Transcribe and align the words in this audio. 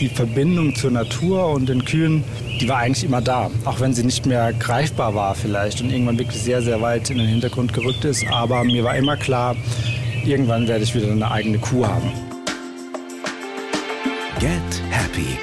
die 0.00 0.08
Verbindung 0.08 0.74
zur 0.74 0.90
Natur 0.90 1.48
und 1.48 1.68
den 1.68 1.84
Kühen, 1.84 2.24
die 2.60 2.68
war 2.68 2.78
eigentlich 2.78 3.04
immer 3.04 3.20
da. 3.20 3.50
Auch 3.64 3.80
wenn 3.80 3.94
sie 3.94 4.04
nicht 4.04 4.26
mehr 4.26 4.52
greifbar 4.52 5.14
war 5.14 5.34
vielleicht 5.34 5.80
und 5.80 5.90
irgendwann 5.90 6.18
wirklich 6.18 6.42
sehr, 6.42 6.62
sehr 6.62 6.80
weit 6.80 7.10
in 7.10 7.18
den 7.18 7.26
Hintergrund 7.26 7.72
gerückt 7.72 8.04
ist. 8.04 8.26
Aber 8.30 8.64
mir 8.64 8.84
war 8.84 8.96
immer 8.96 9.16
klar, 9.16 9.56
irgendwann 10.24 10.68
werde 10.68 10.84
ich 10.84 10.94
wieder 10.94 11.10
eine 11.10 11.30
eigene 11.30 11.58
Kuh 11.58 11.86
haben. 11.86 12.12
Get 14.40 14.82
Happy. 14.90 15.38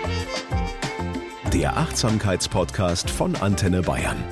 Der 1.53 1.77
Achtsamkeitspodcast 1.77 3.09
von 3.09 3.35
Antenne 3.35 3.81
Bayern. 3.81 4.23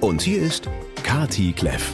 Und 0.00 0.22
hier 0.22 0.42
ist 0.42 0.68
Kati 1.02 1.52
Kleff. 1.52 1.92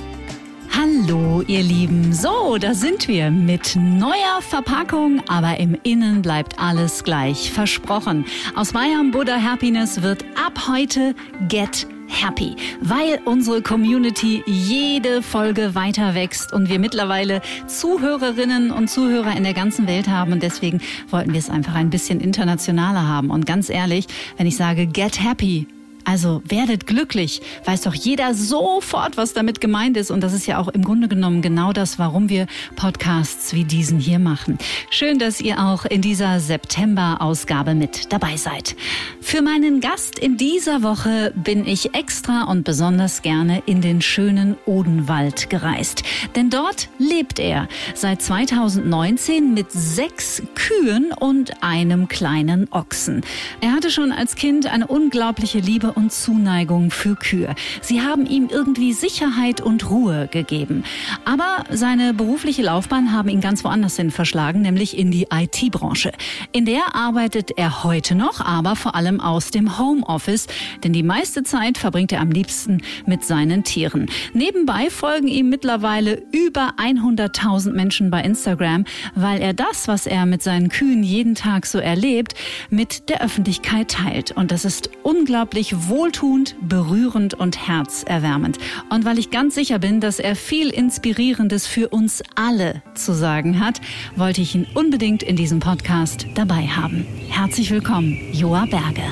Hallo, 1.02 1.42
ihr 1.46 1.62
Lieben. 1.62 2.12
So, 2.12 2.58
da 2.58 2.74
sind 2.74 3.08
wir 3.08 3.30
mit 3.30 3.74
neuer 3.74 4.42
Verpackung, 4.42 5.22
aber 5.28 5.58
im 5.58 5.76
Innen 5.82 6.20
bleibt 6.20 6.58
alles 6.58 7.04
gleich. 7.04 7.50
Versprochen. 7.50 8.26
Aus 8.54 8.72
Bayern 8.72 9.10
Buddha 9.10 9.40
Happiness 9.40 10.02
wird 10.02 10.24
ab 10.34 10.68
heute 10.68 11.14
Get 11.48 11.86
Happy, 12.08 12.54
weil 12.82 13.20
unsere 13.24 13.62
Community 13.62 14.42
jede 14.46 15.22
Folge 15.22 15.74
weiter 15.74 16.14
wächst 16.14 16.52
und 16.52 16.68
wir 16.68 16.78
mittlerweile 16.78 17.40
Zuhörerinnen 17.66 18.70
und 18.70 18.90
Zuhörer 18.90 19.34
in 19.36 19.44
der 19.44 19.54
ganzen 19.54 19.86
Welt 19.86 20.08
haben 20.08 20.32
und 20.32 20.42
deswegen 20.42 20.80
wollten 21.08 21.32
wir 21.32 21.38
es 21.38 21.48
einfach 21.48 21.74
ein 21.74 21.88
bisschen 21.88 22.20
internationaler 22.20 23.06
haben. 23.06 23.30
Und 23.30 23.46
ganz 23.46 23.70
ehrlich, 23.70 24.06
wenn 24.36 24.46
ich 24.46 24.56
sage 24.56 24.86
Get 24.86 25.22
Happy, 25.22 25.66
also 26.04 26.42
werdet 26.46 26.86
glücklich, 26.86 27.40
weiß 27.64 27.82
doch 27.82 27.94
jeder 27.94 28.34
sofort, 28.34 29.16
was 29.16 29.32
damit 29.32 29.60
gemeint 29.60 29.96
ist. 29.96 30.10
Und 30.10 30.20
das 30.22 30.32
ist 30.32 30.46
ja 30.46 30.58
auch 30.58 30.68
im 30.68 30.84
Grunde 30.84 31.08
genommen 31.08 31.42
genau 31.42 31.72
das, 31.72 31.98
warum 31.98 32.28
wir 32.28 32.46
Podcasts 32.76 33.54
wie 33.54 33.64
diesen 33.64 33.98
hier 33.98 34.18
machen. 34.18 34.58
Schön, 34.90 35.18
dass 35.18 35.40
ihr 35.40 35.60
auch 35.60 35.84
in 35.84 36.02
dieser 36.02 36.40
September-Ausgabe 36.40 37.74
mit 37.74 38.12
dabei 38.12 38.36
seid. 38.36 38.76
Für 39.20 39.42
meinen 39.42 39.80
Gast 39.80 40.18
in 40.18 40.36
dieser 40.36 40.82
Woche 40.82 41.32
bin 41.36 41.66
ich 41.66 41.94
extra 41.94 42.44
und 42.44 42.64
besonders 42.64 43.22
gerne 43.22 43.62
in 43.66 43.80
den 43.80 44.02
schönen 44.02 44.56
Odenwald 44.66 45.50
gereist. 45.50 46.02
Denn 46.34 46.50
dort 46.50 46.88
lebt 46.98 47.38
er 47.38 47.68
seit 47.94 48.22
2019 48.22 49.54
mit 49.54 49.70
sechs 49.70 50.42
Kühen 50.54 51.12
und 51.12 51.62
einem 51.62 52.08
kleinen 52.08 52.68
Ochsen. 52.72 53.22
Er 53.60 53.72
hatte 53.72 53.90
schon 53.90 54.12
als 54.12 54.34
Kind 54.34 54.66
eine 54.66 54.86
unglaubliche 54.86 55.58
Liebe 55.58 55.89
und 55.92 56.12
Zuneigung 56.12 56.90
für 56.90 57.16
Kühe. 57.16 57.54
Sie 57.80 58.02
haben 58.02 58.26
ihm 58.26 58.48
irgendwie 58.50 58.92
Sicherheit 58.92 59.60
und 59.60 59.90
Ruhe 59.90 60.28
gegeben. 60.30 60.84
Aber 61.24 61.64
seine 61.70 62.14
berufliche 62.14 62.62
Laufbahn 62.62 63.12
haben 63.12 63.28
ihn 63.28 63.40
ganz 63.40 63.64
woanders 63.64 63.96
hin 63.96 64.10
verschlagen, 64.10 64.62
nämlich 64.62 64.96
in 64.96 65.10
die 65.10 65.26
IT-Branche. 65.32 66.12
In 66.52 66.64
der 66.64 66.94
arbeitet 66.94 67.52
er 67.56 67.84
heute 67.84 68.14
noch, 68.14 68.40
aber 68.40 68.76
vor 68.76 68.94
allem 68.94 69.20
aus 69.20 69.50
dem 69.50 69.78
Homeoffice, 69.78 70.46
denn 70.82 70.92
die 70.92 71.02
meiste 71.02 71.42
Zeit 71.42 71.78
verbringt 71.78 72.12
er 72.12 72.20
am 72.20 72.30
liebsten 72.30 72.82
mit 73.06 73.24
seinen 73.24 73.64
Tieren. 73.64 74.08
Nebenbei 74.32 74.90
folgen 74.90 75.28
ihm 75.28 75.48
mittlerweile 75.48 76.22
über 76.32 76.74
100.000 76.78 77.72
Menschen 77.72 78.10
bei 78.10 78.22
Instagram, 78.22 78.84
weil 79.14 79.40
er 79.40 79.54
das, 79.54 79.88
was 79.88 80.06
er 80.06 80.26
mit 80.26 80.42
seinen 80.42 80.68
Kühen 80.68 81.02
jeden 81.02 81.34
Tag 81.34 81.66
so 81.66 81.78
erlebt, 81.78 82.34
mit 82.70 83.08
der 83.08 83.22
Öffentlichkeit 83.22 83.90
teilt. 83.90 84.32
Und 84.32 84.50
das 84.50 84.64
ist 84.64 84.90
unglaublich 85.02 85.79
wohltuend, 85.88 86.56
berührend 86.60 87.34
und 87.34 87.66
herzerwärmend. 87.68 88.58
Und 88.90 89.04
weil 89.04 89.18
ich 89.18 89.30
ganz 89.30 89.54
sicher 89.54 89.78
bin, 89.78 90.00
dass 90.00 90.18
er 90.18 90.36
viel 90.36 90.70
Inspirierendes 90.70 91.66
für 91.66 91.88
uns 91.88 92.22
alle 92.34 92.82
zu 92.94 93.12
sagen 93.12 93.60
hat, 93.60 93.80
wollte 94.16 94.40
ich 94.40 94.54
ihn 94.54 94.66
unbedingt 94.74 95.22
in 95.22 95.36
diesem 95.36 95.60
Podcast 95.60 96.26
dabei 96.34 96.66
haben. 96.66 97.06
Herzlich 97.28 97.70
willkommen, 97.70 98.18
Joa 98.32 98.66
Berge. 98.66 99.02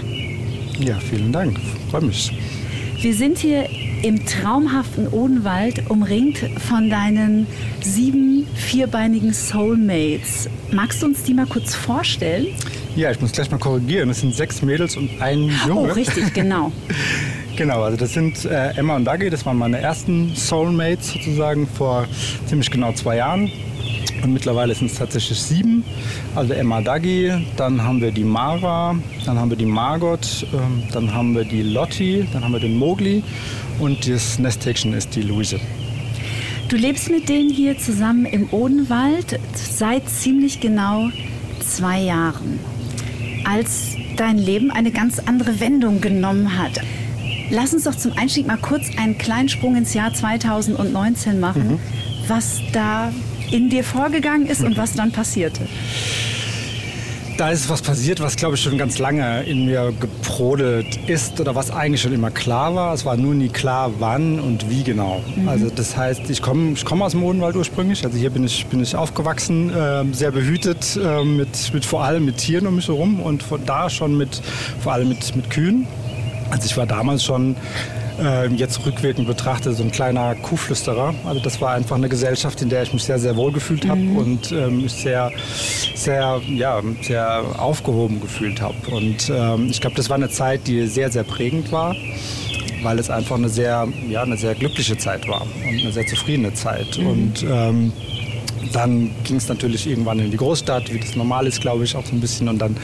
Ja, 0.78 0.98
vielen 0.98 1.32
Dank. 1.32 1.58
Freue 1.90 2.02
mich. 2.02 2.32
Wir 3.00 3.14
sind 3.14 3.38
hier 3.38 3.68
im 4.02 4.26
traumhaften 4.26 5.08
Odenwald, 5.08 5.88
umringt 5.88 6.38
von 6.68 6.90
deinen 6.90 7.46
sieben 7.80 8.46
vierbeinigen 8.54 9.32
Soulmates. 9.32 10.48
Magst 10.72 11.02
du 11.02 11.06
uns 11.06 11.22
die 11.22 11.34
mal 11.34 11.46
kurz 11.46 11.74
vorstellen? 11.74 12.48
Ja, 12.98 13.12
ich 13.12 13.20
muss 13.20 13.30
gleich 13.30 13.48
mal 13.48 13.58
korrigieren. 13.58 14.10
Es 14.10 14.22
sind 14.22 14.34
sechs 14.34 14.60
Mädels 14.60 14.96
und 14.96 15.22
ein 15.22 15.52
Junge. 15.68 15.88
Oh, 15.88 15.92
richtig, 15.92 16.34
genau. 16.34 16.72
genau, 17.56 17.82
also 17.82 17.96
das 17.96 18.12
sind 18.12 18.44
äh, 18.44 18.70
Emma 18.70 18.96
und 18.96 19.04
Dagi. 19.04 19.30
Das 19.30 19.46
waren 19.46 19.56
meine 19.56 19.78
ersten 19.78 20.34
Soulmates 20.34 21.12
sozusagen 21.12 21.68
vor 21.68 22.08
ziemlich 22.46 22.68
genau 22.72 22.90
zwei 22.94 23.18
Jahren. 23.18 23.52
Und 24.24 24.32
mittlerweile 24.32 24.74
sind 24.74 24.90
es 24.90 24.98
tatsächlich 24.98 25.38
sieben. 25.38 25.84
Also 26.34 26.54
Emma 26.54 26.80
Dagi, 26.80 27.46
dann 27.56 27.84
haben 27.84 28.00
wir 28.00 28.10
die 28.10 28.24
Mara, 28.24 28.96
dann 29.24 29.38
haben 29.38 29.50
wir 29.50 29.56
die 29.56 29.66
Margot, 29.66 30.44
ähm, 30.52 30.82
dann 30.90 31.14
haben 31.14 31.36
wir 31.36 31.44
die 31.44 31.62
Lotti, 31.62 32.26
dann 32.32 32.42
haben 32.42 32.52
wir 32.52 32.60
den 32.60 32.76
Mogli 32.76 33.22
und 33.78 34.08
das 34.08 34.40
Nesthäkchen 34.40 34.92
ist 34.92 35.14
die 35.14 35.22
Luise. 35.22 35.60
Du 36.68 36.74
lebst 36.74 37.10
mit 37.10 37.28
denen 37.28 37.48
hier 37.48 37.78
zusammen 37.78 38.26
im 38.26 38.52
Odenwald 38.52 39.38
seit 39.54 40.08
ziemlich 40.08 40.58
genau 40.58 41.10
zwei 41.60 42.00
Jahren, 42.00 42.58
als 43.48 43.96
dein 44.16 44.36
Leben 44.36 44.70
eine 44.70 44.90
ganz 44.90 45.20
andere 45.20 45.58
Wendung 45.60 46.00
genommen 46.00 46.58
hat. 46.58 46.80
Lass 47.50 47.72
uns 47.72 47.84
doch 47.84 47.94
zum 47.94 48.12
Einstieg 48.12 48.46
mal 48.46 48.58
kurz 48.58 48.90
einen 48.98 49.16
kleinen 49.16 49.48
Sprung 49.48 49.74
ins 49.76 49.94
Jahr 49.94 50.12
2019 50.12 51.40
machen, 51.40 51.68
mhm. 51.68 51.80
was 52.26 52.60
da 52.72 53.10
in 53.50 53.70
dir 53.70 53.84
vorgegangen 53.84 54.46
ist 54.46 54.62
und 54.62 54.76
was 54.76 54.92
dann 54.92 55.12
passierte. 55.12 55.66
Da 57.38 57.50
ist 57.50 57.70
was 57.70 57.82
passiert, 57.82 58.20
was 58.20 58.34
glaube 58.34 58.56
ich 58.56 58.62
schon 58.62 58.76
ganz 58.76 58.98
lange 58.98 59.44
in 59.44 59.66
mir 59.66 59.92
gebrodelt 60.00 60.98
ist 61.06 61.40
oder 61.40 61.54
was 61.54 61.70
eigentlich 61.70 62.02
schon 62.02 62.12
immer 62.12 62.32
klar 62.32 62.74
war. 62.74 62.92
Es 62.92 63.04
war 63.04 63.16
nur 63.16 63.32
nie 63.32 63.48
klar, 63.48 63.92
wann 64.00 64.40
und 64.40 64.68
wie 64.68 64.82
genau. 64.82 65.22
Mhm. 65.36 65.48
Also 65.48 65.70
das 65.70 65.96
heißt, 65.96 66.28
ich 66.30 66.42
komme 66.42 66.72
ich 66.72 66.84
komm 66.84 67.00
aus 67.00 67.12
dem 67.12 67.22
Odenwald 67.22 67.54
ursprünglich. 67.54 68.04
Also 68.04 68.18
hier 68.18 68.30
bin 68.30 68.42
ich, 68.42 68.66
bin 68.66 68.82
ich 68.82 68.96
aufgewachsen, 68.96 69.70
äh, 69.70 70.04
sehr 70.12 70.32
behütet, 70.32 70.98
äh, 71.00 71.22
mit, 71.22 71.72
mit 71.72 71.84
vor 71.84 72.02
allem 72.02 72.24
mit 72.24 72.38
Tieren 72.38 72.66
um 72.66 72.74
mich 72.74 72.88
herum 72.88 73.20
und 73.20 73.44
von 73.44 73.64
da 73.64 73.88
schon 73.88 74.16
mit 74.16 74.42
vor 74.82 74.94
allem 74.94 75.08
mit, 75.08 75.36
mit 75.36 75.48
Kühen. 75.48 75.86
Also 76.50 76.66
ich 76.66 76.76
war 76.76 76.86
damals 76.86 77.22
schon 77.22 77.54
äh, 78.18 78.46
jetzt 78.48 78.84
rückwirkend 78.84 79.26
betrachtet 79.26 79.76
so 79.76 79.82
ein 79.82 79.90
kleiner 79.90 80.34
Kuhflüsterer. 80.36 81.14
Also 81.24 81.40
das 81.40 81.60
war 81.60 81.74
einfach 81.74 81.96
eine 81.96 82.08
Gesellschaft, 82.08 82.62
in 82.62 82.68
der 82.68 82.82
ich 82.82 82.92
mich 82.92 83.04
sehr, 83.04 83.18
sehr 83.18 83.36
wohl 83.36 83.52
gefühlt 83.52 83.88
habe 83.88 84.00
mhm. 84.00 84.16
und 84.16 84.52
ähm, 84.52 84.82
mich 84.82 84.92
sehr, 84.92 85.30
sehr, 85.94 86.40
ja, 86.48 86.82
sehr 87.02 87.44
aufgehoben 87.58 88.20
gefühlt 88.20 88.60
habe. 88.60 88.76
Und 88.90 89.30
ähm, 89.30 89.68
ich 89.70 89.80
glaube, 89.80 89.96
das 89.96 90.08
war 90.10 90.16
eine 90.16 90.28
Zeit, 90.28 90.66
die 90.66 90.86
sehr, 90.86 91.10
sehr 91.10 91.24
prägend 91.24 91.72
war 91.72 91.94
weil 92.82 92.98
es 93.00 93.10
einfach 93.10 93.36
eine 93.36 93.48
sehr, 93.48 93.88
ja, 94.08 94.22
eine 94.22 94.36
sehr 94.36 94.54
glückliche 94.54 94.96
Zeit 94.96 95.26
war 95.26 95.42
und 95.42 95.80
eine 95.80 95.92
sehr 95.92 96.06
zufriedene 96.06 96.54
Zeit. 96.54 96.98
Mhm. 96.98 97.06
Und 97.06 97.42
ähm, 97.42 97.92
dann 98.72 99.10
ging 99.24 99.36
es 99.36 99.48
natürlich 99.48 99.86
irgendwann 99.86 100.18
in 100.18 100.30
die 100.30 100.36
Großstadt, 100.36 100.92
wie 100.92 100.98
das 100.98 101.16
normal 101.16 101.46
ist, 101.46 101.60
glaube 101.60 101.84
ich, 101.84 101.96
auch 101.96 102.04
so 102.04 102.12
ein 102.12 102.20
bisschen. 102.20 102.48
Und 102.48 102.58
dann 102.58 102.76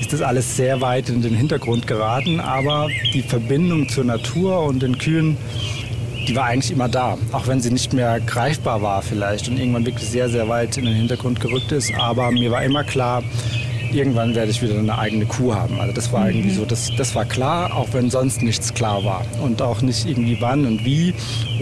ist 0.00 0.12
das 0.12 0.22
alles 0.22 0.56
sehr 0.56 0.80
weit 0.80 1.08
in 1.08 1.22
den 1.22 1.34
Hintergrund 1.34 1.86
geraten. 1.86 2.40
Aber 2.40 2.88
die 3.14 3.22
Verbindung 3.22 3.88
zur 3.88 4.04
Natur 4.04 4.62
und 4.64 4.82
den 4.82 4.98
Kühen, 4.98 5.36
die 6.28 6.36
war 6.36 6.44
eigentlich 6.44 6.70
immer 6.70 6.88
da. 6.88 7.18
Auch 7.32 7.46
wenn 7.46 7.60
sie 7.60 7.70
nicht 7.70 7.92
mehr 7.92 8.20
greifbar 8.20 8.82
war 8.82 9.02
vielleicht 9.02 9.48
und 9.48 9.58
irgendwann 9.58 9.86
wirklich 9.86 10.08
sehr, 10.08 10.28
sehr 10.28 10.48
weit 10.48 10.76
in 10.76 10.84
den 10.84 10.94
Hintergrund 10.94 11.40
gerückt 11.40 11.72
ist. 11.72 11.92
Aber 11.98 12.30
mir 12.30 12.50
war 12.50 12.62
immer 12.62 12.84
klar, 12.84 13.22
irgendwann 13.94 14.34
werde 14.34 14.50
ich 14.50 14.62
wieder 14.62 14.78
eine 14.78 14.98
eigene 14.98 15.26
Kuh 15.26 15.54
haben. 15.54 15.80
Also 15.80 15.92
das 15.92 16.12
war 16.12 16.28
irgendwie 16.28 16.50
mhm. 16.50 16.56
so, 16.56 16.64
das, 16.64 16.90
das 16.96 17.14
war 17.14 17.24
klar, 17.24 17.74
auch 17.76 17.88
wenn 17.92 18.10
sonst 18.10 18.42
nichts 18.42 18.74
klar 18.74 19.04
war. 19.04 19.24
Und 19.42 19.62
auch 19.62 19.82
nicht 19.82 20.06
irgendwie 20.06 20.38
wann 20.40 20.66
und 20.66 20.84
wie, 20.84 21.14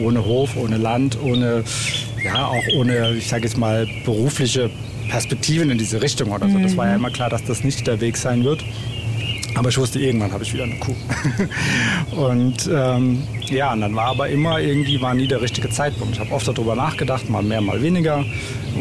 ohne 0.02 0.24
Hof, 0.24 0.56
ohne 0.56 0.76
Land, 0.76 1.18
ohne, 1.22 1.64
ja, 2.24 2.46
auch 2.46 2.64
ohne, 2.76 3.14
ich 3.14 3.28
sage 3.28 3.44
jetzt 3.44 3.56
mal, 3.56 3.86
berufliche 4.04 4.70
Perspektiven 5.08 5.70
in 5.70 5.78
diese 5.78 6.00
Richtung 6.00 6.30
oder 6.30 6.48
so. 6.48 6.58
Das 6.58 6.76
war 6.76 6.86
ja 6.86 6.92
mhm. 6.92 7.04
immer 7.04 7.10
klar, 7.10 7.30
dass 7.30 7.44
das 7.44 7.64
nicht 7.64 7.86
der 7.86 8.00
Weg 8.00 8.16
sein 8.16 8.44
wird. 8.44 8.64
Aber 9.56 9.68
ich 9.68 9.78
wusste, 9.78 9.98
irgendwann 9.98 10.32
habe 10.32 10.44
ich 10.44 10.54
wieder 10.54 10.64
eine 10.64 10.76
Kuh. 10.76 10.94
und 12.16 12.70
ähm, 12.72 13.22
ja, 13.46 13.72
und 13.72 13.80
dann 13.80 13.94
war 13.96 14.06
aber 14.06 14.28
immer 14.28 14.60
irgendwie, 14.60 15.00
war 15.00 15.12
nie 15.12 15.26
der 15.26 15.42
richtige 15.42 15.68
Zeitpunkt. 15.70 16.14
Ich 16.14 16.20
habe 16.20 16.32
oft 16.32 16.46
darüber 16.46 16.76
nachgedacht, 16.76 17.28
mal 17.28 17.42
mehr, 17.42 17.60
mal 17.60 17.82
weniger. 17.82 18.24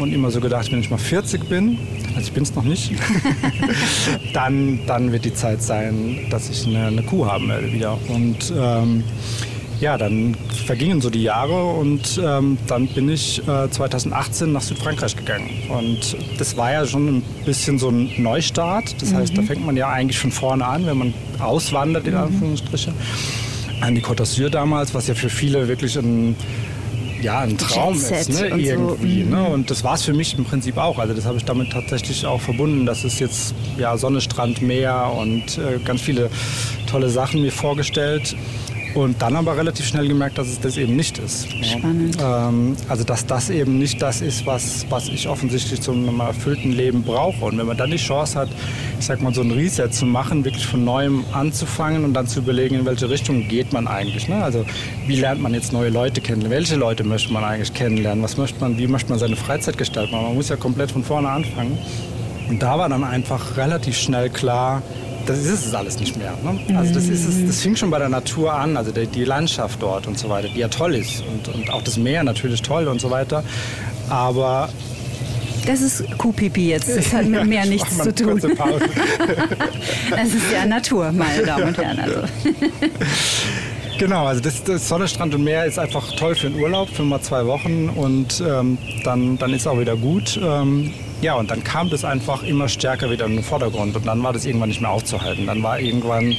Und 0.00 0.12
immer 0.12 0.30
so 0.30 0.40
gedacht, 0.40 0.70
wenn 0.70 0.80
ich 0.80 0.88
mal 0.88 0.98
40 0.98 1.48
bin, 1.48 1.76
also 2.14 2.28
ich 2.28 2.32
bin 2.32 2.44
es 2.44 2.54
noch 2.54 2.62
nicht, 2.62 2.92
dann, 4.32 4.78
dann 4.86 5.10
wird 5.10 5.24
die 5.24 5.34
Zeit 5.34 5.60
sein, 5.60 6.26
dass 6.30 6.48
ich 6.48 6.66
eine, 6.66 6.86
eine 6.86 7.02
Kuh 7.02 7.26
haben 7.26 7.48
werde 7.48 7.72
wieder. 7.72 7.98
Und 8.08 8.52
ähm, 8.56 9.02
ja, 9.80 9.96
dann 9.96 10.36
vergingen 10.66 11.00
so 11.00 11.10
die 11.10 11.22
Jahre 11.22 11.64
und 11.64 12.20
ähm, 12.22 12.58
dann 12.66 12.86
bin 12.88 13.08
ich 13.08 13.40
äh, 13.48 13.70
2018 13.70 14.52
nach 14.52 14.60
Südfrankreich 14.60 15.16
gegangen. 15.16 15.48
Und 15.68 16.16
das 16.38 16.56
war 16.56 16.72
ja 16.72 16.86
schon 16.86 17.18
ein 17.18 17.22
bisschen 17.46 17.78
so 17.78 17.88
ein 17.88 18.10
Neustart. 18.18 19.00
Das 19.00 19.10
mhm. 19.10 19.16
heißt, 19.16 19.38
da 19.38 19.42
fängt 19.42 19.64
man 19.64 19.76
ja 19.76 19.88
eigentlich 19.88 20.18
von 20.18 20.30
vorne 20.30 20.66
an, 20.66 20.86
wenn 20.86 20.98
man 20.98 21.14
auswandert, 21.38 22.06
in 22.06 22.14
mhm. 22.14 22.20
Anführungsstrichen. 22.20 22.94
An 23.80 23.94
die 23.94 24.02
Côte 24.02 24.22
d'Azur 24.22 24.50
damals, 24.50 24.92
was 24.92 25.06
ja 25.06 25.14
für 25.14 25.30
viele 25.30 25.66
wirklich 25.66 25.96
ein 25.96 26.36
ja, 27.22 27.40
ein 27.40 27.58
Traum 27.58 27.94
ist, 27.94 28.10
ne? 28.30 28.52
und 28.52 28.64
so. 28.64 28.70
irgendwie. 28.70 29.24
Mhm. 29.24 29.30
Ne? 29.30 29.44
Und 29.44 29.70
das 29.70 29.84
war 29.84 29.94
es 29.94 30.02
für 30.02 30.14
mich 30.14 30.36
im 30.38 30.44
Prinzip 30.44 30.76
auch. 30.78 30.98
Also 30.98 31.14
das 31.14 31.26
habe 31.26 31.36
ich 31.36 31.44
damit 31.44 31.70
tatsächlich 31.70 32.24
auch 32.26 32.40
verbunden, 32.40 32.86
dass 32.86 33.04
es 33.04 33.18
jetzt 33.18 33.54
ja, 33.78 33.96
Sonne, 33.96 34.20
Strand, 34.20 34.62
Meer 34.62 35.12
und 35.16 35.58
äh, 35.58 35.78
ganz 35.84 36.00
viele 36.00 36.30
tolle 36.86 37.10
Sachen 37.10 37.42
mir 37.42 37.52
vorgestellt. 37.52 38.34
Und 38.94 39.22
dann 39.22 39.36
aber 39.36 39.56
relativ 39.56 39.86
schnell 39.86 40.08
gemerkt, 40.08 40.38
dass 40.38 40.48
es 40.48 40.60
das 40.60 40.76
eben 40.76 40.96
nicht 40.96 41.18
ist. 41.18 41.48
ne? 41.54 41.64
Spannend. 41.64 42.16
Ähm, 42.20 42.76
also 42.88 43.04
dass 43.04 43.24
das 43.24 43.50
eben 43.50 43.78
nicht 43.78 44.02
das 44.02 44.20
ist, 44.20 44.46
was, 44.46 44.86
was 44.90 45.08
ich 45.08 45.28
offensichtlich 45.28 45.80
zu 45.80 45.92
einem 45.92 46.18
erfüllten 46.20 46.72
Leben 46.72 47.02
brauche. 47.02 47.44
Und 47.44 47.58
wenn 47.58 47.66
man 47.66 47.76
dann 47.76 47.90
die 47.90 47.96
Chance 47.96 48.38
hat, 48.38 48.48
ich 48.98 49.06
sag 49.06 49.22
mal, 49.22 49.32
so 49.32 49.42
ein 49.42 49.50
Reset 49.52 49.88
zu 49.90 50.06
machen, 50.06 50.44
wirklich 50.44 50.66
von 50.66 50.84
neuem 50.84 51.24
anzufangen 51.32 52.04
und 52.04 52.14
dann 52.14 52.26
zu 52.26 52.40
überlegen, 52.40 52.76
in 52.76 52.84
welche 52.84 53.08
Richtung 53.08 53.46
geht 53.48 53.72
man 53.72 53.86
eigentlich. 53.86 54.28
Ne? 54.28 54.42
Also 54.42 54.64
wie 55.06 55.16
lernt 55.16 55.40
man 55.40 55.54
jetzt 55.54 55.72
neue 55.72 55.90
Leute 55.90 56.20
kennen? 56.20 56.50
Welche 56.50 56.76
Leute 56.76 57.04
möchte 57.04 57.32
man 57.32 57.44
eigentlich 57.44 57.72
kennenlernen? 57.72 58.24
Was 58.24 58.36
möchte 58.36 58.60
man, 58.60 58.76
wie 58.78 58.88
möchte 58.88 59.10
man 59.10 59.18
seine 59.18 59.36
Freizeit 59.36 59.78
gestalten? 59.78 60.12
Man 60.12 60.34
muss 60.34 60.48
ja 60.48 60.56
komplett 60.56 60.90
von 60.90 61.04
vorne 61.04 61.28
anfangen. 61.28 61.78
Und 62.48 62.60
da 62.60 62.76
war 62.76 62.88
dann 62.88 63.04
einfach 63.04 63.56
relativ 63.56 63.96
schnell 63.96 64.28
klar, 64.28 64.82
das 65.30 65.46
ist 65.46 65.66
es 65.66 65.74
alles 65.74 65.98
nicht 65.98 66.16
mehr. 66.16 66.32
Ne? 66.42 66.76
Also 66.76 66.94
das, 66.94 67.04
ist 67.04 67.26
es, 67.28 67.46
das 67.46 67.60
fing 67.60 67.76
schon 67.76 67.90
bei 67.90 67.98
der 67.98 68.08
Natur 68.08 68.52
an, 68.52 68.76
also 68.76 68.90
die, 68.92 69.06
die 69.06 69.24
Landschaft 69.24 69.82
dort 69.82 70.06
und 70.06 70.18
so 70.18 70.28
weiter, 70.28 70.48
die 70.48 70.60
ja 70.60 70.68
toll 70.68 70.94
ist. 70.94 71.22
Und, 71.22 71.54
und 71.54 71.70
auch 71.70 71.82
das 71.82 71.96
Meer 71.96 72.24
natürlich 72.24 72.62
toll 72.62 72.88
und 72.88 73.00
so 73.00 73.10
weiter. 73.10 73.42
Aber 74.08 74.68
Das 75.66 75.80
ist 75.80 76.04
Kuhpipi 76.18 76.68
jetzt. 76.70 76.88
Das 76.94 77.12
hat 77.12 77.26
mit 77.26 77.46
mehr 77.46 77.64
Ich 77.64 77.70
nichts 77.70 77.98
zu 77.98 78.14
tun. 78.14 78.40
Das 80.10 80.28
ist 80.28 80.52
ja 80.52 80.66
Natur, 80.66 81.12
meine 81.12 81.42
Damen 81.46 81.68
und 81.68 81.78
Herren. 81.78 82.00
Also. 82.00 82.20
Genau, 83.98 84.24
also 84.26 84.40
das, 84.40 84.64
das 84.64 84.88
Sonne, 84.88 85.06
Strand 85.08 85.34
und 85.34 85.44
Meer 85.44 85.66
ist 85.66 85.78
einfach 85.78 86.10
toll 86.16 86.34
für 86.34 86.48
den 86.48 86.58
Urlaub, 86.58 86.88
für 86.88 87.02
mal 87.02 87.20
zwei 87.20 87.44
Wochen 87.46 87.90
und 87.90 88.42
ähm, 88.44 88.78
dann, 89.04 89.36
dann 89.38 89.52
ist 89.52 89.66
auch 89.66 89.78
wieder 89.78 89.94
gut. 89.94 90.40
Ähm, 90.42 90.92
ja, 91.22 91.34
und 91.34 91.50
dann 91.50 91.62
kam 91.62 91.90
das 91.90 92.04
einfach 92.04 92.42
immer 92.42 92.68
stärker 92.68 93.10
wieder 93.10 93.26
in 93.26 93.36
den 93.36 93.44
Vordergrund 93.44 93.94
und 93.94 94.06
dann 94.06 94.22
war 94.22 94.32
das 94.32 94.46
irgendwann 94.46 94.70
nicht 94.70 94.80
mehr 94.80 94.90
aufzuhalten. 94.90 95.46
Dann 95.46 95.62
war 95.62 95.78
irgendwann, 95.78 96.34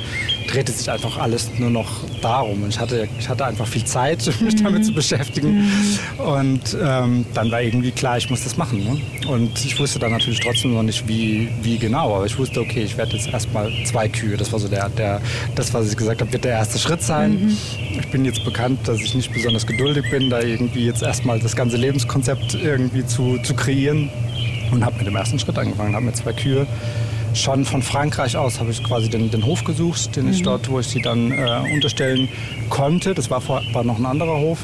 drehte 0.47 0.71
sich 0.71 0.89
einfach 0.89 1.17
alles 1.17 1.49
nur 1.59 1.69
noch 1.69 1.87
darum. 2.21 2.63
Und 2.63 2.69
ich 2.69 2.79
hatte, 2.79 3.07
ich 3.19 3.29
hatte 3.29 3.45
einfach 3.45 3.67
viel 3.67 3.85
Zeit, 3.85 4.31
mich 4.41 4.61
damit 4.61 4.85
zu 4.85 4.93
beschäftigen. 4.93 5.71
Und 6.17 6.75
ähm, 6.81 7.25
dann 7.33 7.51
war 7.51 7.61
irgendwie 7.61 7.91
klar, 7.91 8.17
ich 8.17 8.29
muss 8.31 8.43
das 8.43 8.57
machen. 8.57 8.83
Ne? 8.83 9.29
Und 9.29 9.63
ich 9.63 9.79
wusste 9.79 9.99
dann 9.99 10.11
natürlich 10.11 10.39
trotzdem 10.39 10.73
noch 10.73 10.83
nicht, 10.83 11.07
wie, 11.07 11.49
wie 11.61 11.77
genau. 11.77 12.15
Aber 12.15 12.25
ich 12.25 12.37
wusste, 12.39 12.61
okay, 12.61 12.81
ich 12.81 12.97
werde 12.97 13.15
jetzt 13.15 13.31
erstmal 13.31 13.71
zwei 13.85 14.07
Kühe. 14.07 14.35
Das 14.35 14.51
war 14.51 14.59
so 14.59 14.67
der, 14.67 14.89
der, 14.89 15.21
das, 15.55 15.73
was 15.75 15.91
ich 15.91 15.97
gesagt 15.97 16.21
habe, 16.21 16.33
wird 16.33 16.43
der 16.43 16.53
erste 16.53 16.79
Schritt 16.79 17.03
sein. 17.03 17.55
Ich 17.99 18.07
bin 18.09 18.25
jetzt 18.25 18.43
bekannt, 18.43 18.79
dass 18.87 18.99
ich 18.99 19.13
nicht 19.13 19.31
besonders 19.31 19.67
geduldig 19.67 20.09
bin, 20.09 20.31
da 20.31 20.41
irgendwie 20.41 20.87
jetzt 20.87 21.03
erstmal 21.03 21.39
das 21.39 21.55
ganze 21.55 21.77
Lebenskonzept 21.77 22.55
irgendwie 22.55 23.05
zu, 23.05 23.37
zu 23.43 23.53
kreieren. 23.53 24.09
Und 24.71 24.85
habe 24.85 24.97
mit 24.97 25.07
dem 25.07 25.15
ersten 25.15 25.37
Schritt 25.37 25.57
angefangen, 25.57 25.95
habe 25.95 26.05
mit 26.05 26.15
zwei 26.15 26.33
Kühe. 26.33 26.65
Schon 27.33 27.63
von 27.63 27.81
Frankreich 27.81 28.35
aus 28.35 28.59
habe 28.59 28.71
ich 28.71 28.83
quasi 28.83 29.09
den, 29.09 29.31
den 29.31 29.45
Hof 29.45 29.63
gesucht, 29.63 30.15
den 30.17 30.29
ich 30.29 30.43
dort, 30.43 30.69
wo 30.69 30.79
ich 30.79 30.87
sie 30.87 31.01
dann 31.01 31.31
äh, 31.31 31.73
unterstellen 31.73 32.27
konnte. 32.69 33.13
Das 33.13 33.29
war, 33.29 33.39
vor, 33.39 33.61
war 33.71 33.85
noch 33.85 33.97
ein 33.97 34.05
anderer 34.05 34.37
Hof. 34.37 34.59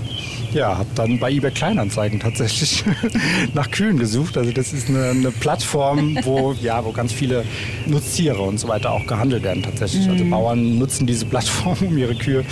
Ja, 0.53 0.77
habe 0.77 0.89
dann 0.95 1.17
bei 1.19 1.31
eBay 1.31 1.51
Kleinanzeigen 1.51 2.19
tatsächlich 2.19 2.83
nach 3.53 3.71
Kühen 3.71 3.97
gesucht. 3.97 4.37
Also 4.37 4.51
das 4.51 4.73
ist 4.73 4.89
eine, 4.89 5.11
eine 5.11 5.31
Plattform, 5.31 6.17
wo, 6.23 6.53
ja, 6.61 6.83
wo 6.83 6.91
ganz 6.91 7.13
viele 7.13 7.45
Nutztiere 7.85 8.41
und 8.41 8.59
so 8.59 8.67
weiter 8.67 8.91
auch 8.91 9.05
gehandelt 9.07 9.43
werden 9.43 9.63
tatsächlich. 9.63 10.09
Also 10.09 10.25
Bauern 10.25 10.77
nutzen 10.77 11.07
diese 11.07 11.25
Plattform, 11.25 11.77
um 11.81 11.97
ihre 11.97 12.15
Kühe 12.15 12.43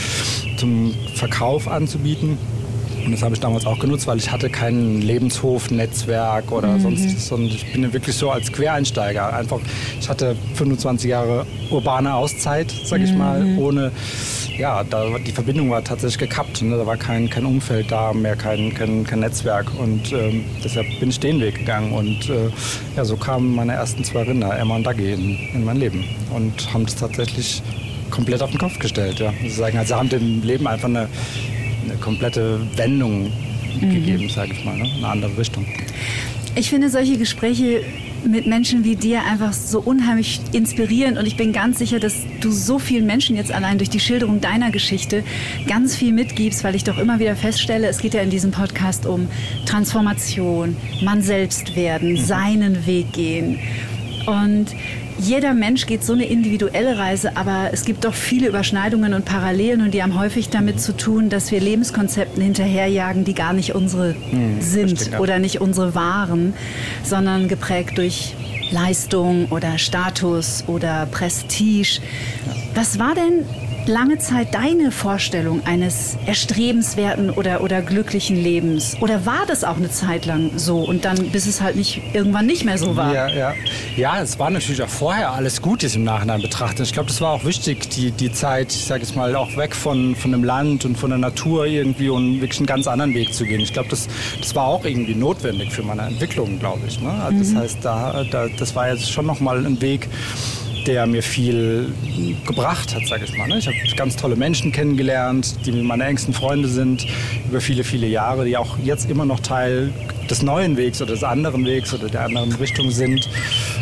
zum 0.57 0.94
Verkauf 1.16 1.68
anzubieten. 1.68 2.38
Und 3.06 3.12
das 3.12 3.22
habe 3.22 3.36
ich 3.36 3.40
damals 3.40 3.66
auch 3.66 3.80
genutzt, 3.80 4.07
weil 4.07 4.18
ich 4.18 4.31
hatte 4.31 4.50
kein 4.50 5.02
Lebenshof, 5.02 5.69
Netzwerk 5.69 6.52
oder 6.52 6.80
sonst, 6.80 7.28
sondern 7.28 7.52
ich 7.52 7.72
bin 7.72 7.94
wirklich 7.94 8.16
so 8.16 8.31
als 8.31 8.52
Quereinsteiger. 8.52 9.31
Einfach, 9.34 9.60
ich 10.00 10.10
hatte 10.10 10.36
25 10.56 11.10
Jahre 11.10 11.46
urbane 11.69 12.13
Auszeit, 12.13 12.74
sag 12.84 13.02
ich 13.02 13.13
mal, 13.13 13.57
ohne, 13.57 13.92
ja, 14.57 14.84
da, 14.84 15.06
die 15.19 15.31
Verbindung 15.31 15.69
war 15.69 15.84
tatsächlich 15.84 16.30
gekappt. 16.30 16.62
Ne? 16.63 16.78
Da 16.78 16.86
war 16.86 16.98
kein, 16.98 17.30
kein 17.30 17.46
Umfeld 17.46 17.92
da, 17.92 18.12
mehr 18.13 18.36
kein, 18.36 18.74
kein, 18.74 19.04
kein 19.04 19.19
Netzwerk. 19.19 19.68
Und 19.80 20.12
ähm, 20.12 20.46
deshalb 20.63 20.88
bin 21.00 21.10
ich 21.10 21.19
den 21.19 21.40
Weg 21.40 21.60
gegangen. 21.60 21.94
Und 21.94 22.30
äh, 22.30 22.50
ja, 22.96 23.06
so 23.06 23.18
kamen 23.18 23.54
meine 23.54 23.74
ersten 23.74 24.04
zwei 24.04 24.24
Rinder, 24.24 24.57
Emma 24.57 24.78
und 24.78 24.84
Dagi, 24.84 25.13
in, 25.13 25.38
in 25.54 25.63
mein 25.63 25.78
Leben. 25.78 26.04
Und 26.34 26.74
haben 26.74 26.86
das 26.86 26.96
tatsächlich 26.96 27.62
komplett 28.10 28.42
auf 28.42 28.50
den 28.50 28.60
Kopf 28.60 28.80
gestellt. 28.80 29.19
Ja. 29.19 29.34
Sozusagen, 29.44 29.78
also 29.78 29.96
haben 29.96 30.10
dem 30.10 30.42
Leben 30.42 30.68
einfach 30.68 30.88
eine, 30.88 31.07
eine 31.85 31.97
komplette 31.99 32.59
Wendung 32.75 33.31
gegeben, 33.79 34.29
sage 34.29 34.51
ich 34.53 34.65
mal, 34.65 34.77
ne? 34.77 34.89
eine 34.97 35.07
andere 35.07 35.37
Richtung. 35.37 35.65
Ich 36.55 36.69
finde 36.69 36.89
solche 36.89 37.17
Gespräche 37.17 37.83
mit 38.25 38.47
Menschen 38.47 38.83
wie 38.83 38.95
dir 38.95 39.23
einfach 39.23 39.53
so 39.53 39.79
unheimlich 39.79 40.39
inspirierend 40.51 41.17
und 41.17 41.25
ich 41.25 41.37
bin 41.37 41.53
ganz 41.53 41.77
sicher, 41.77 41.99
dass 41.99 42.15
du 42.41 42.51
so 42.51 42.79
vielen 42.79 43.05
Menschen 43.05 43.35
jetzt 43.35 43.51
allein 43.51 43.77
durch 43.77 43.89
die 43.89 43.99
Schilderung 43.99 44.41
deiner 44.41 44.71
Geschichte 44.71 45.23
ganz 45.67 45.95
viel 45.95 46.11
mitgibst, 46.11 46.63
weil 46.63 46.75
ich 46.75 46.83
doch 46.83 46.97
immer 46.97 47.19
wieder 47.19 47.35
feststelle, 47.35 47.87
es 47.87 47.99
geht 47.99 48.13
ja 48.13 48.21
in 48.21 48.29
diesem 48.29 48.51
Podcast 48.51 49.05
um 49.05 49.27
Transformation, 49.65 50.75
man 51.03 51.21
selbst 51.21 51.75
werden, 51.75 52.17
seinen 52.17 52.85
Weg 52.85 53.13
gehen 53.13 53.59
und 54.25 54.67
jeder 55.17 55.53
Mensch 55.53 55.85
geht 55.85 56.03
so 56.03 56.13
eine 56.13 56.25
individuelle 56.25 56.97
Reise, 56.97 57.38
aber 57.38 57.69
es 57.71 57.85
gibt 57.85 58.06
doch 58.06 58.13
viele 58.13 58.47
Überschneidungen 58.47 59.13
und 59.13 59.25
Parallelen 59.25 59.81
und 59.81 59.94
die 59.94 60.03
haben 60.03 60.17
häufig 60.19 60.50
damit 60.50 60.81
zu 60.81 60.95
tun, 60.95 61.29
dass 61.29 61.51
wir 61.51 61.59
Lebenskonzepten 61.59 62.41
hinterherjagen, 62.41 63.23
die 63.23 63.33
gar 63.33 63.53
nicht 63.53 63.75
unsere 63.75 64.15
sind 64.59 64.89
verstehe, 64.89 65.13
ja. 65.13 65.19
oder 65.19 65.39
nicht 65.39 65.62
unsere 65.62 65.95
waren, 65.95 66.53
sondern 67.03 67.47
geprägt 67.47 67.97
durch 67.97 68.35
Leistung 68.71 69.47
oder 69.51 69.77
Status 69.77 70.63
oder 70.67 71.06
Prestige. 71.06 72.01
Was 72.73 73.00
war 73.00 73.15
denn 73.15 73.45
lange 73.87 74.17
Zeit 74.17 74.53
deine 74.53 74.91
Vorstellung 74.91 75.65
eines 75.65 76.17
erstrebenswerten 76.25 77.29
oder, 77.29 77.61
oder 77.61 77.81
glücklichen 77.81 78.35
Lebens? 78.35 78.97
Oder 79.01 79.25
war 79.25 79.45
das 79.47 79.63
auch 79.63 79.77
eine 79.77 79.89
Zeit 79.89 80.25
lang 80.25 80.51
so 80.57 80.79
und 80.79 81.05
dann, 81.05 81.29
bis 81.29 81.45
es 81.45 81.61
halt 81.61 81.75
nicht, 81.75 82.01
irgendwann 82.13 82.45
nicht 82.45 82.65
mehr 82.65 82.77
so 82.77 82.95
war? 82.95 83.13
Ja, 83.13 83.27
ja. 83.27 83.53
ja, 83.95 84.21
es 84.21 84.39
war 84.39 84.49
natürlich 84.49 84.81
auch 84.81 84.89
vorher 84.89 85.31
alles 85.31 85.61
gut, 85.61 85.83
jetzt 85.83 85.95
im 85.95 86.03
Nachhinein 86.03 86.41
betrachtet. 86.41 86.85
Ich 86.85 86.93
glaube, 86.93 87.07
das 87.07 87.21
war 87.21 87.31
auch 87.31 87.45
wichtig, 87.45 87.89
die, 87.91 88.11
die 88.11 88.31
Zeit, 88.31 88.71
ich 88.71 88.85
sage 88.85 89.01
jetzt 89.01 89.15
mal, 89.15 89.35
auch 89.35 89.55
weg 89.57 89.75
von, 89.75 90.15
von 90.15 90.31
dem 90.31 90.43
Land 90.43 90.85
und 90.85 90.97
von 90.97 91.09
der 91.09 91.19
Natur 91.19 91.65
irgendwie 91.65 92.09
und 92.09 92.41
wirklich 92.41 92.59
einen 92.59 92.67
ganz 92.67 92.87
anderen 92.87 93.13
Weg 93.13 93.33
zu 93.33 93.45
gehen. 93.45 93.61
Ich 93.61 93.73
glaube, 93.73 93.89
das, 93.89 94.07
das 94.39 94.55
war 94.55 94.65
auch 94.67 94.85
irgendwie 94.85 95.15
notwendig 95.15 95.71
für 95.71 95.83
meine 95.83 96.03
Entwicklung, 96.03 96.59
glaube 96.59 96.81
ich. 96.87 96.99
Ne? 97.01 97.11
Also 97.23 97.39
Das 97.39 97.55
heißt, 97.55 97.77
da, 97.81 98.23
da, 98.31 98.47
das 98.57 98.75
war 98.75 98.89
jetzt 98.89 99.11
schon 99.11 99.25
nochmal 99.25 99.65
ein 99.65 99.81
Weg, 99.81 100.07
der 100.87 101.05
mir 101.07 101.23
viel 101.23 101.93
gebracht 102.45 102.95
hat, 102.95 103.06
sage 103.07 103.25
ich 103.25 103.37
mal. 103.37 103.47
ne? 103.47 103.57
Ich 103.57 103.68
habe 103.68 103.77
ganz 103.95 104.15
tolle 104.15 104.35
Menschen 104.35 104.71
kennengelernt, 104.71 105.56
die 105.65 105.71
meine 105.71 106.06
engsten 106.06 106.33
Freunde 106.33 106.68
sind 106.68 107.06
über 107.49 107.61
viele, 107.61 107.83
viele 107.83 108.07
Jahre, 108.07 108.45
die 108.45 108.57
auch 108.57 108.77
jetzt 108.83 109.09
immer 109.09 109.25
noch 109.25 109.39
Teil 109.39 109.92
des 110.30 110.42
neuen 110.42 110.77
Wegs 110.77 111.01
oder 111.01 111.13
des 111.13 111.23
anderen 111.23 111.65
Wegs 111.65 111.94
oder 111.94 112.07
der 112.07 112.25
anderen 112.25 112.51
Richtung 112.54 112.92
sind. 112.92 113.30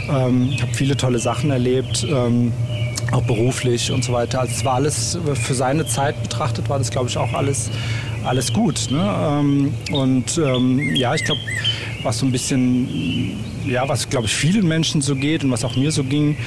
Ähm, 0.10 0.50
ich 0.54 0.62
habe 0.62 0.74
viele 0.74 0.98
tolle 0.98 1.20
Sachen 1.20 1.52
erlebt. 1.52 2.06
Ähm, 2.10 2.52
auch 3.12 3.22
beruflich 3.24 3.92
und 3.92 4.04
so 4.04 4.14
weiter. 4.14 4.40
Also 4.40 4.54
es 4.56 4.66
war 4.66 4.76
alles 4.76 5.20
für 5.36 5.54
seine 5.54 5.86
Zeit 5.86 6.20
betrachtet, 6.24 6.68
war 6.68 6.80
das 6.80 6.90
glaube 6.90 7.10
ich 7.10 7.18
auch 7.18 7.32
alles, 7.34 7.70
alles 8.24 8.52
gut. 8.52 8.88
Ne? 8.90 9.00
Ähm, 9.00 9.74
und 9.92 10.42
ja, 10.96 11.14
ich 11.14 11.24
glaube, 11.24 11.42
was 12.04 12.20
so 12.20 12.26
ein 12.26 12.32
bisschen, 12.32 13.38
ja, 13.66 13.88
was 13.88 14.10
glaube 14.10 14.26
ich 14.26 14.34
vielen 14.34 14.68
Menschen 14.68 15.02
so 15.02 15.16
geht 15.16 15.44
und 15.44 15.52
was 15.52 15.64
auch 15.64 15.76
mir 15.76 15.92
so 15.92 16.04
ging, 16.04 16.38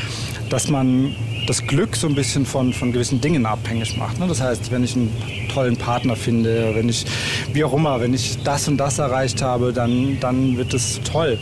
dass 0.48 0.68
man 0.68 1.14
das 1.46 1.66
Glück 1.66 1.96
so 1.96 2.08
ein 2.08 2.14
bisschen 2.14 2.44
von, 2.44 2.72
von 2.72 2.92
gewissen 2.92 3.20
Dingen 3.20 3.46
abhängig 3.46 3.96
macht. 3.96 4.18
Ne? 4.18 4.26
Das 4.26 4.40
heißt, 4.40 4.70
wenn 4.70 4.84
ich 4.84 4.96
einen 4.96 5.10
tollen 5.52 5.76
Partner 5.76 6.16
finde, 6.16 6.72
wenn 6.74 6.88
ich, 6.88 7.06
wie 7.52 7.64
auch 7.64 7.72
immer, 7.72 8.00
wenn 8.00 8.14
ich 8.14 8.42
das 8.42 8.68
und 8.68 8.76
das 8.76 8.98
erreicht 8.98 9.42
habe, 9.42 9.72
dann, 9.72 10.18
dann 10.20 10.56
wird 10.56 10.74
es 10.74 11.00
toll. 11.02 11.38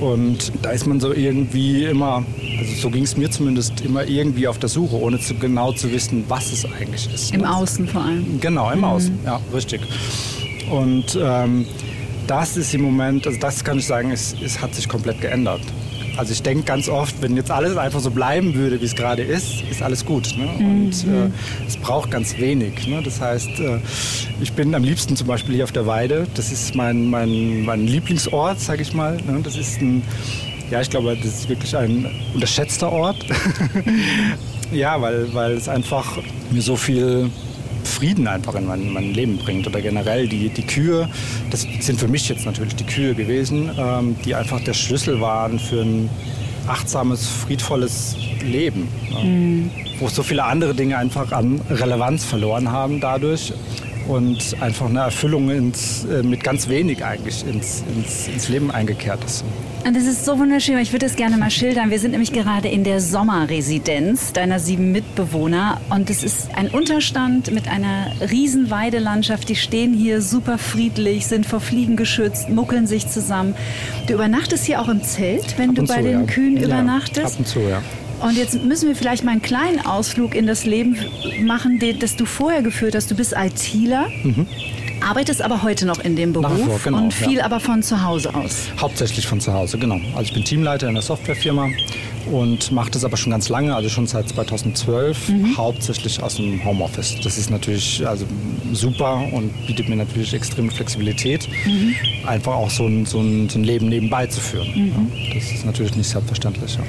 Und 0.00 0.52
da 0.62 0.70
ist 0.70 0.86
man 0.86 1.00
so 1.00 1.12
irgendwie 1.12 1.84
immer, 1.84 2.24
also 2.58 2.74
so 2.82 2.90
ging 2.90 3.02
es 3.02 3.16
mir 3.16 3.30
zumindest, 3.30 3.80
immer 3.80 4.06
irgendwie 4.06 4.46
auf 4.46 4.58
der 4.58 4.68
Suche, 4.68 4.96
ohne 4.96 5.18
zu, 5.18 5.34
genau 5.34 5.72
zu 5.72 5.90
wissen, 5.90 6.24
was 6.28 6.52
es 6.52 6.64
eigentlich 6.64 7.12
ist. 7.12 7.34
Im 7.34 7.40
ne? 7.40 7.54
Außen 7.56 7.88
vor 7.88 8.02
allem. 8.02 8.40
Genau, 8.40 8.70
im 8.70 8.84
Außen, 8.84 9.18
ja, 9.24 9.40
richtig. 9.52 9.80
Und 10.70 11.18
ähm, 11.20 11.66
das 12.28 12.56
ist 12.56 12.74
im 12.74 12.82
Moment, 12.82 13.26
also 13.26 13.38
das 13.40 13.64
kann 13.64 13.78
ich 13.78 13.86
sagen, 13.86 14.12
es, 14.12 14.34
es 14.44 14.60
hat 14.60 14.74
sich 14.74 14.88
komplett 14.88 15.20
geändert. 15.20 15.62
Also 16.16 16.32
ich 16.32 16.42
denke 16.42 16.64
ganz 16.64 16.88
oft, 16.88 17.22
wenn 17.22 17.36
jetzt 17.36 17.50
alles 17.50 17.76
einfach 17.76 18.00
so 18.00 18.10
bleiben 18.10 18.54
würde, 18.54 18.80
wie 18.80 18.84
es 18.84 18.96
gerade 18.96 19.22
ist, 19.22 19.62
ist 19.70 19.82
alles 19.82 20.04
gut. 20.04 20.34
Ne? 20.36 20.48
Und 20.58 20.90
äh, 21.04 21.30
es 21.66 21.76
braucht 21.76 22.10
ganz 22.10 22.36
wenig. 22.38 22.88
Ne? 22.88 23.00
Das 23.04 23.20
heißt, 23.20 23.60
äh, 23.60 23.78
ich 24.40 24.52
bin 24.52 24.74
am 24.74 24.82
liebsten 24.82 25.14
zum 25.14 25.28
Beispiel 25.28 25.54
hier 25.54 25.64
auf 25.64 25.70
der 25.70 25.86
Weide. 25.86 26.26
Das 26.34 26.50
ist 26.50 26.74
mein, 26.74 27.08
mein, 27.08 27.64
mein 27.64 27.86
Lieblingsort, 27.86 28.58
sage 28.58 28.82
ich 28.82 28.92
mal. 28.92 29.16
Ne? 29.28 29.40
Das 29.44 29.56
ist 29.56 29.80
ein, 29.80 30.02
ja, 30.70 30.80
ich 30.80 30.90
glaube, 30.90 31.16
das 31.16 31.24
ist 31.24 31.48
wirklich 31.48 31.76
ein 31.76 32.10
unterschätzter 32.34 32.90
Ort. 32.90 33.24
ja, 34.72 35.00
weil, 35.00 35.32
weil 35.34 35.52
es 35.52 35.68
einfach 35.68 36.18
mir 36.50 36.62
so 36.62 36.74
viel 36.74 37.30
Frieden 37.84 38.26
einfach 38.26 38.54
in 38.54 38.66
mein, 38.66 38.92
mein, 38.92 39.14
Leben 39.14 39.38
bringt. 39.38 39.66
Oder 39.66 39.80
generell 39.80 40.28
die, 40.28 40.48
die 40.48 40.62
Kühe, 40.62 41.08
das 41.50 41.66
sind 41.80 41.98
für 41.98 42.08
mich 42.08 42.28
jetzt 42.28 42.46
natürlich 42.46 42.76
die 42.76 42.84
Kühe 42.84 43.14
gewesen, 43.14 43.70
ähm, 43.78 44.16
die 44.24 44.34
einfach 44.34 44.60
der 44.60 44.74
Schlüssel 44.74 45.20
waren 45.20 45.58
für 45.58 45.82
ein 45.82 46.10
achtsames, 46.66 47.26
friedvolles 47.26 48.16
Leben. 48.42 48.88
Ne? 49.10 49.24
Mhm. 49.24 49.70
Wo 49.98 50.08
so 50.08 50.22
viele 50.22 50.44
andere 50.44 50.74
Dinge 50.74 50.96
einfach 50.96 51.32
an 51.32 51.60
Relevanz 51.70 52.24
verloren 52.24 52.70
haben 52.70 53.00
dadurch 53.00 53.52
und 54.08 54.56
einfach 54.60 54.86
eine 54.86 55.00
Erfüllung 55.00 55.50
ins, 55.50 56.04
äh, 56.04 56.22
mit 56.22 56.42
ganz 56.42 56.68
wenig 56.68 57.04
eigentlich 57.04 57.46
ins, 57.46 57.84
ins, 57.94 58.26
ins 58.26 58.48
Leben 58.48 58.70
eingekehrt 58.70 59.22
ist. 59.24 59.44
Und 59.86 59.94
das 59.94 60.04
ist 60.04 60.24
so 60.24 60.38
wunderschön, 60.38 60.78
ich 60.78 60.92
würde 60.92 61.06
es 61.06 61.14
gerne 61.14 61.36
mal 61.36 61.50
schildern. 61.50 61.90
Wir 61.90 61.98
sind 61.98 62.10
nämlich 62.10 62.32
gerade 62.32 62.68
in 62.68 62.84
der 62.84 63.00
Sommerresidenz 63.00 64.32
deiner 64.32 64.58
sieben 64.58 64.92
Mitbewohner 64.92 65.80
und 65.90 66.10
es 66.10 66.24
ist 66.24 66.54
ein 66.54 66.68
Unterstand 66.68 67.52
mit 67.52 67.68
einer 67.68 68.10
riesen 68.30 68.70
Weidelandschaft. 68.70 69.48
Die 69.48 69.56
stehen 69.56 69.94
hier 69.94 70.20
super 70.20 70.58
friedlich, 70.58 71.26
sind 71.26 71.46
vor 71.46 71.60
Fliegen 71.60 71.96
geschützt, 71.96 72.48
muckeln 72.48 72.86
sich 72.86 73.08
zusammen. 73.08 73.54
Du 74.06 74.14
übernachtest 74.14 74.64
hier 74.64 74.80
auch 74.80 74.88
im 74.88 75.02
Zelt, 75.02 75.56
wenn 75.58 75.74
du 75.74 75.84
bei 75.86 75.98
zu, 75.98 76.02
den 76.02 76.20
ja. 76.20 76.26
Kühen 76.26 76.56
ja, 76.56 76.64
übernachtest? 76.64 77.34
Ab 77.34 77.38
und 77.38 77.46
zu, 77.46 77.60
ja. 77.60 77.82
Und 78.20 78.36
jetzt 78.36 78.62
müssen 78.64 78.88
wir 78.88 78.96
vielleicht 78.96 79.24
mal 79.24 79.32
einen 79.32 79.42
kleinen 79.42 79.84
Ausflug 79.84 80.34
in 80.34 80.46
das 80.46 80.64
Leben 80.64 80.96
machen, 81.42 81.80
das 82.00 82.16
du 82.16 82.24
vorher 82.24 82.62
geführt 82.62 82.94
hast. 82.94 83.10
Du 83.10 83.14
bist 83.14 83.34
ITler. 83.36 84.08
Mhm 84.22 84.46
arbeitest 85.00 85.42
aber 85.42 85.62
heute 85.62 85.86
noch 85.86 86.00
in 86.00 86.16
dem 86.16 86.32
Beruf 86.32 86.64
vor, 86.64 86.80
genau, 86.82 86.98
und 86.98 87.14
viel 87.14 87.38
ja. 87.38 87.44
aber 87.44 87.60
von 87.60 87.82
zu 87.82 88.02
Hause 88.02 88.34
aus. 88.34 88.68
Hauptsächlich 88.80 89.26
von 89.26 89.40
zu 89.40 89.52
Hause, 89.52 89.78
genau. 89.78 90.00
Also 90.14 90.22
ich 90.22 90.34
bin 90.34 90.44
Teamleiter 90.44 90.86
in 90.86 90.90
einer 90.90 91.02
Softwarefirma 91.02 91.68
und 92.30 92.70
mache 92.72 92.90
das 92.90 93.04
aber 93.04 93.16
schon 93.16 93.30
ganz 93.30 93.48
lange, 93.48 93.74
also 93.74 93.88
schon 93.88 94.06
seit 94.06 94.28
2012, 94.28 95.28
mhm. 95.28 95.56
hauptsächlich 95.56 96.22
aus 96.22 96.36
dem 96.36 96.64
Homeoffice. 96.64 97.16
Das 97.22 97.38
ist 97.38 97.50
natürlich 97.50 98.06
also 98.06 98.26
super 98.72 99.22
und 99.32 99.50
bietet 99.66 99.88
mir 99.88 99.96
natürlich 99.96 100.34
extreme 100.34 100.70
Flexibilität, 100.70 101.48
mhm. 101.64 101.94
einfach 102.26 102.54
auch 102.54 102.70
so 102.70 102.86
ein, 102.86 103.06
so, 103.06 103.20
ein, 103.20 103.48
so 103.48 103.58
ein, 103.58 103.64
Leben 103.64 103.88
nebenbei 103.88 104.26
zu 104.26 104.40
führen. 104.40 104.68
Mhm. 104.74 105.12
Ja, 105.14 105.34
das 105.34 105.52
ist 105.52 105.64
natürlich 105.64 105.94
nicht 105.94 106.08
selbstverständlich. 106.08 106.74
Ja. 106.74 106.82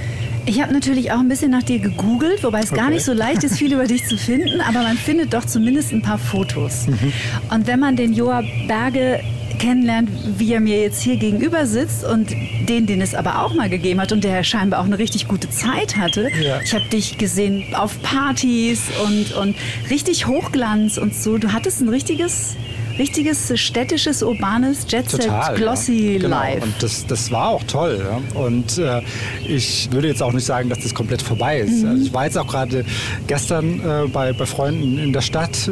Ich 0.49 0.59
habe 0.59 0.73
natürlich 0.73 1.11
auch 1.11 1.19
ein 1.19 1.27
bisschen 1.27 1.51
nach 1.51 1.61
dir 1.61 1.77
gegoogelt, 1.77 2.43
wobei 2.43 2.61
es 2.61 2.71
okay. 2.71 2.81
gar 2.81 2.89
nicht 2.89 3.05
so 3.05 3.13
leicht 3.13 3.43
ist, 3.43 3.55
viel 3.59 3.71
über 3.71 3.85
dich 3.85 4.07
zu 4.07 4.17
finden, 4.17 4.61
aber 4.61 4.81
man 4.81 4.97
findet 4.97 5.31
doch 5.31 5.45
zumindest 5.45 5.93
ein 5.93 6.01
paar 6.01 6.17
Fotos. 6.17 6.87
Mhm. 6.87 7.13
Und 7.53 7.67
wenn 7.67 7.79
man 7.79 7.95
den 7.95 8.13
Joa 8.13 8.43
Berge 8.67 9.19
kennenlernt, 9.59 10.09
wie 10.39 10.51
er 10.51 10.59
mir 10.59 10.81
jetzt 10.81 11.03
hier 11.03 11.17
gegenüber 11.17 11.67
sitzt 11.67 12.03
und 12.03 12.31
den, 12.67 12.87
den 12.87 12.99
es 12.99 13.13
aber 13.13 13.43
auch 13.43 13.53
mal 13.53 13.69
gegeben 13.69 14.01
hat 14.01 14.11
und 14.11 14.23
der 14.23 14.43
scheinbar 14.43 14.79
auch 14.79 14.85
eine 14.85 14.97
richtig 14.97 15.27
gute 15.27 15.51
Zeit 15.51 15.97
hatte. 15.97 16.31
Ja. 16.41 16.61
Ich 16.61 16.73
habe 16.73 16.85
dich 16.85 17.19
gesehen 17.19 17.75
auf 17.75 18.01
Partys 18.01 18.81
und, 19.05 19.33
und 19.33 19.55
richtig 19.91 20.25
Hochglanz 20.25 20.97
und 20.97 21.13
so. 21.13 21.37
Du 21.37 21.53
hattest 21.53 21.79
ein 21.79 21.89
richtiges 21.89 22.55
richtiges 22.99 23.51
städtisches, 23.55 24.21
urbanes 24.21 24.85
Jet-Set, 24.87 25.27
Glossy 25.55 26.13
ja. 26.13 26.19
genau. 26.19 26.37
Life. 26.37 26.61
Und 26.61 26.83
das, 26.83 27.07
das 27.07 27.31
war 27.31 27.47
auch 27.49 27.63
toll. 27.63 27.99
Ja. 27.99 28.39
Und 28.39 28.77
äh, 28.77 29.01
ich 29.47 29.89
würde 29.91 30.09
jetzt 30.09 30.21
auch 30.21 30.33
nicht 30.33 30.45
sagen, 30.45 30.69
dass 30.69 30.79
das 30.79 30.93
komplett 30.93 31.21
vorbei 31.21 31.59
ist. 31.59 31.83
Mhm. 31.83 31.89
Also 31.89 32.03
ich 32.03 32.13
war 32.13 32.25
jetzt 32.25 32.37
auch 32.37 32.47
gerade 32.47 32.85
gestern 33.25 33.79
äh, 33.79 34.07
bei, 34.07 34.33
bei 34.33 34.45
Freunden 34.45 34.99
in 34.99 35.13
der 35.13 35.21
Stadt 35.21 35.71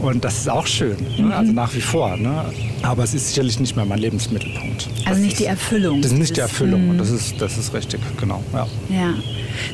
und 0.00 0.24
das 0.24 0.38
ist 0.38 0.50
auch 0.50 0.66
schön. 0.66 0.96
Ne? 0.96 1.22
Mhm. 1.22 1.28
Ne? 1.28 1.36
Also 1.36 1.52
nach 1.52 1.74
wie 1.74 1.80
vor. 1.80 2.16
Ne? 2.16 2.44
Aber 2.82 3.04
es 3.04 3.14
ist 3.14 3.28
sicherlich 3.28 3.58
nicht 3.60 3.76
mehr 3.76 3.84
mein 3.84 4.00
Lebensmittelpunkt. 4.00 4.88
Also 5.04 5.10
das 5.10 5.18
nicht 5.18 5.32
ist, 5.32 5.40
die 5.40 5.46
Erfüllung. 5.46 6.02
Das 6.02 6.12
ist 6.12 6.18
nicht 6.18 6.30
das 6.32 6.34
die 6.34 6.40
Erfüllung. 6.40 6.90
Und 6.90 6.98
das 6.98 7.10
mhm. 7.10 7.16
ist, 7.16 7.40
das 7.40 7.56
ist 7.56 7.72
richtig, 7.72 8.00
genau. 8.20 8.42
Ja, 8.52 8.66
ja. 8.90 9.14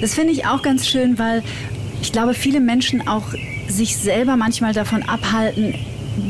das 0.00 0.14
finde 0.14 0.32
ich 0.32 0.46
auch 0.46 0.62
ganz 0.62 0.86
schön, 0.86 1.18
weil 1.18 1.42
ich 2.02 2.12
glaube, 2.12 2.34
viele 2.34 2.60
Menschen 2.60 3.08
auch 3.08 3.34
sich 3.68 3.96
selber 3.96 4.36
manchmal 4.36 4.72
davon 4.72 5.02
abhalten, 5.02 5.74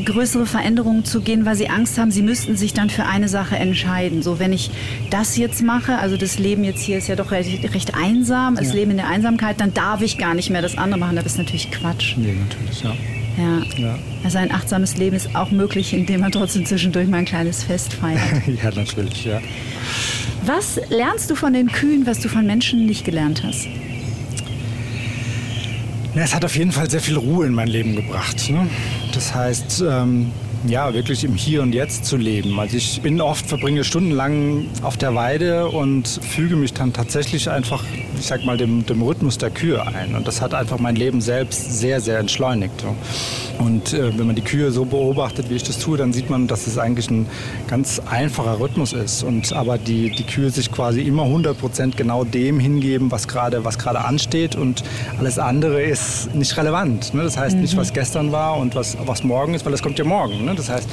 größere 0.05 0.47
Veränderungen 0.47 1.05
zu 1.05 1.21
gehen, 1.21 1.45
weil 1.45 1.57
sie 1.57 1.69
Angst 1.69 1.99
haben, 1.99 2.11
sie 2.11 2.23
müssten 2.23 2.57
sich 2.57 2.73
dann 2.73 2.91
für 2.91 3.05
eine 3.05 3.29
Sache 3.29 3.57
entscheiden. 3.57 4.23
So, 4.23 4.39
wenn 4.39 4.53
ich 4.53 4.71
das 5.11 5.37
jetzt 5.37 5.63
mache, 5.63 5.99
also 5.99 6.17
das 6.17 6.39
Leben 6.39 6.65
jetzt 6.65 6.83
hier 6.83 6.99
ist 6.99 7.09
ja 7.09 7.17
doch 7.17 7.31
recht, 7.31 7.75
recht 7.75 7.95
einsam, 7.95 8.57
das 8.57 8.69
ja. 8.69 8.75
Leben 8.75 8.93
in 8.93 8.97
der 8.99 9.09
Einsamkeit, 9.09 9.61
dann 9.61 9.75
darf 9.75 10.03
ich 10.03 10.19
gar 10.19 10.35
nicht 10.35 10.51
mehr 10.51 10.63
das 10.63 10.79
andere 10.79 11.01
machen. 11.01 11.17
Das 11.17 11.27
ist 11.27 11.39
natürlich 11.39 11.71
Quatsch. 11.71 12.17
Nee, 12.17 12.35
natürlich, 12.35 12.83
ja. 12.83 12.95
Ja. 13.39 13.63
ja. 13.77 13.99
Also 14.25 14.39
ein 14.39 14.53
achtsames 14.53 14.97
Leben 14.97 15.17
ist 15.17 15.35
auch 15.35 15.51
möglich, 15.51 15.93
indem 15.95 16.21
man 16.21 16.33
trotzdem 16.33 16.67
zwischendurch 16.67 17.09
mal 17.09 17.19
ein 17.19 17.25
kleines 17.25 17.65
Fest 17.65 17.93
feiert. 17.95 18.21
ja, 18.47 18.71
natürlich, 18.75 19.25
ja. 19.25 19.41
Was 20.45 20.81
lernst 20.89 21.31
du 21.31 21.35
von 21.35 21.53
den 21.53 21.71
Kühen, 21.71 22.07
was 22.07 22.21
du 22.21 22.29
von 22.29 22.47
Menschen 22.47 22.87
nicht 22.87 23.05
gelernt 23.05 23.43
hast? 23.45 23.67
Ja, 26.15 26.23
es 26.23 26.35
hat 26.35 26.45
auf 26.45 26.57
jeden 26.57 26.73
Fall 26.73 26.91
sehr 26.91 27.01
viel 27.01 27.17
Ruhe 27.17 27.47
in 27.47 27.55
mein 27.55 27.69
Leben 27.69 27.95
gebracht. 27.95 28.51
Ne? 28.51 28.69
Das 29.13 29.35
heißt, 29.35 29.85
ähm, 29.89 30.33
ja, 30.67 30.93
wirklich 30.93 31.25
im 31.25 31.35
Hier 31.35 31.63
und 31.63 31.75
Jetzt 31.75 32.05
zu 32.05 32.17
leben. 32.17 32.59
Also 32.61 32.77
ich 32.77 33.01
bin 33.01 33.21
oft, 33.21 33.47
verbringe 33.47 33.83
stundenlang 33.83 34.67
auf 34.83 34.97
der 34.97 35.15
Weide 35.15 35.69
und 35.69 36.07
füge 36.07 36.57
mich 36.57 36.75
dann 36.75 36.93
tatsächlich 36.93 37.49
einfach, 37.49 37.83
ich 38.19 38.27
sag 38.27 38.45
mal, 38.45 38.57
dem, 38.57 38.85
dem 38.85 39.03
Rhythmus 39.03 39.39
der 39.39 39.51
Kühe 39.51 39.85
ein. 39.87 40.15
Und 40.15 40.29
das 40.29 40.41
hat 40.41 40.55
einfach 40.55 40.79
mein 40.79 40.97
Leben 40.97 41.21
selbst 41.21 41.79
sehr, 41.81 42.01
sehr 42.01 42.19
entschleunigt. 42.19 42.85
Und 43.61 43.93
äh, 43.93 44.17
wenn 44.19 44.27
man 44.27 44.37
die 44.37 44.43
Kühe 44.43 44.71
so 44.73 44.87
beobachtet, 44.87 45.51
wie 45.51 45.57
ich 45.57 45.63
das 45.63 45.79
tue, 45.79 45.99
dann 45.99 46.15
sieht 46.15 46.31
man, 46.31 46.47
dass 46.47 46.67
es 46.67 46.79
eigentlich 46.79 47.11
ein 47.11 47.27
ganz 47.69 48.01
einfacher 48.11 48.59
Rhythmus 48.59 48.95
ist. 48.95 49.23
Und 49.23 49.53
aber 49.53 49.77
die, 49.77 50.11
die 50.11 50.25
Kühe 50.25 50.49
sich 50.51 50.73
quasi 50.73 51.03
immer 51.03 51.25
100 51.25 51.59
Prozent 51.59 51.97
genau 51.97 52.25
dem 52.25 52.59
hingeben, 52.59 53.11
was 53.11 53.29
gerade 53.29 53.63
was 53.65 53.79
gerade 53.79 54.01
ansteht. 54.03 54.57
Und 54.57 54.83
alles 55.19 55.39
andere 55.39 55.83
ist 55.83 56.35
nicht 56.35 56.57
relevant. 56.57 57.13
Ne? 57.13 57.23
Das 57.23 57.37
heißt 57.37 57.57
mhm. 57.57 57.63
nicht, 57.63 57.77
was 57.77 57.93
gestern 57.93 58.33
war 58.33 58.57
und 58.57 58.75
was, 58.75 58.97
was 59.05 59.23
morgen 59.25 59.53
ist, 59.53 59.67
weil 59.67 59.73
das 59.73 59.83
kommt 59.83 59.99
ja 59.99 60.05
morgen. 60.07 60.47
Ne? 60.47 60.55
Das 60.55 60.71
heißt, 60.71 60.89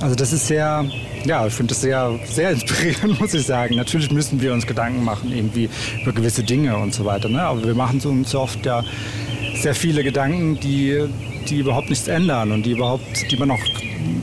also 0.00 0.14
das 0.14 0.32
ist 0.32 0.46
sehr, 0.46 0.86
ja, 1.26 1.46
ich 1.46 1.52
finde 1.52 1.74
das 1.74 1.82
sehr, 1.82 2.18
sehr 2.24 2.50
inspirierend, 2.50 3.20
muss 3.20 3.34
ich 3.34 3.44
sagen. 3.44 3.76
Natürlich 3.76 4.10
müssen 4.10 4.40
wir 4.40 4.54
uns 4.54 4.66
Gedanken 4.66 5.04
machen, 5.04 5.32
irgendwie 5.32 5.68
über 6.02 6.12
gewisse 6.12 6.42
Dinge 6.42 6.78
und 6.78 6.94
so 6.94 7.04
weiter. 7.04 7.28
Ne? 7.28 7.42
Aber 7.42 7.62
wir 7.62 7.74
machen 7.74 8.00
uns 8.00 8.34
oft 8.34 8.64
ja 8.64 8.82
sehr 9.54 9.74
viele 9.74 10.02
Gedanken, 10.02 10.58
die, 10.60 11.04
die 11.50 11.58
überhaupt 11.58 11.88
nichts 11.88 12.08
ändern 12.08 12.52
und 12.52 12.64
die 12.64 12.72
überhaupt, 12.72 13.30
die 13.30 13.36
man 13.36 13.50
auch 13.50 13.60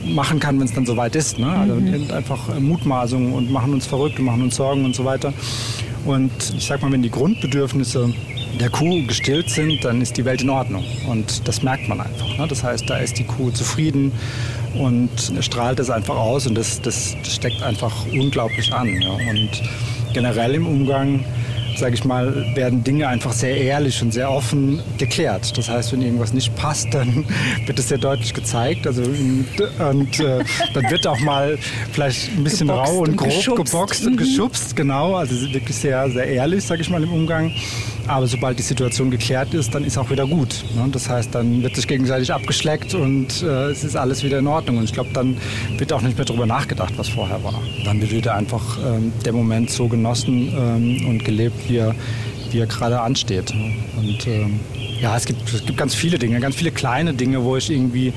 machen 0.04 0.40
kann, 0.40 0.58
wenn 0.58 0.66
es 0.66 0.74
dann 0.74 0.86
soweit 0.86 1.16
ist. 1.16 1.38
Ne? 1.38 1.48
Also 1.48 1.74
mhm. 1.74 2.10
einfach 2.12 2.58
Mutmaßungen 2.58 3.32
und 3.32 3.50
machen 3.50 3.72
uns 3.72 3.86
verrückt 3.86 4.18
und 4.18 4.26
machen 4.26 4.42
uns 4.42 4.56
Sorgen 4.56 4.84
und 4.84 4.94
so 4.94 5.04
weiter. 5.04 5.32
Und 6.04 6.32
ich 6.56 6.66
sag 6.66 6.82
mal, 6.82 6.92
wenn 6.92 7.02
die 7.02 7.10
Grundbedürfnisse 7.10 8.12
der 8.60 8.70
Kuh 8.70 9.04
gestillt 9.06 9.50
sind, 9.50 9.84
dann 9.84 10.00
ist 10.00 10.16
die 10.16 10.24
Welt 10.24 10.42
in 10.42 10.50
Ordnung. 10.50 10.84
Und 11.08 11.46
das 11.48 11.62
merkt 11.62 11.88
man 11.88 12.00
einfach. 12.00 12.38
Ne? 12.38 12.46
Das 12.48 12.62
heißt, 12.62 12.88
da 12.88 12.98
ist 12.98 13.18
die 13.18 13.24
Kuh 13.24 13.50
zufrieden 13.50 14.12
und 14.78 15.10
strahlt 15.40 15.80
es 15.80 15.90
einfach 15.90 16.16
aus 16.16 16.46
und 16.46 16.56
das, 16.56 16.80
das 16.82 17.16
steckt 17.22 17.62
einfach 17.62 17.92
unglaublich 18.12 18.72
an. 18.72 19.00
Ja. 19.00 19.12
Und 19.30 19.50
generell 20.12 20.54
im 20.54 20.66
Umgang 20.66 21.24
sage 21.78 21.94
ich 21.94 22.04
mal, 22.04 22.54
werden 22.54 22.84
Dinge 22.84 23.08
einfach 23.08 23.32
sehr 23.32 23.56
ehrlich 23.56 24.02
und 24.02 24.12
sehr 24.12 24.30
offen 24.30 24.82
geklärt. 24.98 25.56
Das 25.56 25.68
heißt, 25.68 25.92
wenn 25.92 26.02
irgendwas 26.02 26.32
nicht 26.32 26.54
passt, 26.56 26.92
dann 26.92 27.24
wird 27.66 27.78
es 27.78 27.88
sehr 27.88 27.98
deutlich 27.98 28.34
gezeigt. 28.34 28.86
Also, 28.86 29.02
und 29.02 30.20
äh, 30.20 30.44
dann 30.74 30.90
wird 30.90 31.06
auch 31.06 31.20
mal 31.20 31.58
vielleicht 31.92 32.36
ein 32.36 32.44
bisschen 32.44 32.68
geboxt 32.68 32.90
rau 32.92 32.98
und, 32.98 33.08
und 33.08 33.16
grob 33.16 33.30
geschubst. 33.30 33.72
geboxt 33.72 34.06
und 34.06 34.12
mhm. 34.12 34.16
geschubst, 34.18 34.76
genau. 34.76 35.14
Also 35.14 35.34
wirklich 35.52 35.76
sehr, 35.76 36.08
sehr 36.10 36.26
ehrlich, 36.26 36.64
sage 36.64 36.82
ich 36.82 36.90
mal, 36.90 37.02
im 37.02 37.12
Umgang. 37.12 37.52
Aber 38.06 38.26
sobald 38.26 38.58
die 38.58 38.62
Situation 38.62 39.10
geklärt 39.10 39.54
ist, 39.54 39.74
dann 39.74 39.84
ist 39.84 39.96
auch 39.96 40.10
wieder 40.10 40.26
gut. 40.26 40.64
Ne? 40.76 40.88
Das 40.92 41.08
heißt, 41.08 41.34
dann 41.34 41.62
wird 41.62 41.74
sich 41.74 41.86
gegenseitig 41.86 42.32
abgeschleckt 42.32 42.94
und 42.94 43.42
äh, 43.42 43.70
es 43.70 43.82
ist 43.82 43.96
alles 43.96 44.22
wieder 44.22 44.38
in 44.38 44.46
Ordnung. 44.46 44.78
Und 44.78 44.84
ich 44.84 44.92
glaube, 44.92 45.10
dann 45.14 45.36
wird 45.78 45.92
auch 45.92 46.02
nicht 46.02 46.16
mehr 46.16 46.26
darüber 46.26 46.46
nachgedacht, 46.46 46.94
was 46.96 47.08
vorher 47.08 47.42
war. 47.42 47.60
Dann 47.84 48.00
wird 48.00 48.12
wieder 48.12 48.34
einfach 48.34 48.78
ähm, 48.78 49.12
der 49.24 49.32
Moment 49.32 49.70
so 49.70 49.88
genossen 49.88 50.52
ähm, 50.54 51.08
und 51.08 51.24
gelebt, 51.24 51.68
wie 51.68 51.78
er, 51.78 51.94
wie 52.50 52.58
er 52.58 52.66
gerade 52.66 53.00
ansteht. 53.00 53.52
Und 53.96 54.26
ähm, 54.26 54.60
ja, 55.00 55.16
es 55.16 55.24
gibt, 55.24 55.52
es 55.52 55.64
gibt 55.64 55.78
ganz 55.78 55.94
viele 55.94 56.18
Dinge, 56.18 56.40
ganz 56.40 56.56
viele 56.56 56.70
kleine 56.70 57.14
Dinge, 57.14 57.42
wo 57.42 57.56
ich 57.56 57.70
irgendwie 57.70 58.12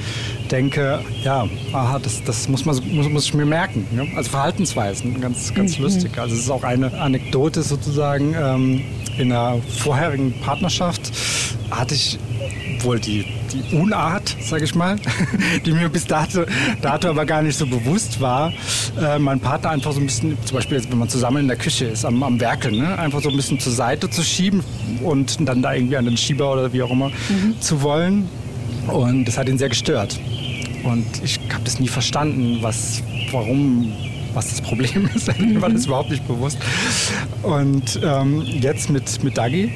denke, 0.51 0.99
ja, 1.23 1.47
aha, 1.73 1.99
das, 1.99 2.23
das 2.23 2.47
muss, 2.47 2.65
man, 2.65 2.79
muss, 2.93 3.09
muss 3.09 3.25
ich 3.25 3.33
mir 3.33 3.45
merken. 3.45 3.87
Ne? 3.91 4.07
Also 4.15 4.29
Verhaltensweisen, 4.29 5.19
ganz, 5.19 5.53
ganz 5.53 5.77
mhm. 5.77 5.85
lustig. 5.85 6.17
Also 6.17 6.35
es 6.35 6.41
ist 6.41 6.49
auch 6.49 6.63
eine 6.63 6.93
Anekdote 6.99 7.61
sozusagen. 7.61 8.35
Ähm, 8.39 8.81
in 9.17 9.31
einer 9.31 9.61
vorherigen 9.61 10.39
Partnerschaft 10.41 11.11
hatte 11.71 11.95
ich 11.95 12.17
wohl 12.81 12.99
die, 12.99 13.25
die 13.51 13.75
Unart, 13.75 14.35
sage 14.41 14.65
ich 14.65 14.75
mal, 14.75 14.97
die 15.65 15.71
mir 15.71 15.89
bis 15.89 16.05
dato, 16.05 16.43
dato 16.81 17.09
aber 17.09 17.25
gar 17.25 17.41
nicht 17.41 17.57
so 17.57 17.65
bewusst 17.65 18.21
war, 18.21 18.53
äh, 18.99 19.19
meinen 19.19 19.39
Partner 19.39 19.71
einfach 19.71 19.91
so 19.91 19.99
ein 19.99 20.05
bisschen, 20.05 20.37
zum 20.45 20.55
Beispiel 20.55 20.77
jetzt, 20.77 20.91
wenn 20.91 20.99
man 20.99 21.09
zusammen 21.09 21.37
in 21.37 21.47
der 21.47 21.57
Küche 21.57 21.85
ist, 21.85 22.05
am, 22.05 22.21
am 22.23 22.39
Werkeln, 22.39 22.77
ne, 22.77 22.97
einfach 22.99 23.21
so 23.21 23.29
ein 23.29 23.35
bisschen 23.35 23.59
zur 23.59 23.73
Seite 23.73 24.09
zu 24.09 24.23
schieben 24.23 24.63
und 25.03 25.47
dann 25.47 25.61
da 25.61 25.73
irgendwie 25.73 25.97
an 25.97 26.05
den 26.05 26.17
Schieber 26.17 26.53
oder 26.53 26.71
wie 26.73 26.81
auch 26.81 26.91
immer 26.91 27.09
mhm. 27.09 27.59
zu 27.59 27.81
wollen. 27.81 28.29
Und 28.87 29.25
das 29.25 29.37
hat 29.37 29.49
ihn 29.49 29.57
sehr 29.57 29.69
gestört. 29.69 30.17
Und 30.83 31.05
ich 31.23 31.39
habe 31.51 31.63
das 31.63 31.79
nie 31.79 31.87
verstanden, 31.87 32.59
was, 32.61 33.01
warum 33.31 33.91
was 34.37 34.49
das 34.49 34.61
Problem 34.61 35.09
ist. 35.15 35.27
Mir 35.39 35.61
war 35.61 35.69
das 35.69 35.81
mhm. 35.81 35.87
überhaupt 35.87 36.11
nicht 36.11 36.27
bewusst. 36.27 36.57
Und 37.43 37.99
ähm, 38.03 38.41
jetzt 38.41 38.89
mit, 38.89 39.23
mit 39.23 39.37
Dagi 39.37 39.73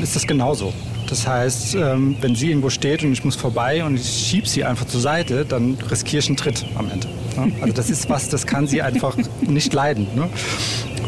ist 0.00 0.14
das 0.14 0.26
genauso. 0.26 0.72
Das 1.08 1.26
heißt, 1.26 1.74
ähm, 1.74 2.16
wenn 2.20 2.34
sie 2.34 2.50
irgendwo 2.50 2.70
steht 2.70 3.02
und 3.04 3.12
ich 3.12 3.24
muss 3.24 3.36
vorbei 3.36 3.84
und 3.84 3.96
ich 3.96 4.06
schiebe 4.06 4.48
sie 4.48 4.64
einfach 4.64 4.86
zur 4.86 5.00
Seite, 5.00 5.44
dann 5.44 5.76
riskiere 5.90 6.20
ich 6.20 6.28
einen 6.28 6.36
Tritt 6.36 6.64
am 6.76 6.90
Ende. 6.90 7.08
Ne? 7.36 7.52
Also 7.60 7.74
das 7.74 7.90
ist 7.90 8.08
was, 8.08 8.28
das 8.28 8.46
kann 8.46 8.66
sie 8.66 8.82
einfach 8.82 9.16
nicht 9.40 9.72
leiden. 9.72 10.08
Ne? 10.14 10.28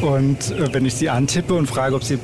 Und 0.00 0.50
äh, 0.50 0.72
wenn 0.72 0.84
ich 0.84 0.94
sie 0.94 1.08
antippe 1.08 1.54
und 1.54 1.66
frage, 1.66 1.94
ob 1.94 2.04
sie 2.04 2.18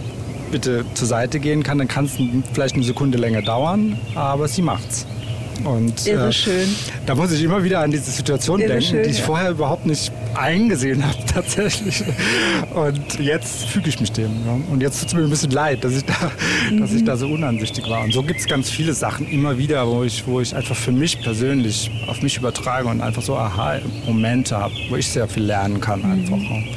bitte 0.50 0.84
zur 0.94 1.08
Seite 1.08 1.40
gehen 1.40 1.62
kann, 1.64 1.78
dann 1.78 1.88
kann 1.88 2.04
es 2.04 2.12
vielleicht 2.52 2.74
eine 2.74 2.84
Sekunde 2.84 3.18
länger 3.18 3.42
dauern, 3.42 3.98
aber 4.14 4.46
sie 4.46 4.62
macht's. 4.62 5.06
Und 5.62 6.06
Irre 6.06 6.28
äh, 6.28 6.32
schön. 6.32 6.68
da 7.06 7.14
muss 7.14 7.32
ich 7.32 7.42
immer 7.42 7.62
wieder 7.62 7.80
an 7.80 7.90
diese 7.90 8.10
Situation 8.10 8.60
Irre 8.60 8.70
denken, 8.70 8.84
schön, 8.84 9.02
die 9.04 9.10
ich 9.10 9.18
ja. 9.18 9.24
vorher 9.24 9.50
überhaupt 9.50 9.86
nicht 9.86 10.12
eingesehen 10.34 11.04
habe 11.04 11.18
tatsächlich. 11.32 12.02
Und 12.74 13.20
jetzt 13.20 13.66
füge 13.66 13.88
ich 13.88 14.00
mich 14.00 14.12
dem. 14.12 14.30
Ja. 14.46 14.58
Und 14.70 14.80
jetzt 14.82 15.00
tut 15.00 15.08
es 15.08 15.14
mir 15.14 15.22
ein 15.22 15.30
bisschen 15.30 15.52
leid, 15.52 15.84
dass 15.84 15.92
ich 15.92 16.04
da, 16.04 16.30
mhm. 16.70 16.80
dass 16.80 16.92
ich 16.92 17.04
da 17.04 17.16
so 17.16 17.28
unansichtig 17.28 17.88
war. 17.88 18.02
Und 18.02 18.12
so 18.12 18.22
gibt 18.22 18.40
es 18.40 18.46
ganz 18.46 18.70
viele 18.70 18.92
Sachen 18.92 19.30
immer 19.30 19.56
wieder, 19.58 19.86
wo 19.86 20.02
ich, 20.02 20.26
wo 20.26 20.40
ich 20.40 20.54
einfach 20.54 20.76
für 20.76 20.92
mich 20.92 21.22
persönlich 21.22 21.90
auf 22.08 22.22
mich 22.22 22.36
übertrage 22.36 22.88
und 22.88 23.00
einfach 23.00 23.22
so 23.22 23.36
Aha-Momente 23.36 24.56
habe, 24.56 24.74
wo 24.90 24.96
ich 24.96 25.08
sehr 25.08 25.28
viel 25.28 25.44
lernen 25.44 25.80
kann 25.80 26.02
einfach. 26.04 26.36
Mhm 26.36 26.68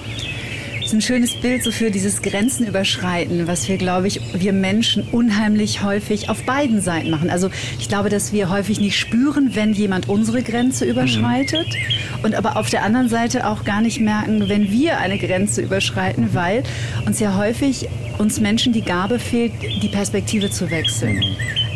ist 0.88 0.94
ein 0.94 1.01
schönes 1.01 1.36
Bild 1.36 1.63
so 1.63 1.72
für 1.72 1.91
dieses 1.91 2.22
Grenzenüberschreiten, 2.22 3.46
was 3.46 3.67
wir, 3.67 3.75
glaube 3.75 4.08
ich, 4.08 4.22
wir 4.34 4.53
Menschen 4.53 5.06
unheimlich 5.12 5.84
häufig 5.84 6.29
auf 6.29 6.44
beiden 6.44 6.79
Seiten 6.79 7.10
machen. 7.10 7.29
Also 7.29 7.50
ich 7.77 7.89
glaube, 7.89 8.08
dass 8.08 8.32
wir 8.32 8.50
häufig 8.50 8.79
nicht 8.79 8.98
spüren, 8.98 9.53
wenn 9.53 9.74
jemand 9.74 10.08
unsere 10.08 10.41
Grenze 10.44 10.86
überschreitet 10.86 11.67
mhm. 11.67 12.24
und 12.24 12.36
aber 12.36 12.56
auf 12.56 12.70
der 12.70 12.84
anderen 12.84 13.10
Seite 13.10 13.48
auch 13.48 13.65
gar 13.65 13.82
nicht 13.82 14.00
merken, 14.00 14.48
wenn 14.48 14.72
wir 14.72 15.00
eine 15.00 15.17
Grenze 15.17 15.62
überschreiten, 15.62 16.29
weil 16.34 16.63
uns 17.06 17.20
ja 17.20 17.36
häufig 17.36 17.89
uns 18.17 18.39
Menschen 18.39 18.74
die 18.74 18.81
Gabe 18.81 19.19
fehlt, 19.19 19.53
die 19.62 19.88
Perspektive 19.89 20.50
zu 20.50 20.69
wechseln. 20.69 21.24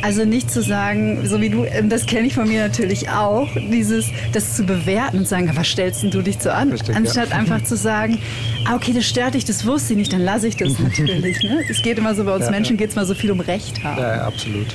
Also 0.03 0.25
nicht 0.25 0.49
zu 0.49 0.63
sagen, 0.63 1.27
so 1.27 1.39
wie 1.41 1.49
du, 1.49 1.63
ähm, 1.63 1.87
das 1.89 2.07
kenne 2.07 2.25
ich 2.25 2.33
von 2.33 2.47
mir 2.47 2.63
natürlich 2.63 3.09
auch, 3.09 3.47
dieses, 3.55 4.07
das 4.33 4.55
zu 4.55 4.63
bewerten 4.63 5.19
und 5.19 5.27
sagen, 5.27 5.51
was 5.53 5.67
stellst 5.67 6.03
du 6.03 6.21
dich 6.23 6.39
so 6.39 6.49
an? 6.49 6.71
Richtig, 6.71 6.95
Anstatt 6.95 7.29
ja. 7.29 7.35
einfach 7.35 7.63
zu 7.63 7.75
sagen, 7.75 8.17
ah, 8.65 8.75
okay, 8.75 8.93
das 8.93 9.05
stört 9.05 9.35
dich, 9.35 9.45
das 9.45 9.65
wusste 9.65 9.93
ich 9.93 9.97
nicht, 9.97 10.13
dann 10.13 10.21
lasse 10.21 10.47
ich 10.47 10.57
das 10.57 10.79
natürlich. 10.79 11.43
Ne? 11.43 11.63
Es 11.69 11.83
geht 11.83 11.99
immer 11.99 12.15
so, 12.15 12.23
bei 12.23 12.33
uns 12.33 12.45
ja, 12.45 12.51
Menschen 12.51 12.77
ja. 12.77 12.79
geht 12.79 12.89
es 12.89 12.95
mal 12.95 13.05
so 13.05 13.13
viel 13.13 13.29
um 13.31 13.41
Recht 13.41 13.83
haben. 13.83 14.01
Ja, 14.01 14.25
absolut. 14.25 14.67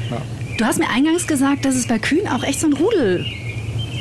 Du 0.58 0.64
hast 0.64 0.78
mir 0.78 0.88
eingangs 0.88 1.26
gesagt, 1.26 1.64
dass 1.64 1.74
es 1.74 1.88
bei 1.88 1.98
Kühen 1.98 2.28
auch 2.28 2.44
echt 2.44 2.60
so 2.60 2.68
ein 2.68 2.72
Rudel 2.72 3.26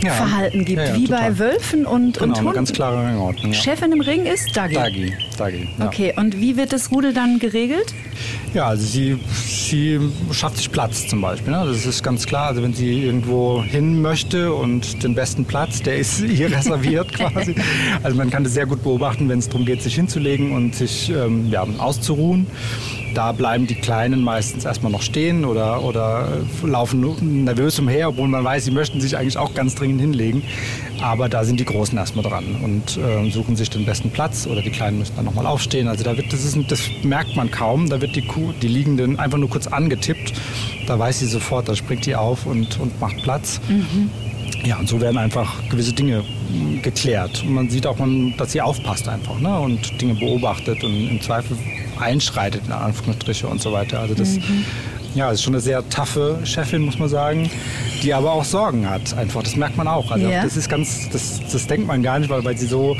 ja. 0.05 0.13
Verhalten 0.13 0.65
gibt, 0.65 0.79
ja, 0.79 0.87
ja, 0.87 0.95
wie 0.95 1.05
total. 1.05 1.31
bei 1.31 1.39
Wölfen 1.39 1.85
und, 1.85 2.19
genau, 2.19 2.25
und 2.25 2.39
Hunden. 2.39 2.53
ganz 2.53 2.73
klare 2.73 2.97
Rangordnung. 2.97 3.53
Chefin 3.53 3.91
im 3.91 4.01
Ring 4.01 4.25
ist 4.25 4.55
Dagi. 4.55 4.75
Dagi, 4.75 5.13
Dagi 5.37 5.69
Okay, 5.79 6.13
und 6.15 6.39
wie 6.39 6.57
wird 6.57 6.73
das 6.73 6.91
Rudel 6.91 7.13
dann 7.13 7.39
geregelt? 7.39 7.93
Ja, 8.53 8.67
also 8.67 8.85
sie, 8.85 9.19
sie 9.33 9.99
schafft 10.31 10.57
sich 10.57 10.71
Platz 10.71 11.07
zum 11.07 11.21
Beispiel. 11.21 11.51
Ne? 11.51 11.65
Das 11.67 11.85
ist 11.85 12.03
ganz 12.03 12.25
klar. 12.25 12.47
Also 12.47 12.63
wenn 12.63 12.73
sie 12.73 13.03
irgendwo 13.03 13.61
hin 13.61 14.01
möchte 14.01 14.53
und 14.53 15.03
den 15.03 15.13
besten 15.13 15.45
Platz, 15.45 15.81
der 15.81 15.97
ist 15.97 16.19
ihr 16.21 16.51
reserviert 16.51 17.13
quasi. 17.13 17.55
Also 18.03 18.15
man 18.15 18.29
kann 18.29 18.43
das 18.43 18.53
sehr 18.53 18.65
gut 18.65 18.83
beobachten, 18.83 19.27
wenn 19.27 19.39
es 19.39 19.49
darum 19.49 19.65
geht, 19.65 19.81
sich 19.81 19.95
hinzulegen 19.95 20.51
und 20.51 20.75
sich 20.75 21.09
ähm, 21.09 21.49
ja, 21.51 21.65
auszuruhen. 21.77 22.47
Da 23.15 23.31
bleiben 23.31 23.65
die 23.65 23.75
Kleinen 23.75 24.25
meistens 24.25 24.65
erstmal 24.65 24.91
noch 24.91 25.01
stehen 25.01 25.45
oder, 25.45 25.81
oder 25.83 26.27
laufen 26.63 27.45
nervös 27.45 27.79
umher, 27.79 28.09
obwohl 28.09 28.27
man 28.27 28.43
weiß, 28.43 28.65
sie 28.65 28.71
möchten 28.71 28.99
sich 28.99 29.17
eigentlich 29.17 29.37
auch 29.37 29.53
ganz 29.53 29.73
dringend 29.73 30.01
hinlegen. 30.01 30.43
Aber 31.01 31.29
da 31.29 31.45
sind 31.45 31.61
die 31.61 31.65
Großen 31.65 31.97
erstmal 31.97 32.25
dran 32.25 32.43
und 32.61 32.97
äh, 32.97 33.31
suchen 33.31 33.55
sich 33.55 33.69
den 33.69 33.85
besten 33.85 34.09
Platz 34.11 34.45
oder 34.47 34.61
die 34.61 34.69
Kleinen 34.69 34.99
müssen 34.99 35.15
dann 35.15 35.23
nochmal 35.23 35.45
aufstehen. 35.45 35.87
Also 35.87 36.03
da 36.03 36.17
wird, 36.17 36.33
das, 36.33 36.43
ist, 36.43 36.57
das 36.69 36.81
merkt 37.03 37.37
man 37.37 37.49
kaum. 37.49 37.89
Da 37.89 38.01
wird 38.01 38.17
die 38.17 38.21
Kuh, 38.27 38.51
die 38.61 38.67
Liegenden 38.67 39.17
einfach 39.17 39.37
nur 39.37 39.49
kurz 39.49 39.67
angetippt. 39.67 40.33
Da 40.85 40.99
weiß 40.99 41.19
sie 41.19 41.27
sofort, 41.27 41.69
da 41.69 41.75
springt 41.75 42.05
die 42.05 42.17
auf 42.17 42.45
und, 42.45 42.77
und 42.81 42.99
macht 42.99 43.23
Platz. 43.23 43.61
Mhm. 43.69 44.09
Ja, 44.65 44.77
und 44.77 44.89
so 44.89 44.99
werden 44.99 45.17
einfach 45.17 45.53
gewisse 45.69 45.93
Dinge 45.93 46.23
hm, 46.49 46.81
geklärt. 46.81 47.43
Und 47.43 47.53
man 47.53 47.69
sieht 47.69 47.87
auch, 47.87 47.97
dass 48.37 48.51
sie 48.51 48.61
aufpasst 48.61 49.07
einfach 49.07 49.39
ne? 49.39 49.57
und 49.59 50.01
Dinge 50.01 50.15
beobachtet 50.15 50.83
und 50.83 51.09
im 51.09 51.21
Zweifel 51.21 51.55
einschreitet, 51.99 52.61
in 52.65 52.71
Anführungsstriche 52.71 53.47
und 53.47 53.61
so 53.61 53.71
weiter. 53.71 53.99
Also 53.99 54.15
das 54.15 54.35
mhm. 54.35 54.65
ja, 55.13 55.31
ist 55.31 55.43
schon 55.43 55.53
eine 55.53 55.61
sehr 55.61 55.87
taffe 55.89 56.39
Chefin, 56.43 56.81
muss 56.81 56.99
man 56.99 57.09
sagen, 57.09 57.49
die 58.03 58.13
aber 58.13 58.31
auch 58.31 58.43
Sorgen 58.43 58.89
hat. 58.89 59.15
Einfach, 59.17 59.43
das 59.43 59.55
merkt 59.55 59.77
man 59.77 59.87
auch. 59.87 60.11
Also 60.11 60.27
ja. 60.27 60.43
das 60.43 60.57
ist 60.57 60.69
ganz, 60.69 61.09
das, 61.09 61.41
das 61.51 61.67
denkt 61.67 61.87
man 61.87 62.03
gar 62.03 62.19
nicht, 62.19 62.29
weil, 62.29 62.43
weil 62.43 62.57
sie 62.57 62.67
so 62.67 62.95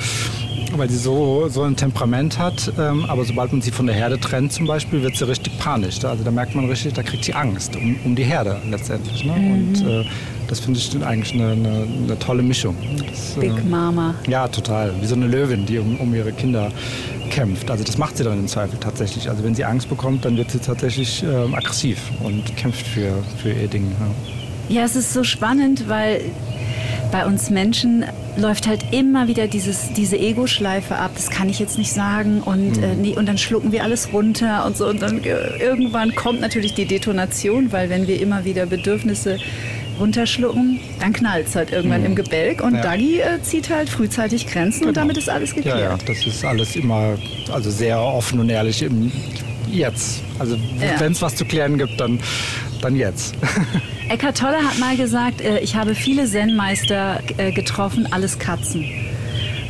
weil 0.78 0.90
sie 0.90 0.98
so, 0.98 1.48
so 1.48 1.64
ein 1.64 1.76
Temperament 1.76 2.38
hat. 2.38 2.72
Ähm, 2.78 3.06
aber 3.06 3.24
sobald 3.26 3.52
man 3.52 3.62
sie 3.62 3.72
von 3.72 3.86
der 3.86 3.96
Herde 3.96 4.20
trennt 4.20 4.54
zum 4.54 4.68
Beispiel, 4.68 5.02
wird 5.02 5.16
sie 5.16 5.28
richtig 5.28 5.58
panisch. 5.58 6.04
Also 6.04 6.24
da 6.24 6.32
merkt 6.32 6.56
man 6.56 6.66
richtig, 6.66 6.94
da 6.94 7.04
kriegt 7.04 7.26
sie 7.26 7.34
Angst 7.34 7.76
um, 7.76 7.96
um 8.04 8.16
die 8.16 8.24
Herde 8.24 8.58
letztendlich. 8.70 9.24
Ne? 9.24 9.34
Mhm. 9.34 9.52
Und 9.52 9.88
äh, 9.88 10.06
das 10.48 10.60
finde 10.60 10.80
ich 10.80 11.04
eigentlich 11.04 11.34
eine, 11.34 11.52
eine, 11.52 11.88
eine, 12.04 12.20
tolle 12.20 12.44
Mischung. 12.44 12.76
Das, 13.10 13.36
Big 13.40 13.52
äh, 13.52 13.70
Mama. 13.70 14.16
Ja, 14.28 14.48
total. 14.48 14.94
Wie 15.02 15.06
so 15.06 15.16
eine 15.16 15.28
Löwin, 15.28 15.66
die 15.66 15.80
um, 15.80 15.98
um 15.98 16.14
ihre 16.14 16.32
Kinder 16.32 16.72
kämpft. 17.30 17.70
Also 17.72 17.84
das 17.84 17.98
macht 17.98 18.18
sie 18.18 18.24
dann 18.24 18.40
im 18.40 18.48
Zweifel 18.48 18.80
tatsächlich. 18.80 19.30
Also 19.30 19.44
wenn 19.44 19.56
sie 19.56 19.66
Angst 19.66 19.90
bekommt, 19.90 20.26
dann 20.26 20.38
wird 20.38 20.52
sie 20.52 20.60
tatsächlich 20.60 21.24
äh, 21.24 21.56
aggressiv 21.56 22.00
und 22.24 22.56
kämpft 22.56 22.86
für, 22.88 23.24
für 23.42 23.52
ihr 23.52 23.68
Ding. 23.68 23.92
Ja. 24.70 24.80
ja, 24.80 24.86
es 24.86 24.96
ist 24.96 25.14
so 25.14 25.24
spannend, 25.24 25.90
weil 25.90 26.22
bei 27.12 27.26
uns 27.26 27.50
Menschen 27.50 28.04
läuft 28.38 28.68
halt 28.68 28.86
immer 28.92 29.28
wieder 29.28 29.48
dieses, 29.48 29.94
diese 29.94 30.18
Ego-Schleife 30.18 30.96
ab. 30.96 31.12
Das 31.16 31.30
kann 31.30 31.48
ich 31.50 31.60
jetzt 31.60 31.78
nicht 31.78 31.94
sagen 31.94 32.42
und, 32.42 32.78
mhm. 32.78 32.84
äh, 32.84 32.96
nee, 32.96 33.16
und 33.16 33.28
dann 33.28 33.38
schlucken 33.38 33.72
wir 33.72 33.84
alles 33.84 34.12
runter 34.12 34.66
und 34.66 34.76
so. 34.76 34.88
Und 34.88 35.02
dann 35.02 35.24
äh, 35.24 35.58
irgendwann 35.60 36.14
kommt 36.16 36.42
natürlich 36.42 36.74
die 36.74 36.86
Detonation, 36.86 37.72
weil 37.72 37.90
wenn 37.90 38.08
wir 38.08 38.20
immer 38.20 38.44
wieder 38.46 38.66
Bedürfnisse 38.66 39.38
runterschlucken, 40.00 40.80
dann 41.00 41.14
knallt 41.14 41.48
es 41.48 41.56
halt 41.56 41.72
irgendwann 41.72 42.02
mhm. 42.02 42.08
im 42.08 42.16
Gebälk 42.16 42.62
und 42.62 42.76
ja. 42.76 42.82
Dagi 42.82 43.20
äh, 43.20 43.42
zieht 43.42 43.70
halt 43.70 43.90
frühzeitig 43.90 44.48
Grenzen 44.48 44.80
genau. 44.80 44.90
und 44.90 44.98
damit 44.98 45.18
ist 45.18 45.30
alles 45.30 45.54
geklärt. 45.54 45.80
Ja, 45.80 45.92
ja, 45.92 45.98
das 46.06 46.26
ist 46.26 46.44
alles 46.44 46.76
immer 46.76 47.18
also 47.52 47.70
sehr 47.70 48.00
offen 48.00 48.40
und 48.40 48.50
ehrlich 48.50 48.82
im 48.82 49.12
Jetzt. 49.72 50.22
Also 50.40 50.56
ja. 50.56 51.00
wenn 51.00 51.12
es 51.12 51.22
was 51.22 51.36
zu 51.36 51.44
klären 51.44 51.78
gibt, 51.78 52.00
dann, 52.00 52.20
dann 52.82 52.96
jetzt. 52.96 53.36
Eckhart 54.10 54.38
Tolle 54.38 54.58
hat 54.58 54.78
mal 54.80 54.96
gesagt, 54.96 55.42
äh, 55.42 55.60
ich 55.60 55.76
habe 55.76 55.96
viele 55.96 56.26
Zen-Meister 56.26 57.22
äh, 57.38 57.52
getroffen, 57.52 58.08
alles 58.12 58.38
Katzen 58.38 58.86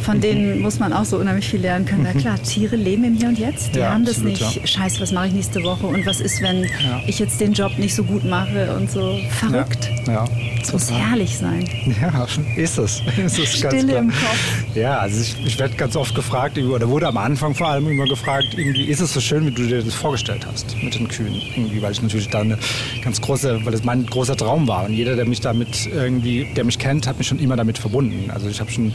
von 0.06 0.22
denen 0.22 0.62
muss 0.62 0.80
man 0.80 0.94
auch 0.94 1.04
so 1.04 1.18
unheimlich 1.18 1.48
viel 1.48 1.62
lernen 1.62 1.86
können. 1.86 2.04
Na 2.04 2.14
klar, 2.20 2.42
Tiere 2.42 2.76
leben 2.76 3.04
im 3.04 3.16
Hier 3.16 3.28
und 3.28 3.40
Jetzt. 3.40 3.74
Die 3.74 3.80
ja, 3.80 3.92
haben 3.92 4.06
das 4.06 4.18
absolut, 4.18 4.40
nicht. 4.40 4.56
Ja. 4.56 4.68
Scheiße, 4.68 5.02
was 5.02 5.12
mache 5.12 5.28
ich 5.28 5.34
nächste 5.34 5.64
Woche? 5.64 5.88
Und 5.88 6.06
was 6.06 6.22
ist, 6.22 6.42
wenn 6.42 6.64
ja. 6.64 7.02
ich 7.08 7.18
jetzt 7.18 7.42
den 7.42 7.54
Job 7.54 7.78
nicht 7.78 7.96
so 7.96 8.04
gut 8.04 8.24
mache 8.24 8.74
und 8.76 8.90
so 8.90 9.18
verrückt? 9.32 9.90
Ja. 10.08 10.26
Es 10.62 10.72
muss 10.72 10.92
herrlich 10.92 11.38
sein. 11.38 11.68
Ja, 12.02 12.28
ist 12.56 12.78
es. 12.78 13.02
Ist 13.26 13.40
es 13.40 13.58
Stille 13.58 13.98
im 13.98 14.10
Kopf. 14.10 14.76
Ja, 14.76 15.00
also 15.00 15.22
ich, 15.22 15.36
ich 15.46 15.60
werde 15.60 15.76
ganz 15.76 15.96
oft 15.96 16.14
gefragt, 16.14 16.58
oder 16.58 16.90
wurde 16.90 17.08
am 17.08 17.18
Anfang 17.18 17.56
vor 17.56 17.70
allem 17.70 17.88
immer 17.90 18.06
gefragt, 18.06 18.48
irgendwie 18.58 18.86
ist 18.86 19.00
es 19.00 19.14
so 19.14 19.22
schön, 19.22 19.46
wie 19.46 19.52
du 19.52 19.64
dir 19.68 19.82
das 19.82 19.94
vorgestellt 19.94 20.46
hast 20.46 20.76
mit 20.82 20.96
den 20.96 21.08
Kühen. 21.08 21.42
Irgendwie, 21.56 21.82
weil 21.82 21.92
ich 21.92 22.02
natürlich 22.02 22.30
da 22.30 22.42
eine 22.42 22.58
ganz 23.04 23.22
große, 23.22 23.62
weil 23.64 23.72
das 23.72 23.84
mein 23.84 24.06
großer 24.06 24.36
Traum 24.36 24.68
war. 24.68 24.86
Und 24.86 24.94
jeder, 24.94 25.16
der 25.16 25.26
mich 25.26 25.42
damit 25.42 25.88
irgendwie, 25.88 26.48
der 26.56 26.66
mich 26.66 26.78
kennt, 26.78 27.08
hat 27.08 27.18
mich 27.18 27.28
schon 27.28 27.40
immer 27.40 27.56
damit 27.56 27.78
verbunden. 27.78 28.30
Also 28.32 28.48
ich 28.48 28.60
habe 28.60 28.72
schon 28.72 28.94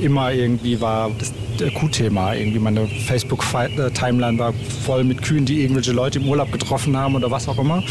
immer 0.00 0.32
irgendwie 0.32 0.51
war 0.80 1.10
das 1.18 1.32
Kuhthema. 1.74 2.34
Irgendwie 2.34 2.58
meine 2.58 2.86
Facebook-Timeline 2.86 4.38
war 4.38 4.52
voll 4.84 5.04
mit 5.04 5.22
Kühen, 5.22 5.44
die 5.44 5.62
irgendwelche 5.62 5.92
Leute 5.92 6.18
im 6.18 6.28
Urlaub 6.28 6.50
getroffen 6.52 6.96
haben 6.96 7.14
oder 7.14 7.30
was 7.30 7.48
auch 7.48 7.58
immer. 7.58 7.82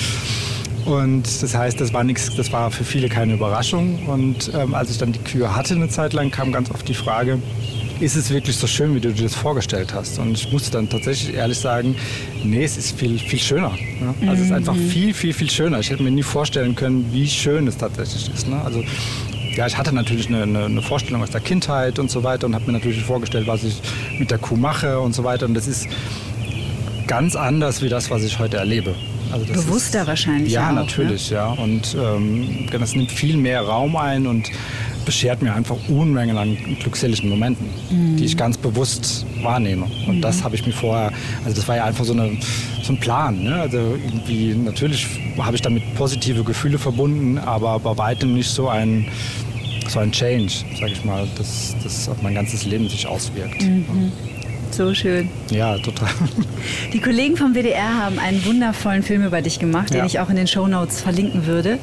Und 0.85 1.23
das 1.43 1.55
heißt, 1.55 1.79
das 1.79 1.93
war 1.93 2.03
nichts, 2.03 2.35
das 2.35 2.51
war 2.51 2.71
für 2.71 2.83
viele 2.83 3.07
keine 3.07 3.33
Überraschung. 3.33 4.07
Und 4.07 4.51
ähm, 4.53 4.73
als 4.73 4.91
ich 4.91 4.97
dann 4.97 5.11
die 5.11 5.19
Kühe 5.19 5.55
hatte 5.55 5.75
eine 5.75 5.89
Zeit 5.89 6.13
lang, 6.13 6.31
kam 6.31 6.51
ganz 6.51 6.71
oft 6.71 6.87
die 6.87 6.93
Frage, 6.93 7.39
ist 7.99 8.15
es 8.15 8.31
wirklich 8.31 8.55
so 8.55 8.65
schön, 8.65 8.95
wie 8.95 8.99
du 8.99 9.11
dir 9.13 9.23
das 9.23 9.35
vorgestellt 9.35 9.93
hast? 9.93 10.17
Und 10.17 10.31
ich 10.31 10.51
musste 10.51 10.71
dann 10.71 10.89
tatsächlich 10.89 11.35
ehrlich 11.35 11.59
sagen, 11.59 11.95
nee, 12.43 12.63
es 12.63 12.77
ist 12.77 12.97
viel, 12.97 13.19
viel 13.19 13.39
schöner. 13.39 13.69
Ne? 13.69 14.15
Also 14.27 14.41
es 14.41 14.49
ist 14.49 14.53
einfach 14.53 14.73
mhm. 14.73 14.89
viel, 14.89 15.13
viel, 15.13 15.33
viel 15.33 15.49
schöner. 15.49 15.79
Ich 15.79 15.91
hätte 15.91 16.01
mir 16.01 16.11
nie 16.11 16.23
vorstellen 16.23 16.75
können, 16.75 17.05
wie 17.11 17.27
schön 17.27 17.67
es 17.67 17.77
tatsächlich 17.77 18.33
ist. 18.33 18.47
Ne? 18.47 18.59
Also 18.65 18.83
ja, 19.55 19.67
ich 19.67 19.77
hatte 19.77 19.93
natürlich 19.93 20.27
eine, 20.27 20.43
eine, 20.43 20.65
eine, 20.65 20.81
Vorstellung 20.81 21.21
aus 21.21 21.29
der 21.29 21.41
Kindheit 21.41 21.99
und 21.99 22.09
so 22.09 22.23
weiter 22.23 22.47
und 22.47 22.55
habe 22.55 22.65
mir 22.65 22.73
natürlich 22.73 23.03
vorgestellt, 23.03 23.47
was 23.47 23.63
ich 23.63 23.81
mit 24.17 24.31
der 24.31 24.37
Kuh 24.37 24.55
mache 24.55 24.99
und 24.99 25.13
so 25.13 25.23
weiter. 25.23 25.45
Und 25.45 25.53
das 25.53 25.67
ist 25.67 25.87
ganz 27.07 27.35
anders 27.35 27.81
wie 27.81 27.89
das, 27.89 28.09
was 28.09 28.23
ich 28.23 28.39
heute 28.39 28.57
erlebe. 28.57 28.95
Also 29.31 29.45
Bewusster 29.45 30.01
ist, 30.01 30.07
wahrscheinlich. 30.07 30.53
Ja, 30.53 30.69
auch, 30.69 30.73
ne? 30.73 30.81
natürlich, 30.81 31.31
ne? 31.31 31.37
ja. 31.37 31.47
Und 31.51 31.95
ähm, 31.99 32.67
das 32.71 32.95
nimmt 32.95 33.11
viel 33.11 33.37
mehr 33.37 33.61
Raum 33.61 33.95
ein 33.95 34.27
und 34.27 34.49
beschert 35.11 35.41
mir 35.41 35.53
einfach 35.53 35.75
Unmengen 35.89 36.37
an 36.37 36.57
glückseligen 36.79 37.29
Momenten, 37.29 37.67
mhm. 37.89 38.15
die 38.15 38.23
ich 38.23 38.37
ganz 38.37 38.57
bewusst 38.57 39.25
wahrnehme. 39.41 39.85
Und 40.07 40.17
mhm. 40.17 40.21
das 40.21 40.41
habe 40.41 40.55
ich 40.55 40.65
mir 40.65 40.71
vorher, 40.71 41.11
also 41.43 41.53
das 41.53 41.67
war 41.67 41.75
ja 41.75 41.83
einfach 41.83 42.05
so, 42.05 42.13
eine, 42.13 42.37
so 42.81 42.93
ein 42.93 42.99
Plan. 43.01 43.43
Ne? 43.43 43.55
Also 43.55 43.77
irgendwie, 43.77 44.55
natürlich 44.55 45.05
habe 45.37 45.57
ich 45.57 45.61
damit 45.61 45.83
positive 45.95 46.45
Gefühle 46.45 46.77
verbunden, 46.77 47.37
aber 47.39 47.77
bei 47.79 47.97
weitem 47.97 48.35
nicht 48.35 48.49
so 48.49 48.69
ein, 48.69 49.05
so 49.89 49.99
ein 49.99 50.13
Change, 50.13 50.53
sage 50.79 50.93
ich 50.93 51.03
mal, 51.03 51.27
dass 51.37 51.75
das 51.83 52.07
auf 52.07 52.21
mein 52.21 52.33
ganzes 52.33 52.63
Leben 52.63 52.87
sich 52.87 53.05
auswirkt. 53.05 53.61
Mhm. 53.61 54.13
So 54.71 54.93
schön. 54.93 55.29
Ja, 55.49 55.77
total. 55.77 56.09
Die 56.93 56.99
Kollegen 56.99 57.35
vom 57.35 57.53
WDR 57.53 57.97
haben 57.97 58.19
einen 58.19 58.43
wundervollen 58.45 59.03
Film 59.03 59.25
über 59.25 59.41
dich 59.41 59.59
gemacht, 59.59 59.91
ja. 59.91 59.97
den 59.97 60.05
ich 60.05 60.19
auch 60.19 60.29
in 60.29 60.37
den 60.37 60.47
Show 60.47 60.67
Notes 60.67 61.01
verlinken 61.01 61.45
würde. 61.45 61.77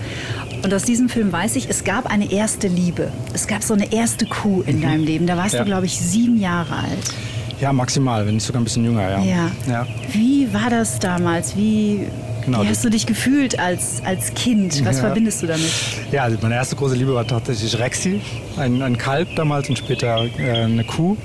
Und 0.62 0.72
aus 0.72 0.85
diesem 0.85 1.09
Film 1.09 1.31
weiß 1.31 1.57
ich, 1.57 1.68
es 1.68 1.85
gab 1.85 2.07
eine 2.07 2.33
erste 2.33 2.66
Liebe. 2.66 3.12
Es 3.35 3.46
gab 3.46 3.62
so 3.62 3.74
eine 3.74 3.92
erste 3.92 4.27
Kuh 4.27 4.62
in 4.62 4.79
mhm. 4.79 4.83
deinem 4.83 5.05
Leben. 5.05 5.27
Da 5.27 5.37
warst 5.37 5.55
ja. 5.55 5.61
du, 5.61 5.66
glaube 5.66 5.87
ich, 5.87 5.98
sieben 5.98 6.40
Jahre 6.40 6.77
alt. 6.77 7.14
Ja, 7.61 7.72
maximal, 7.72 8.27
wenn 8.27 8.35
nicht 8.35 8.46
sogar 8.46 8.61
ein 8.61 8.64
bisschen 8.64 8.85
jünger, 8.85 9.03
ja. 9.03 9.22
ja. 9.22 9.51
ja. 9.68 9.87
Wie 10.12 10.53
war 10.53 10.70
das 10.70 10.98
damals? 11.01 11.57
Wie, 11.57 12.07
genau, 12.44 12.62
wie 12.62 12.68
hast 12.68 12.85
du 12.85 12.88
dich 12.88 13.05
gefühlt 13.05 13.59
als, 13.59 14.01
als 14.05 14.33
Kind? 14.35 14.85
Was 14.85 14.96
ja. 14.96 15.03
verbindest 15.03 15.42
du 15.42 15.48
damit? 15.48 15.70
Ja, 16.12 16.22
also 16.22 16.38
meine 16.40 16.55
erste 16.55 16.77
große 16.77 16.94
Liebe 16.94 17.14
war 17.14 17.27
tatsächlich 17.27 17.79
Rexy, 17.79 18.20
ein, 18.57 18.81
ein 18.81 18.96
Kalb 18.96 19.35
damals 19.35 19.68
und 19.68 19.77
später 19.77 20.24
äh, 20.38 20.51
eine 20.51 20.85
Kuh. 20.85 21.16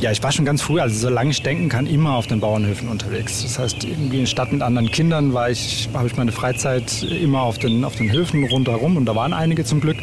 Ja, 0.00 0.10
ich 0.10 0.22
war 0.22 0.32
schon 0.32 0.46
ganz 0.46 0.62
früh, 0.62 0.80
also 0.80 0.98
solange 0.98 1.30
ich 1.30 1.42
denken 1.42 1.68
kann, 1.68 1.86
immer 1.86 2.14
auf 2.14 2.26
den 2.26 2.40
Bauernhöfen 2.40 2.88
unterwegs. 2.88 3.42
Das 3.42 3.58
heißt, 3.58 3.84
irgendwie 3.84 4.20
in 4.20 4.26
Stadt 4.26 4.50
mit 4.50 4.62
anderen 4.62 4.90
Kindern 4.90 5.34
war 5.34 5.50
ich, 5.50 5.90
habe 5.92 6.06
ich 6.06 6.16
meine 6.16 6.32
Freizeit 6.32 7.02
immer 7.02 7.42
auf 7.42 7.58
den, 7.58 7.84
auf 7.84 7.96
den 7.96 8.10
Höfen 8.10 8.44
rundherum 8.44 8.96
und 8.96 9.04
da 9.04 9.14
waren 9.14 9.34
einige 9.34 9.62
zum 9.62 9.82
Glück 9.82 9.98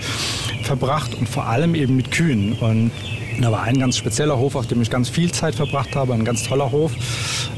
verbracht 0.62 1.16
und 1.16 1.28
vor 1.28 1.48
allem 1.48 1.74
eben 1.74 1.96
mit 1.96 2.12
Kühen. 2.12 2.54
Und 2.54 2.92
da 3.41 3.52
war 3.52 3.63
ein 3.63 3.80
ganz 3.80 3.97
spezieller 3.97 4.38
Hof, 4.38 4.56
auf 4.56 4.67
dem 4.67 4.82
ich 4.82 4.89
ganz 4.89 5.10
viel 5.10 5.32
Zeit 5.32 5.56
verbracht 5.56 5.95
habe, 5.95 6.13
ein 6.13 6.26
ganz 6.26 6.43
toller 6.43 6.71
Hof. 6.71 6.91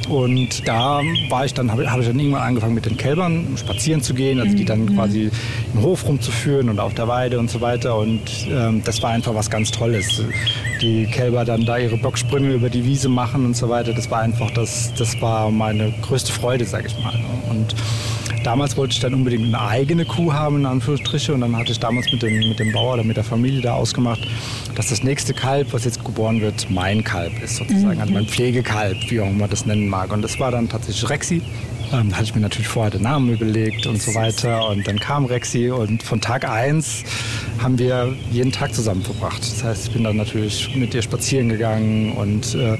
Und 0.09 0.67
da 0.67 1.01
war 1.29 1.45
ich 1.45 1.53
dann, 1.53 1.71
habe 1.71 1.89
hab 1.89 1.99
ich 1.99 2.07
dann 2.07 2.19
irgendwann 2.19 2.41
angefangen 2.41 2.73
mit 2.73 2.85
den 2.85 2.97
Kälbern 2.97 3.55
spazieren 3.57 4.01
zu 4.01 4.13
gehen, 4.13 4.39
also 4.39 4.55
die 4.55 4.65
dann 4.65 4.85
mhm. 4.85 4.95
quasi 4.95 5.29
im 5.73 5.81
Hof 5.81 6.07
rumzuführen 6.07 6.69
und 6.69 6.79
auf 6.79 6.93
der 6.95 7.07
Weide 7.07 7.39
und 7.39 7.49
so 7.49 7.61
weiter. 7.61 7.97
Und 7.97 8.21
ähm, 8.49 8.81
das 8.83 9.01
war 9.01 9.11
einfach 9.11 9.35
was 9.35 9.49
ganz 9.49 9.71
Tolles. 9.71 10.23
Die 10.81 11.05
Kälber 11.05 11.45
dann 11.45 11.65
da 11.65 11.77
ihre 11.77 11.97
Bocksprünge 11.97 12.53
über 12.53 12.69
die 12.69 12.85
Wiese 12.85 13.09
machen 13.09 13.45
und 13.45 13.55
so 13.55 13.69
weiter. 13.69 13.93
Das 13.93 14.09
war 14.09 14.19
einfach, 14.19 14.51
das, 14.51 14.93
das 14.97 15.21
war 15.21 15.51
meine 15.51 15.93
größte 16.01 16.31
Freude, 16.31 16.65
sage 16.65 16.87
ich 16.87 17.03
mal. 17.03 17.13
Und 17.49 17.75
Damals 18.43 18.77
wollte 18.77 18.93
ich 18.93 18.99
dann 18.99 19.13
unbedingt 19.13 19.45
eine 19.45 19.59
eigene 19.59 20.05
Kuh 20.05 20.33
haben, 20.33 20.57
in 20.57 20.65
Anführungsstriche. 20.65 21.33
Und 21.33 21.41
dann 21.41 21.55
hatte 21.55 21.71
ich 21.71 21.79
damals 21.79 22.11
mit 22.11 22.21
dem, 22.21 22.49
mit 22.49 22.59
dem 22.59 22.71
Bauer 22.71 22.93
oder 22.93 23.03
mit 23.03 23.17
der 23.17 23.23
Familie 23.23 23.61
da 23.61 23.73
ausgemacht, 23.73 24.21
dass 24.75 24.89
das 24.89 25.03
nächste 25.03 25.33
Kalb, 25.33 25.73
was 25.73 25.85
jetzt 25.85 26.03
geboren 26.05 26.41
wird, 26.41 26.69
mein 26.69 27.03
Kalb 27.03 27.33
ist 27.41 27.57
sozusagen. 27.57 27.95
Mhm. 27.95 28.01
Also 28.01 28.13
mein 28.13 28.25
Pflegekalb, 28.25 28.97
wie 29.09 29.19
auch 29.21 29.27
immer 29.27 29.39
man 29.39 29.49
das 29.49 29.65
nennen 29.65 29.89
mag. 29.89 30.11
Und 30.13 30.21
das 30.21 30.39
war 30.39 30.51
dann 30.51 30.69
tatsächlich 30.69 31.09
Rexi. 31.09 31.41
Ähm, 31.91 32.09
da 32.09 32.17
hatte 32.17 32.25
ich 32.25 32.35
mir 32.35 32.41
natürlich 32.41 32.67
vorher 32.67 32.91
den 32.91 33.01
Namen 33.01 33.33
überlegt 33.33 33.87
und 33.87 34.01
so 34.01 34.13
weiter. 34.13 34.69
Und 34.69 34.87
dann 34.87 34.99
kam 34.99 35.25
Rexi 35.25 35.69
und 35.71 36.03
von 36.03 36.21
Tag 36.21 36.47
1 36.47 37.03
haben 37.61 37.77
wir 37.79 38.15
jeden 38.31 38.51
Tag 38.51 38.73
zusammen 38.73 39.01
verbracht. 39.01 39.41
Das 39.41 39.63
heißt, 39.63 39.87
ich 39.87 39.93
bin 39.93 40.03
dann 40.03 40.17
natürlich 40.17 40.75
mit 40.75 40.93
ihr 40.93 41.01
spazieren 41.01 41.49
gegangen 41.49 42.13
und 42.13 42.55
äh, 42.55 42.77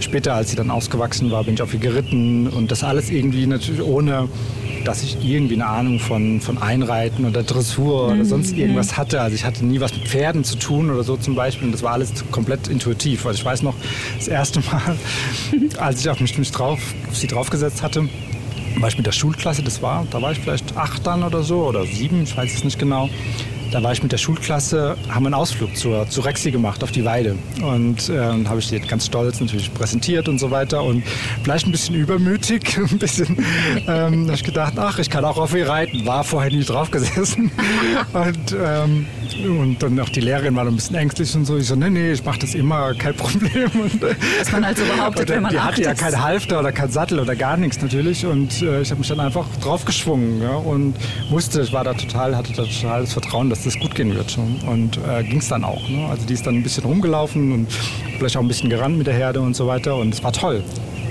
später, 0.00 0.34
als 0.34 0.50
sie 0.50 0.56
dann 0.56 0.70
ausgewachsen 0.70 1.30
war, 1.30 1.44
bin 1.44 1.54
ich 1.54 1.62
auf 1.62 1.72
ihr 1.74 1.80
geritten 1.80 2.48
und 2.48 2.70
das 2.70 2.82
alles 2.82 3.10
irgendwie 3.10 3.46
natürlich 3.46 3.82
ohne 3.82 4.28
dass 4.84 5.02
ich 5.02 5.18
irgendwie 5.24 5.54
eine 5.54 5.66
Ahnung 5.66 5.98
von, 5.98 6.40
von 6.40 6.58
Einreiten 6.58 7.24
oder 7.24 7.42
Dressur 7.42 8.08
oder 8.12 8.24
sonst 8.24 8.52
mhm. 8.52 8.60
irgendwas 8.60 8.96
hatte. 8.96 9.20
Also 9.20 9.34
ich 9.34 9.44
hatte 9.44 9.64
nie 9.64 9.80
was 9.80 9.92
mit 9.92 10.06
Pferden 10.06 10.44
zu 10.44 10.56
tun 10.56 10.90
oder 10.90 11.02
so 11.02 11.16
zum 11.16 11.34
Beispiel. 11.34 11.66
Und 11.66 11.72
das 11.72 11.82
war 11.82 11.92
alles 11.92 12.12
komplett 12.30 12.68
intuitiv. 12.68 13.26
Also 13.26 13.38
ich 13.38 13.44
weiß 13.44 13.62
noch, 13.62 13.74
das 14.16 14.28
erste 14.28 14.60
Mal, 14.60 14.96
als 15.78 16.00
ich 16.00 16.08
auf 16.08 16.20
mich, 16.20 16.36
mich 16.38 16.50
drauf, 16.52 16.78
auf 17.08 17.16
sie 17.16 17.26
draufgesetzt 17.26 17.82
hatte, 17.82 18.08
war 18.80 18.88
ich 18.88 18.96
mit 18.96 19.06
der 19.06 19.12
Schulklasse, 19.12 19.62
das 19.62 19.80
war, 19.80 20.06
da 20.10 20.20
war 20.20 20.32
ich 20.32 20.38
vielleicht 20.38 20.76
acht 20.76 21.06
dann 21.06 21.22
oder 21.22 21.42
so 21.42 21.64
oder 21.64 21.86
sieben, 21.86 22.24
ich 22.24 22.36
weiß 22.36 22.54
es 22.54 22.64
nicht 22.64 22.78
genau. 22.78 23.08
Da 23.72 23.82
war 23.82 23.92
ich 23.92 24.02
mit 24.02 24.12
der 24.12 24.18
Schulklasse, 24.18 24.96
haben 25.08 25.26
einen 25.26 25.34
Ausflug 25.34 25.76
zur, 25.76 26.08
zu 26.08 26.20
Rexi 26.20 26.50
gemacht 26.50 26.82
auf 26.84 26.92
die 26.92 27.04
Weide. 27.04 27.36
Und 27.62 28.08
äh, 28.08 28.18
habe 28.20 28.60
ich 28.60 28.68
die 28.68 28.78
ganz 28.80 29.06
stolz 29.06 29.40
natürlich 29.40 29.72
präsentiert 29.74 30.28
und 30.28 30.38
so 30.38 30.50
weiter. 30.50 30.82
Und 30.82 31.02
vielleicht 31.42 31.66
ein 31.66 31.72
bisschen 31.72 31.94
übermütig, 31.96 32.78
ein 32.90 32.98
bisschen, 32.98 33.44
ähm, 33.88 34.26
habe 34.26 34.34
ich 34.34 34.44
gedacht, 34.44 34.74
ach, 34.76 34.98
ich 34.98 35.10
kann 35.10 35.24
auch 35.24 35.36
auf 35.36 35.54
ihr 35.54 35.68
reiten. 35.68 36.06
War 36.06 36.24
vorher 36.24 36.50
nie 36.50 36.64
drauf 36.64 36.90
gesessen. 36.90 37.50
und, 38.12 38.56
ähm, 38.58 39.06
und 39.44 39.82
dann 39.82 39.98
auch 40.00 40.08
die 40.08 40.20
Lehrerin 40.20 40.54
war 40.54 40.66
ein 40.66 40.76
bisschen 40.76 40.96
ängstlich 40.96 41.34
und 41.34 41.44
so. 41.44 41.56
Ich 41.56 41.66
so, 41.66 41.74
nee, 41.74 41.90
nee, 41.90 42.12
ich 42.12 42.24
mache 42.24 42.38
das 42.38 42.54
immer, 42.54 42.94
kein 42.94 43.14
Problem. 43.14 43.70
Und, 43.76 44.02
Was 44.38 44.52
man 44.52 44.64
also 44.64 44.82
behauptet, 44.84 45.28
wenn 45.28 45.42
man 45.42 45.52
Die 45.52 45.60
hatte 45.60 45.82
ja 45.82 45.94
kein 45.94 46.20
Halfter 46.22 46.60
oder 46.60 46.72
kein 46.72 46.90
Sattel 46.90 47.18
oder 47.18 47.34
gar 47.36 47.56
nichts 47.56 47.80
natürlich. 47.82 48.24
Und 48.24 48.62
äh, 48.62 48.80
ich 48.80 48.90
habe 48.90 49.00
mich 49.00 49.08
dann 49.08 49.20
einfach 49.20 49.46
draufgeschwungen 49.60 50.42
ja, 50.42 50.54
und 50.54 50.94
wusste, 51.30 51.62
ich 51.62 51.72
war 51.72 51.84
da 51.84 51.94
total, 51.94 52.36
hatte 52.36 52.52
da 52.52 52.64
total 52.64 53.02
das 53.02 53.12
Vertrauen, 53.12 53.50
dass 53.56 53.64
das 53.64 53.78
gut 53.78 53.94
gehen 53.94 54.14
wird. 54.14 54.38
Und 54.66 54.98
äh, 55.08 55.22
ging 55.24 55.38
es 55.38 55.48
dann 55.48 55.64
auch. 55.64 55.88
Ne? 55.88 56.06
Also 56.08 56.26
die 56.26 56.34
ist 56.34 56.46
dann 56.46 56.56
ein 56.56 56.62
bisschen 56.62 56.84
rumgelaufen 56.84 57.52
und 57.52 57.72
vielleicht 58.18 58.36
auch 58.36 58.42
ein 58.42 58.48
bisschen 58.48 58.70
gerannt 58.70 58.98
mit 58.98 59.06
der 59.06 59.14
Herde 59.14 59.40
und 59.40 59.56
so 59.56 59.66
weiter. 59.66 59.96
Und 59.96 60.14
es 60.14 60.22
war 60.22 60.32
toll. 60.32 60.62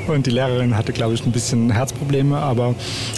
Und 0.08 0.26
die 0.26 0.32
Lehrerin 0.32 0.76
hatte, 0.78 0.94
glaube 0.94 1.14
ich, 1.14 1.26
ein 1.26 1.32
bisschen 1.32 1.72
Herzprobleme, 1.72 2.38
aber 2.38 2.76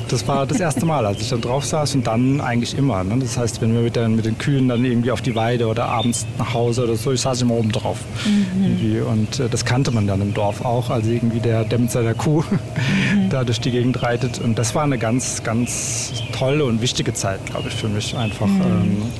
das 0.07 0.27
war 0.27 0.45
das 0.45 0.59
erste 0.59 0.85
Mal, 0.85 1.05
als 1.05 1.21
ich 1.21 1.29
dann 1.29 1.41
drauf 1.41 1.65
saß 1.65 1.95
und 1.95 2.07
dann 2.07 2.41
eigentlich 2.41 2.77
immer. 2.77 3.03
Ne? 3.03 3.17
Das 3.19 3.37
heißt, 3.37 3.61
wenn 3.61 3.73
wir 3.73 3.81
mit 3.81 3.95
den, 3.95 4.15
mit 4.15 4.25
den 4.25 4.37
Kühen 4.37 4.67
dann 4.67 4.85
irgendwie 4.85 5.11
auf 5.11 5.21
die 5.21 5.35
Weide 5.35 5.67
oder 5.67 5.85
abends 5.85 6.25
nach 6.37 6.53
Hause 6.53 6.83
oder 6.83 6.95
so, 6.95 7.11
ich 7.11 7.21
saß 7.21 7.41
immer 7.41 7.55
oben 7.55 7.71
drauf. 7.71 7.99
Mhm. 8.25 9.05
Und 9.07 9.39
äh, 9.39 9.49
das 9.49 9.65
kannte 9.65 9.91
man 9.91 10.07
dann 10.07 10.21
im 10.21 10.33
Dorf 10.33 10.63
auch, 10.63 10.89
also 10.89 11.09
irgendwie 11.09 11.39
der 11.39 11.63
Dämmer 11.63 11.87
der 11.87 12.13
Kuh 12.13 12.43
mhm. 13.15 13.29
da 13.29 13.43
durch 13.43 13.59
die 13.59 13.71
Gegend 13.71 14.01
reitet. 14.01 14.39
Und 14.39 14.57
das 14.57 14.75
war 14.75 14.83
eine 14.83 14.97
ganz, 14.97 15.43
ganz 15.43 16.11
tolle 16.37 16.65
und 16.65 16.81
wichtige 16.81 17.13
Zeit, 17.13 17.45
glaube 17.45 17.69
ich, 17.69 17.75
für 17.75 17.87
mich 17.87 18.15
einfach. 18.15 18.47
Mhm. 18.47 18.61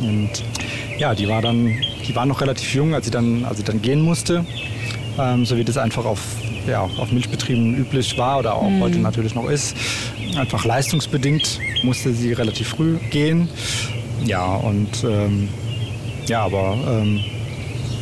Ähm, 0.02 0.10
und 0.10 0.30
ja, 0.98 1.14
die 1.16 1.28
war 1.28 1.42
dann, 1.42 1.76
die 2.08 2.16
war 2.16 2.26
noch 2.26 2.42
relativ 2.42 2.74
jung, 2.74 2.94
als 2.94 3.06
sie 3.06 3.12
dann, 3.12 3.46
als 3.46 3.58
sie 3.58 3.64
dann 3.64 3.82
gehen 3.82 4.02
musste. 4.02 4.46
Ähm, 5.20 5.46
so 5.46 5.58
wie 5.58 5.64
das 5.64 5.78
einfach 5.78 6.06
auf 6.06 6.20
ja, 6.68 6.82
auf 6.82 7.12
Milchbetrieben 7.12 7.76
üblich 7.78 8.18
war 8.18 8.40
oder 8.40 8.56
auch 8.56 8.70
mhm. 8.70 8.82
heute 8.82 9.00
natürlich 9.00 9.34
noch 9.34 9.50
ist. 9.50 9.76
Einfach 10.38 10.66
leistungsbedingt 10.66 11.60
musste 11.84 12.14
sie 12.14 12.34
relativ 12.34 12.70
früh 12.70 12.98
gehen. 13.10 13.50
Ja, 14.26 14.56
und 14.56 15.04
ähm, 15.04 15.50
ja, 16.28 16.44
aber 16.44 16.78
ähm, 16.88 17.22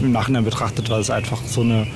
im 0.01 0.11
Nachhinein 0.11 0.43
betrachtet 0.43 0.89
war 0.89 0.99
es 0.99 1.09
einfach 1.09 1.41
so 1.45 1.61
eine 1.61 1.87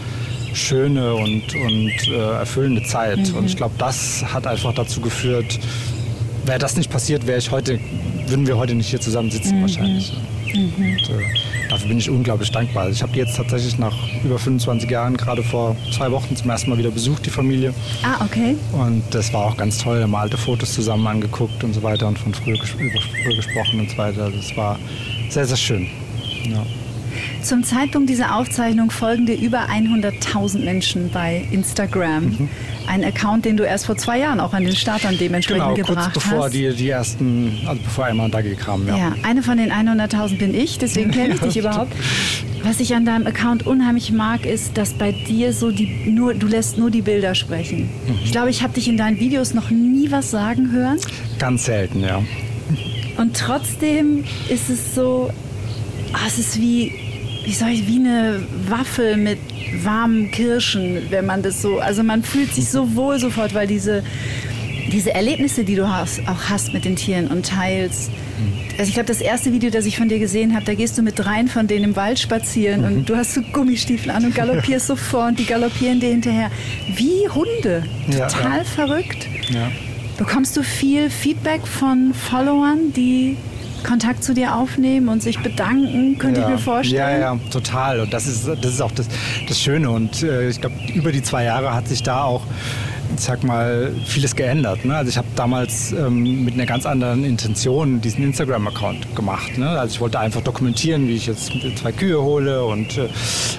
schöne 0.53 1.13
und, 1.15 1.55
und 1.55 2.07
äh, 2.07 2.31
erfüllende 2.39 2.83
Zeit. 2.83 3.31
Mhm. 3.31 3.37
Und 3.37 3.45
ich 3.45 3.57
glaube, 3.57 3.75
das 3.77 4.23
hat 4.33 4.47
einfach 4.47 4.73
dazu 4.73 5.01
geführt, 5.01 5.59
wäre 6.45 6.59
das 6.59 6.75
nicht 6.75 6.89
passiert, 6.89 7.27
wäre 7.27 7.37
ich 7.37 7.51
heute, 7.51 7.79
würden 8.27 8.47
wir 8.47 8.57
heute 8.57 8.75
nicht 8.75 8.89
hier 8.89 9.01
zusammen 9.01 9.31
sitzen 9.31 9.57
mhm. 9.57 9.61
wahrscheinlich. 9.61 10.13
Mhm. 10.53 10.73
Und, 10.77 11.09
äh, 11.09 11.48
dafür 11.69 11.87
bin 11.87 11.97
ich 11.97 12.09
unglaublich 12.09 12.51
dankbar. 12.51 12.83
Also 12.83 12.95
ich 12.95 13.01
habe 13.01 13.13
die 13.13 13.19
jetzt 13.19 13.35
tatsächlich 13.37 13.77
nach 13.77 13.95
über 14.23 14.37
25 14.37 14.89
Jahren 14.89 15.15
gerade 15.15 15.43
vor 15.43 15.75
zwei 15.95 16.11
Wochen 16.11 16.35
zum 16.35 16.49
ersten 16.49 16.69
Mal 16.69 16.77
wieder 16.77 16.91
besucht, 16.91 17.25
die 17.25 17.29
Familie. 17.29 17.73
Ah, 18.03 18.23
okay. 18.25 18.55
Und 18.73 19.03
das 19.11 19.31
war 19.33 19.45
auch 19.45 19.57
ganz 19.57 19.77
toll. 19.77 19.97
Wir 19.97 20.03
haben 20.03 20.15
alte 20.15 20.37
Fotos 20.37 20.73
zusammen 20.73 21.07
angeguckt 21.07 21.63
und 21.63 21.73
so 21.73 21.83
weiter 21.83 22.07
und 22.07 22.17
von 22.17 22.33
früher, 22.33 22.55
über 22.55 23.01
früher 23.01 23.35
gesprochen 23.35 23.79
und 23.79 23.89
so 23.89 23.97
weiter. 23.97 24.23
Also 24.25 24.37
es 24.37 24.57
war 24.57 24.79
sehr, 25.29 25.45
sehr 25.45 25.57
schön. 25.57 25.87
Ja. 26.43 26.65
Zum 27.41 27.63
Zeitpunkt 27.63 28.09
dieser 28.09 28.35
Aufzeichnung 28.35 28.91
folgen 28.91 29.25
dir 29.25 29.37
über 29.37 29.69
100.000 29.69 30.63
Menschen 30.65 31.09
bei 31.09 31.47
Instagram. 31.51 32.25
Mhm. 32.25 32.49
Ein 32.87 33.03
Account, 33.03 33.45
den 33.45 33.55
du 33.55 33.63
erst 33.63 33.85
vor 33.85 33.95
zwei 33.95 34.19
Jahren 34.19 34.39
auch 34.39 34.53
an 34.53 34.65
den 34.65 34.75
Start 34.75 35.05
dann 35.05 35.17
dementsprechend 35.17 35.75
genau, 35.75 35.87
gebracht 35.87 36.13
kurz 36.13 36.25
bevor 36.25 36.45
hast. 36.45 36.53
Die, 36.53 36.73
die 36.73 36.89
ersten, 36.89 37.59
also 37.65 37.81
bevor 37.81 38.05
einmal 38.05 38.29
Dagi 38.29 38.55
kam. 38.55 38.87
Ja. 38.87 38.97
ja, 38.97 39.15
eine 39.23 39.41
von 39.41 39.57
den 39.57 39.71
100.000 39.71 40.37
bin 40.37 40.53
ich, 40.53 40.79
deswegen 40.79 41.11
kenne 41.11 41.35
ich 41.35 41.39
dich 41.41 41.57
überhaupt. 41.57 41.93
Was 42.63 42.81
ich 42.81 42.93
an 42.93 43.05
deinem 43.05 43.25
Account 43.25 43.65
unheimlich 43.65 44.11
mag, 44.11 44.45
ist, 44.45 44.77
dass 44.77 44.93
bei 44.93 45.13
dir 45.13 45.53
so 45.53 45.71
die 45.71 46.09
nur 46.09 46.33
du 46.33 46.47
lässt 46.47 46.77
nur 46.77 46.91
die 46.91 47.01
Bilder 47.01 47.35
sprechen. 47.35 47.89
Mhm. 48.05 48.19
Ich 48.23 48.31
glaube, 48.31 48.49
ich 48.49 48.63
habe 48.63 48.73
dich 48.73 48.87
in 48.87 48.97
deinen 48.97 49.19
Videos 49.19 49.53
noch 49.53 49.69
nie 49.69 50.11
was 50.11 50.29
sagen 50.29 50.71
hören. 50.71 50.97
Ganz 51.37 51.65
selten, 51.65 52.01
ja. 52.01 52.21
Und 53.17 53.35
trotzdem 53.35 54.25
ist 54.49 54.69
es 54.69 54.93
so, 54.93 55.29
oh, 56.13 56.17
es 56.27 56.37
ist 56.37 56.59
wie 56.59 57.08
wie 57.49 57.55
soll 57.55 57.69
ich, 57.69 57.87
wie 57.87 57.95
eine 57.95 58.43
Waffel 58.67 59.17
mit 59.17 59.39
warmen 59.83 60.29
Kirschen, 60.29 61.07
wenn 61.09 61.25
man 61.25 61.41
das 61.41 61.63
so, 61.63 61.79
also 61.79 62.03
man 62.03 62.21
fühlt 62.21 62.53
sich 62.53 62.69
so 62.69 62.95
wohl 62.95 63.17
sofort, 63.17 63.55
weil 63.55 63.65
diese, 63.65 64.03
diese 64.91 65.15
Erlebnisse, 65.15 65.63
die 65.63 65.73
du 65.73 65.89
hast, 65.89 66.19
auch 66.27 66.43
hast 66.47 66.73
mit 66.73 66.85
den 66.85 66.95
Tieren 66.95 67.25
und 67.25 67.47
teilst. 67.47 68.11
Also 68.77 68.89
ich 68.89 68.93
glaube, 68.93 69.07
das 69.07 69.19
erste 69.19 69.51
Video, 69.51 69.71
das 69.71 69.87
ich 69.87 69.97
von 69.97 70.09
dir 70.09 70.19
gesehen 70.19 70.53
habe, 70.53 70.63
da 70.63 70.75
gehst 70.75 70.95
du 70.99 71.01
mit 71.01 71.17
dreien 71.17 71.47
von 71.47 71.65
denen 71.65 71.85
im 71.85 71.95
Wald 71.95 72.19
spazieren 72.19 72.81
mhm. 72.81 72.97
und 72.97 73.09
du 73.09 73.15
hast 73.15 73.33
so 73.33 73.41
Gummistiefel 73.41 74.11
an 74.11 74.25
und 74.25 74.35
galoppierst 74.35 74.85
so 74.85 74.95
vor 74.95 75.25
und 75.25 75.39
die 75.39 75.45
galoppieren 75.45 75.99
dir 75.99 76.09
hinterher. 76.09 76.51
Wie 76.95 77.27
Hunde. 77.29 77.83
Total 78.11 78.29
ja, 78.29 78.57
ja. 78.57 78.63
verrückt. 78.63 79.27
Ja. 79.49 79.71
Bekommst 80.19 80.55
du 80.55 80.61
viel 80.61 81.09
Feedback 81.09 81.65
von 81.65 82.13
Followern, 82.13 82.93
die 82.95 83.37
Kontakt 83.83 84.23
zu 84.23 84.33
dir 84.33 84.55
aufnehmen 84.55 85.09
und 85.09 85.21
sich 85.21 85.39
bedanken, 85.39 86.17
könnte 86.17 86.41
ja. 86.41 86.47
ich 86.47 86.53
mir 86.53 86.59
vorstellen. 86.59 87.21
Ja, 87.21 87.33
ja, 87.33 87.39
total. 87.51 88.01
Und 88.01 88.13
das 88.13 88.27
ist, 88.27 88.47
das 88.47 88.73
ist 88.73 88.81
auch 88.81 88.91
das, 88.91 89.07
das 89.47 89.59
Schöne. 89.59 89.89
Und 89.89 90.23
äh, 90.23 90.49
ich 90.49 90.61
glaube, 90.61 90.75
über 90.93 91.11
die 91.11 91.21
zwei 91.21 91.43
Jahre 91.45 91.73
hat 91.73 91.87
sich 91.87 92.03
da 92.03 92.23
auch 92.23 92.43
ich 93.15 93.23
sag 93.23 93.43
mal, 93.43 93.91
vieles 94.05 94.35
geändert. 94.35 94.85
Ne? 94.85 94.95
Also 94.95 95.09
ich 95.09 95.17
habe 95.17 95.27
damals 95.35 95.91
ähm, 95.91 96.45
mit 96.45 96.53
einer 96.53 96.65
ganz 96.65 96.85
anderen 96.85 97.23
Intention 97.23 98.01
diesen 98.01 98.23
Instagram-Account 98.23 99.15
gemacht. 99.15 99.57
Ne? 99.57 99.69
Also 99.69 99.95
ich 99.95 100.01
wollte 100.01 100.19
einfach 100.19 100.41
dokumentieren, 100.41 101.07
wie 101.07 101.15
ich 101.15 101.27
jetzt 101.27 101.51
zwei 101.77 101.91
Kühe 101.91 102.21
hole 102.21 102.63
und 102.63 102.97
äh, 102.97 103.09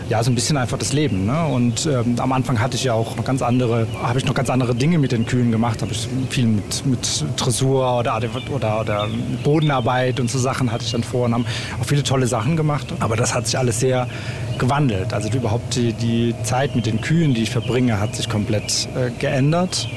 ja, 0.08 0.22
so 0.22 0.30
ein 0.30 0.34
bisschen 0.34 0.56
einfach 0.56 0.78
das 0.78 0.92
Leben. 0.92 1.26
Ne? 1.26 1.46
Und 1.46 1.86
ähm, 1.86 2.16
am 2.18 2.32
Anfang 2.32 2.60
hatte 2.60 2.76
ich 2.76 2.84
ja 2.84 2.94
auch 2.94 3.22
ganz 3.24 3.42
andere, 3.42 3.86
habe 4.02 4.18
ich 4.18 4.24
noch 4.24 4.34
ganz 4.34 4.50
andere 4.50 4.74
Dinge 4.74 4.98
mit 4.98 5.12
den 5.12 5.26
Kühen 5.26 5.50
gemacht. 5.50 5.82
Habe 5.82 5.92
ich 5.92 6.08
viel 6.30 6.46
mit, 6.46 6.86
mit 6.86 7.24
Dressur 7.36 7.98
oder, 7.98 8.20
oder, 8.54 8.80
oder 8.80 9.08
Bodenarbeit 9.42 10.20
und 10.20 10.30
so 10.30 10.38
Sachen 10.38 10.70
hatte 10.72 10.84
ich 10.84 10.92
dann 10.92 11.02
vor 11.02 11.26
und 11.26 11.34
haben 11.34 11.46
auch 11.80 11.86
viele 11.86 12.02
tolle 12.02 12.26
Sachen 12.26 12.56
gemacht. 12.56 12.86
Aber 13.00 13.16
das 13.16 13.34
hat 13.34 13.46
sich 13.46 13.58
alles 13.58 13.80
sehr 13.80 14.08
gewandelt. 14.60 15.12
Also 15.12 15.28
überhaupt 15.30 15.74
die, 15.74 15.92
die 15.92 16.34
Zeit 16.44 16.76
mit 16.76 16.86
den 16.86 17.00
Kühen, 17.00 17.34
die 17.34 17.42
ich 17.42 17.50
verbringe, 17.50 17.98
hat 17.98 18.14
sich 18.14 18.28
komplett 18.28 18.88
äh, 18.94 19.10
geändert. 19.18 19.88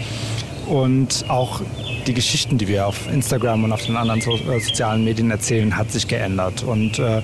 Und 0.67 1.25
auch 1.27 1.61
die 2.07 2.13
Geschichten, 2.13 2.57
die 2.57 2.67
wir 2.67 2.87
auf 2.87 3.07
Instagram 3.11 3.65
und 3.65 3.71
auf 3.71 3.85
den 3.85 3.95
anderen 3.95 4.21
so, 4.21 4.31
äh, 4.31 4.59
sozialen 4.59 5.03
Medien 5.03 5.29
erzählen, 5.29 5.77
hat 5.77 5.91
sich 5.91 6.07
geändert. 6.07 6.63
Und 6.63 6.97
äh, 6.97 7.21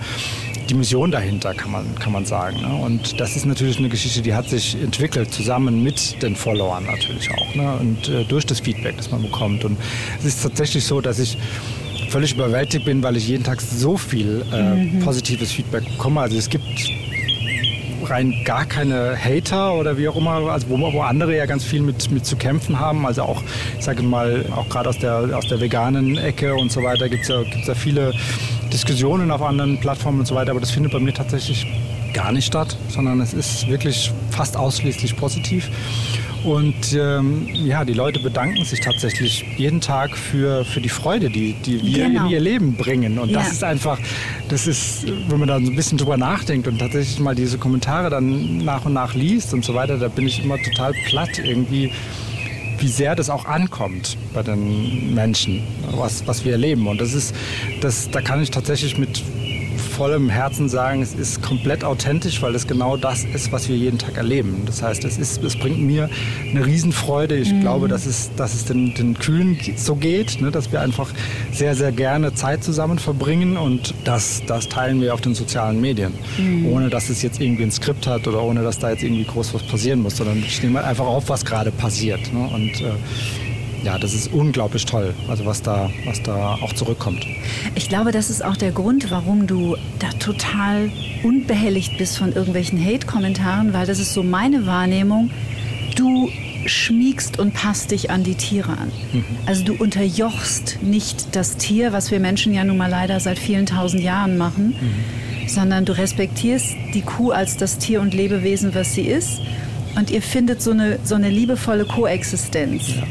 die 0.70 0.76
Mission 0.76 1.10
dahinter, 1.10 1.54
kann 1.56 1.72
man, 1.72 1.96
kann 1.96 2.12
man 2.12 2.26
sagen. 2.26 2.62
Ne? 2.62 2.76
Und 2.76 3.20
das 3.20 3.36
ist 3.36 3.46
natürlich 3.46 3.80
eine 3.80 3.90
Geschichte, 3.90 4.22
die 4.22 4.36
hat 4.36 4.50
sich 4.50 4.76
entwickelt, 4.76 5.34
zusammen 5.34 5.82
mit 5.82 6.22
den 6.22 6.36
Followern 6.36 6.86
natürlich 6.86 7.32
auch. 7.32 7.56
Ne? 7.56 7.74
Und 7.80 8.10
äh, 8.10 8.24
durch 8.26 8.46
das 8.46 8.60
Feedback, 8.60 8.98
das 8.98 9.10
man 9.10 9.24
bekommt. 9.24 9.66
Und 9.66 9.78
es 10.20 10.26
ist 10.26 10.44
tatsächlich 10.44 10.86
so, 10.86 11.02
dass 11.02 11.18
ich 11.18 11.38
völlig 12.10 12.34
überwältigt 12.34 12.86
bin, 12.86 13.02
weil 13.02 13.18
ich 13.18 13.28
jeden 13.28 13.44
Tag 13.44 13.62
so 13.62 13.98
viel 13.98 14.44
äh, 14.52 14.76
mhm. 14.76 15.00
positives 15.00 15.52
Feedback 15.52 15.86
bekomme. 15.86 16.22
Also 16.22 16.38
es 16.38 16.50
gibt 16.50 16.66
rein 18.06 18.34
gar 18.46 18.66
keine 18.66 19.16
Hater 19.18 19.74
oder 19.74 19.98
wie 19.98 20.08
auch 20.08 20.16
immer, 20.16 20.52
also 20.52 20.70
wo, 20.70 20.78
wo 20.94 21.02
andere 21.02 21.36
ja 21.36 21.46
ganz 21.46 21.64
viel 21.64 21.82
mit, 21.82 22.12
mit 22.12 22.26
zu 22.26 22.36
kämpfen 22.36 22.80
haben. 22.80 23.06
Also 23.06 23.24
auch, 23.24 23.44
ich 23.78 23.86
sage 23.86 24.04
mal, 24.04 24.46
auch 24.56 24.70
gerade 24.70 24.90
aus 24.90 24.98
der, 24.98 25.30
aus 25.36 25.48
der 25.48 25.60
veganen 25.60 26.18
Ecke 26.18 26.56
und 26.56 26.72
so 26.72 26.84
weiter 26.84 27.10
gibt 27.10 27.24
es 27.24 27.30
ja, 27.30 27.42
gibt's 27.44 27.68
ja 27.68 27.76
viele 27.76 28.14
Diskussionen 28.72 29.32
auf 29.32 29.42
anderen 29.42 29.80
Plattformen 29.80 30.20
und 30.20 30.26
so 30.26 30.36
weiter, 30.36 30.52
aber 30.52 30.60
das 30.60 30.72
findet 30.72 30.92
bei 30.92 31.00
mir 31.00 31.14
tatsächlich 31.14 31.66
gar 32.14 32.32
nicht 32.32 32.46
statt, 32.46 32.76
sondern 32.90 33.22
es 33.22 33.34
ist 33.34 33.68
wirklich 33.68 34.12
fast 34.32 34.58
ausschließlich 34.58 35.16
positiv. 35.16 35.70
Und 36.44 36.94
ähm, 36.94 37.48
ja, 37.54 37.84
die 37.84 37.94
Leute 37.94 38.20
bedanken 38.20 38.64
sich 38.64 38.80
tatsächlich 38.80 39.46
jeden 39.58 39.82
Tag 39.82 40.16
für, 40.16 40.64
für 40.64 40.80
die 40.80 40.90
Freude, 40.90 41.30
die, 41.30 41.54
die 41.54 41.84
wir 41.84 42.08
genau. 42.08 42.26
in 42.26 42.32
ihr 42.32 42.40
Leben 42.40 42.76
bringen. 42.76 43.20
Und 43.20 43.30
ja. 43.30 43.40
das 43.40 43.52
ist 43.52 43.64
einfach, 43.64 44.00
das 44.48 44.66
ist, 44.66 45.06
wenn 45.30 45.40
man 45.40 45.48
da 45.48 45.60
so 45.60 45.68
ein 45.68 45.76
bisschen 45.76 45.98
drüber 45.98 46.18
nachdenkt 46.18 46.68
und 46.68 46.80
tatsächlich 46.80 47.20
mal 47.20 47.36
diese 47.36 47.58
Kommentare 47.58 48.10
dann 48.10 48.60
nach 48.60 48.86
und 48.86 48.94
nach 48.94 49.16
liest 49.16 49.54
und 49.54 49.66
so 49.66 49.74
weiter, 49.74 49.98
da 49.98 50.08
bin 50.08 50.28
ich 50.28 50.44
immer 50.44 50.58
total 50.58 50.94
platt 51.08 51.40
irgendwie 51.40 51.92
wie 52.82 52.88
sehr 52.88 53.14
das 53.14 53.30
auch 53.30 53.46
ankommt 53.46 54.18
bei 54.34 54.42
den 54.42 55.14
Menschen, 55.14 55.64
was, 55.92 56.26
was 56.28 56.46
wir 56.46 56.54
erleben. 56.54 56.88
Und 56.88 57.02
das 57.02 57.14
ist, 57.14 57.36
das, 57.82 58.10
da 58.10 58.22
kann 58.22 58.42
ich 58.42 58.52
tatsächlich 58.52 58.98
mit 58.98 59.22
vollem 60.00 60.30
Herzen 60.30 60.70
sagen, 60.70 61.02
es 61.02 61.14
ist 61.14 61.42
komplett 61.42 61.84
authentisch, 61.84 62.42
weil 62.42 62.56
es 62.56 62.68
genau 62.68 62.96
das 62.96 63.26
ist, 63.26 63.52
was 63.52 63.68
wir 63.68 63.76
jeden 63.76 63.98
Tag 63.98 64.16
erleben. 64.16 64.64
Das 64.66 64.82
heißt, 64.82 65.04
es, 65.04 65.18
ist, 65.18 65.44
es 65.44 65.58
bringt 65.58 65.82
mir 65.82 66.10
eine 66.50 66.66
Riesenfreude. 66.66 67.36
Ich 67.36 67.52
mhm. 67.52 67.60
glaube, 67.60 67.90
dass 67.90 68.06
es, 68.06 68.32
dass 68.38 68.54
es 68.54 68.64
den, 68.64 68.94
den 68.94 69.20
Kühen 69.20 69.60
so 69.76 69.96
geht, 69.96 70.40
ne, 70.40 70.52
dass 70.52 70.72
wir 70.72 70.80
einfach 70.80 71.10
sehr, 71.52 71.76
sehr 71.76 71.92
gerne 71.92 72.34
Zeit 72.34 72.64
zusammen 72.64 72.98
verbringen 72.98 73.58
und 73.58 73.94
das, 74.06 74.42
das 74.48 74.70
teilen 74.70 75.02
wir 75.02 75.14
auf 75.14 75.20
den 75.20 75.36
sozialen 75.36 75.82
Medien. 75.82 76.14
Mhm. 76.38 76.68
Ohne 76.68 76.90
dass 76.90 77.10
es 77.10 77.22
jetzt 77.22 77.42
irgendwie 77.42 77.64
ein 77.64 77.72
Skript 77.72 78.08
hat 78.08 78.26
oder 78.26 78.42
ohne 78.42 78.64
dass 78.64 78.80
da 78.80 78.92
jetzt 78.92 79.04
irgendwie 79.04 79.26
groß 79.26 79.54
was 79.54 79.64
passieren 79.64 80.02
muss, 80.02 80.16
sondern 80.16 80.40
ich 80.40 80.64
nehme 80.64 80.82
einfach 80.82 81.08
auf, 81.08 81.28
was 81.28 81.44
gerade 81.44 81.72
passiert. 81.72 82.22
Ne? 82.32 82.50
Und 82.54 82.80
äh, 82.80 82.94
ja, 83.84 83.98
das 83.98 84.14
ist 84.14 84.32
unglaublich 84.34 84.86
toll, 84.86 85.14
also 85.28 85.46
was 85.46 85.62
da, 85.62 85.90
was 86.06 86.22
da 86.22 86.56
auch 86.62 86.74
zurückkommt. 86.74 87.26
Ich 87.76 87.90
glaube, 87.90 88.12
das 88.12 88.30
ist 88.30 88.44
auch 88.44 88.58
der 88.58 88.72
Grund, 88.72 89.10
warum 89.12 89.48
du 89.48 89.76
da 90.00 90.10
total 90.20 90.92
unbehelligt 91.24 91.98
bist 91.98 92.18
von 92.18 92.34
irgendwelchen 92.34 92.84
Hate-Kommentaren, 92.84 93.74
weil 93.74 93.86
das 93.86 94.00
ist 94.00 94.14
so 94.14 94.24
meine 94.24 94.66
Wahrnehmung. 94.66 95.32
Du 95.96 96.30
schmiegst 96.66 97.40
und 97.40 97.54
passt 97.54 97.92
dich 97.92 98.12
an 98.12 98.24
die 98.24 98.36
Tiere 98.36 98.72
an. 98.72 98.92
Mhm. 99.14 99.26
Also 99.46 99.64
du 99.64 99.74
unterjochst 99.74 100.80
nicht 100.82 101.36
das 101.36 101.58
Tier, 101.58 101.94
was 101.94 102.12
wir 102.12 102.20
Menschen 102.20 102.54
ja 102.54 102.64
nun 102.64 102.78
mal 102.78 102.90
leider 102.90 103.20
seit 103.20 103.40
vielen 103.40 103.66
tausend 103.66 104.04
Jahren 104.04 104.38
machen, 104.38 104.76
mhm. 104.80 105.48
sondern 105.48 105.86
du 105.86 105.98
respektierst 105.98 106.76
die 106.94 107.02
Kuh 107.02 107.32
als 107.32 107.58
das 107.58 107.78
Tier 107.78 108.02
und 108.02 108.14
Lebewesen, 108.14 108.76
was 108.76 108.94
sie 108.94 109.08
ist. 109.08 109.42
Und 109.96 110.12
ihr 110.12 110.22
findet 110.22 110.62
so 110.62 110.72
eine, 110.72 111.00
so 111.04 111.16
eine 111.16 111.30
liebevolle 111.30 111.86
Koexistenz. 111.86 112.90
Ja. 112.90 113.04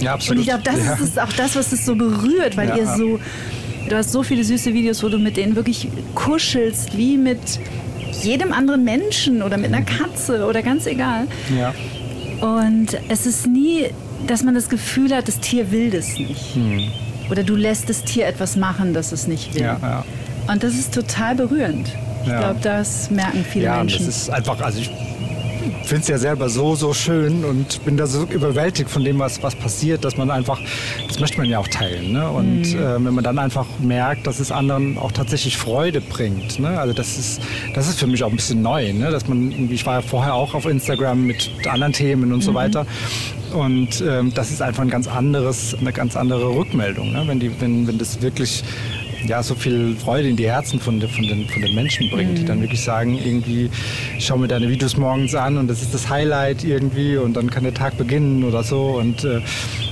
Ja, 0.00 0.14
absolut. 0.14 0.38
Und 0.38 0.40
ich 0.42 0.48
glaube, 0.48 0.62
das 0.64 0.84
ja. 0.84 0.94
ist 0.94 1.18
auch 1.18 1.32
das, 1.32 1.56
was 1.56 1.72
es 1.72 1.84
so 1.84 1.94
berührt, 1.94 2.56
weil 2.56 2.68
ja. 2.68 2.76
ihr 2.76 2.86
so, 2.86 3.18
du 3.88 3.96
hast 3.96 4.12
so 4.12 4.22
viele 4.22 4.44
süße 4.44 4.72
Videos, 4.74 5.02
wo 5.02 5.08
du 5.08 5.18
mit 5.18 5.36
denen 5.36 5.56
wirklich 5.56 5.88
kuschelst, 6.14 6.96
wie 6.96 7.16
mit 7.16 7.40
jedem 8.22 8.52
anderen 8.52 8.84
Menschen 8.84 9.42
oder 9.42 9.56
mit 9.56 9.72
einer 9.72 9.84
Katze 9.84 10.46
oder 10.46 10.62
ganz 10.62 10.86
egal. 10.86 11.26
Ja. 11.56 11.74
Und 12.40 12.98
es 13.08 13.26
ist 13.26 13.46
nie, 13.46 13.86
dass 14.26 14.42
man 14.42 14.54
das 14.54 14.68
Gefühl 14.68 15.14
hat, 15.14 15.28
das 15.28 15.40
Tier 15.40 15.70
will 15.70 15.90
das 15.90 16.18
nicht. 16.18 16.54
Hm. 16.54 16.90
Oder 17.30 17.42
du 17.42 17.56
lässt 17.56 17.88
das 17.90 18.04
Tier 18.04 18.26
etwas 18.26 18.56
machen, 18.56 18.94
das 18.94 19.12
es 19.12 19.26
nicht 19.26 19.54
will. 19.54 19.62
Ja, 19.62 19.78
ja. 19.82 20.04
Und 20.50 20.62
das 20.62 20.74
ist 20.74 20.94
total 20.94 21.34
berührend. 21.34 21.88
Ich 22.24 22.36
glaube, 22.36 22.60
das 22.62 23.10
merken 23.10 23.44
viele 23.48 23.70
Menschen. 23.70 24.00
Ja, 24.00 24.06
das 24.06 24.16
ist 24.16 24.30
einfach, 24.30 24.60
also 24.60 24.80
ich 24.80 24.90
finde 25.84 26.02
es 26.02 26.08
ja 26.08 26.18
selber 26.18 26.48
so, 26.48 26.74
so 26.74 26.92
schön 26.92 27.44
und 27.44 27.84
bin 27.84 27.96
da 27.96 28.06
so 28.06 28.24
überwältigt 28.24 28.90
von 28.90 29.04
dem, 29.04 29.18
was, 29.18 29.42
was 29.42 29.54
passiert, 29.54 30.04
dass 30.04 30.16
man 30.16 30.30
einfach, 30.30 30.60
das 31.06 31.20
möchte 31.20 31.38
man 31.38 31.48
ja 31.48 31.58
auch 31.58 31.68
teilen. 31.68 32.12
Ne? 32.12 32.28
Und 32.28 32.72
mhm. 32.72 32.78
äh, 32.78 33.04
wenn 33.04 33.14
man 33.14 33.24
dann 33.24 33.38
einfach 33.38 33.66
merkt, 33.80 34.26
dass 34.26 34.40
es 34.40 34.52
anderen 34.52 34.98
auch 34.98 35.12
tatsächlich 35.12 35.56
Freude 35.56 36.00
bringt. 36.00 36.58
Ne? 36.58 36.78
Also 36.78 36.94
das 36.94 37.18
ist, 37.18 37.40
das 37.74 37.88
ist 37.88 37.98
für 37.98 38.06
mich 38.06 38.22
auch 38.24 38.30
ein 38.30 38.36
bisschen 38.36 38.62
neu. 38.62 38.92
Ne? 38.92 39.10
Dass 39.10 39.28
man, 39.28 39.70
ich 39.70 39.84
war 39.86 39.96
ja 39.96 40.02
vorher 40.02 40.34
auch 40.34 40.54
auf 40.54 40.66
Instagram 40.66 41.26
mit 41.26 41.50
anderen 41.68 41.92
Themen 41.92 42.32
und 42.32 42.38
mhm. 42.38 42.42
so 42.42 42.54
weiter. 42.54 42.86
Und 43.52 44.02
ähm, 44.06 44.32
das 44.34 44.50
ist 44.50 44.60
einfach 44.60 44.82
ein 44.82 44.90
ganz 44.90 45.06
anderes, 45.08 45.74
eine 45.80 45.92
ganz 45.92 46.16
andere 46.16 46.54
Rückmeldung, 46.54 47.12
ne? 47.12 47.22
wenn, 47.26 47.40
die, 47.40 47.50
wenn, 47.60 47.86
wenn 47.86 47.98
das 47.98 48.20
wirklich 48.20 48.62
ja, 49.26 49.42
so 49.42 49.54
viel 49.54 49.96
Freude 49.96 50.28
in 50.28 50.36
die 50.36 50.46
Herzen 50.46 50.80
von, 50.80 51.00
von, 51.00 51.22
den, 51.22 51.48
von 51.48 51.62
den 51.62 51.74
Menschen 51.74 52.08
bringt, 52.10 52.32
mhm. 52.32 52.36
die 52.36 52.44
dann 52.44 52.60
wirklich 52.60 52.82
sagen, 52.82 53.18
irgendwie, 53.18 53.70
ich 54.16 54.26
schaue 54.26 54.38
mir 54.38 54.48
deine 54.48 54.68
Videos 54.68 54.96
morgens 54.96 55.34
an 55.34 55.56
und 55.56 55.68
das 55.68 55.82
ist 55.82 55.92
das 55.92 56.08
Highlight 56.08 56.64
irgendwie 56.64 57.16
und 57.16 57.34
dann 57.34 57.50
kann 57.50 57.64
der 57.64 57.74
Tag 57.74 57.96
beginnen 57.96 58.44
oder 58.44 58.62
so. 58.62 58.98
Und 58.98 59.24
äh, 59.24 59.40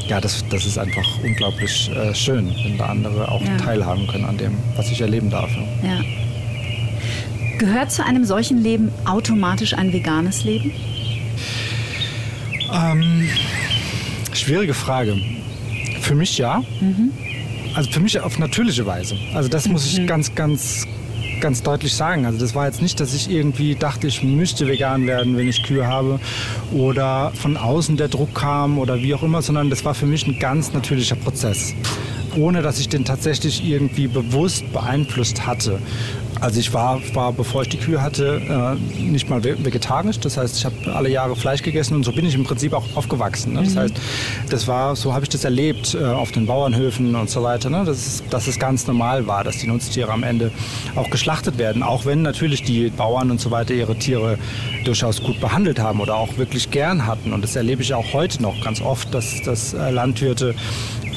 ja, 0.08 0.20
das, 0.20 0.44
das 0.48 0.66
ist 0.66 0.78
einfach 0.78 1.06
unglaublich 1.22 1.90
äh, 1.90 2.14
schön, 2.14 2.52
wenn 2.64 2.78
da 2.78 2.86
andere 2.86 3.30
auch 3.30 3.42
ja. 3.42 3.56
teilhaben 3.56 4.06
können 4.06 4.24
an 4.24 4.36
dem, 4.36 4.52
was 4.76 4.90
ich 4.90 5.00
erleben 5.00 5.30
darf. 5.30 5.50
Ja. 5.82 6.00
Gehört 7.58 7.90
zu 7.90 8.04
einem 8.04 8.24
solchen 8.24 8.58
Leben 8.62 8.90
automatisch 9.06 9.74
ein 9.74 9.92
veganes 9.92 10.44
Leben? 10.44 10.72
Ähm, 12.72 13.28
schwierige 14.32 14.74
Frage. 14.74 15.16
Für 16.00 16.14
mich 16.14 16.36
ja. 16.38 16.62
Mhm. 16.80 17.12
Also 17.76 17.90
für 17.90 18.00
mich 18.00 18.18
auf 18.18 18.38
natürliche 18.38 18.86
Weise. 18.86 19.16
Also 19.34 19.50
das 19.50 19.68
muss 19.68 19.84
ich 19.84 20.00
mhm. 20.00 20.06
ganz, 20.06 20.34
ganz, 20.34 20.86
ganz 21.42 21.62
deutlich 21.62 21.94
sagen. 21.94 22.24
Also 22.24 22.38
das 22.38 22.54
war 22.54 22.64
jetzt 22.64 22.80
nicht, 22.80 22.98
dass 23.00 23.12
ich 23.12 23.30
irgendwie 23.30 23.74
dachte, 23.74 24.06
ich 24.06 24.22
müsste 24.22 24.66
vegan 24.66 25.06
werden, 25.06 25.36
wenn 25.36 25.46
ich 25.46 25.62
Kühe 25.62 25.86
habe 25.86 26.18
oder 26.72 27.32
von 27.34 27.58
außen 27.58 27.98
der 27.98 28.08
Druck 28.08 28.34
kam 28.34 28.78
oder 28.78 28.96
wie 29.02 29.14
auch 29.14 29.22
immer, 29.22 29.42
sondern 29.42 29.68
das 29.68 29.84
war 29.84 29.94
für 29.94 30.06
mich 30.06 30.26
ein 30.26 30.38
ganz 30.38 30.72
natürlicher 30.72 31.16
Prozess 31.16 31.74
ohne 32.36 32.60
dass 32.60 32.78
ich 32.78 32.90
den 32.90 33.04
tatsächlich 33.04 33.66
irgendwie 33.66 34.08
bewusst 34.08 34.70
beeinflusst 34.72 35.46
hatte. 35.46 35.78
Also 36.40 36.61
ich 36.61 36.72
war, 36.72 37.01
war, 37.14 37.33
bevor 37.33 37.62
ich 37.62 37.68
die 37.68 37.79
Kühe 37.79 38.01
hatte, 38.03 38.77
äh, 38.79 39.03
nicht 39.03 39.31
mal 39.31 39.42
vegetarisch. 39.42 40.20
Das 40.20 40.37
heißt, 40.37 40.57
ich 40.57 40.64
habe 40.64 40.75
alle 40.94 41.09
Jahre 41.09 41.35
Fleisch 41.35 41.62
gegessen 41.62 41.94
und 41.94 42.05
so 42.05 42.12
bin 42.12 42.27
ich 42.27 42.35
im 42.35 42.44
Prinzip 42.44 42.72
auch 42.72 42.85
aufgewachsen. 42.94 43.55
Ne? 43.55 43.62
Das 43.62 43.75
mhm. 43.75 43.79
heißt, 43.79 43.94
das 44.51 44.68
war, 44.68 44.96
so 44.96 45.14
habe 45.14 45.25
ich 45.25 45.29
das 45.31 45.44
erlebt 45.44 45.94
äh, 45.94 46.05
auf 46.05 46.33
den 46.33 46.46
Bauernhöfen 46.46 47.14
und 47.14 47.31
so 47.31 47.42
weiter. 47.42 47.70
Ne? 47.70 47.85
Das 47.87 48.07
ist, 48.07 48.25
dass 48.31 48.46
es 48.46 48.59
ganz 48.59 48.87
normal 48.87 49.27
war, 49.27 49.44
dass 49.44 49.59
die 49.59 49.66
Nutztiere 49.66 50.12
am 50.12 50.22
Ende 50.22 50.51
auch 50.94 51.09
geschlachtet 51.11 51.59
werden. 51.59 51.83
Auch 51.83 52.05
wenn 52.05 52.22
natürlich 52.22 52.62
die 52.62 52.90
Bauern 52.90 53.31
und 53.31 53.40
so 53.40 53.51
weiter 53.51 53.75
ihre 53.75 53.96
Tiere 53.96 54.38
durchaus 54.85 55.22
gut 55.22 55.40
behandelt 55.40 55.79
haben 55.79 56.01
oder 56.01 56.16
auch 56.16 56.37
wirklich 56.37 56.70
gern 56.70 57.07
hatten. 57.07 57.33
Und 57.33 57.42
das 57.42 57.57
erlebe 57.57 57.83
ich 57.83 57.94
auch 57.94 58.12
heute 58.12 58.42
noch 58.42 58.62
ganz 58.62 58.81
oft, 58.81 59.12
dass, 59.14 59.42
dass 59.42 59.72
äh, 59.75 59.90
Landwirte 59.90 60.55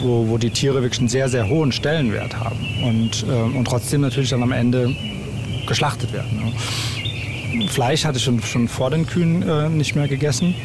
wo, 0.02 0.28
wo 0.28 0.38
die 0.38 0.50
Tiere 0.50 0.82
wirklich 0.82 1.00
einen 1.00 1.10
sehr, 1.10 1.30
sehr 1.30 1.48
hohen 1.48 1.72
Stellenwert 1.72 2.40
haben 2.40 2.60
und, 2.84 3.26
äh, 3.28 3.58
und 3.58 3.66
trotzdem 3.66 4.02
natürlich 4.02 4.30
dann 4.30 4.44
am 4.44 4.52
Ende 4.52 4.96
geschlachtet 5.68 6.14
werden. 6.14 6.54
Ne? 7.52 7.68
Fleisch 7.70 8.06
hatte 8.06 8.18
ich 8.18 8.24
schon, 8.24 8.42
schon 8.42 8.68
vor 8.68 8.90
den 8.90 9.06
Kühen 9.06 9.42
äh, 9.48 9.70
nicht 9.70 9.96
mehr 9.96 10.08
gegessen 10.08 10.56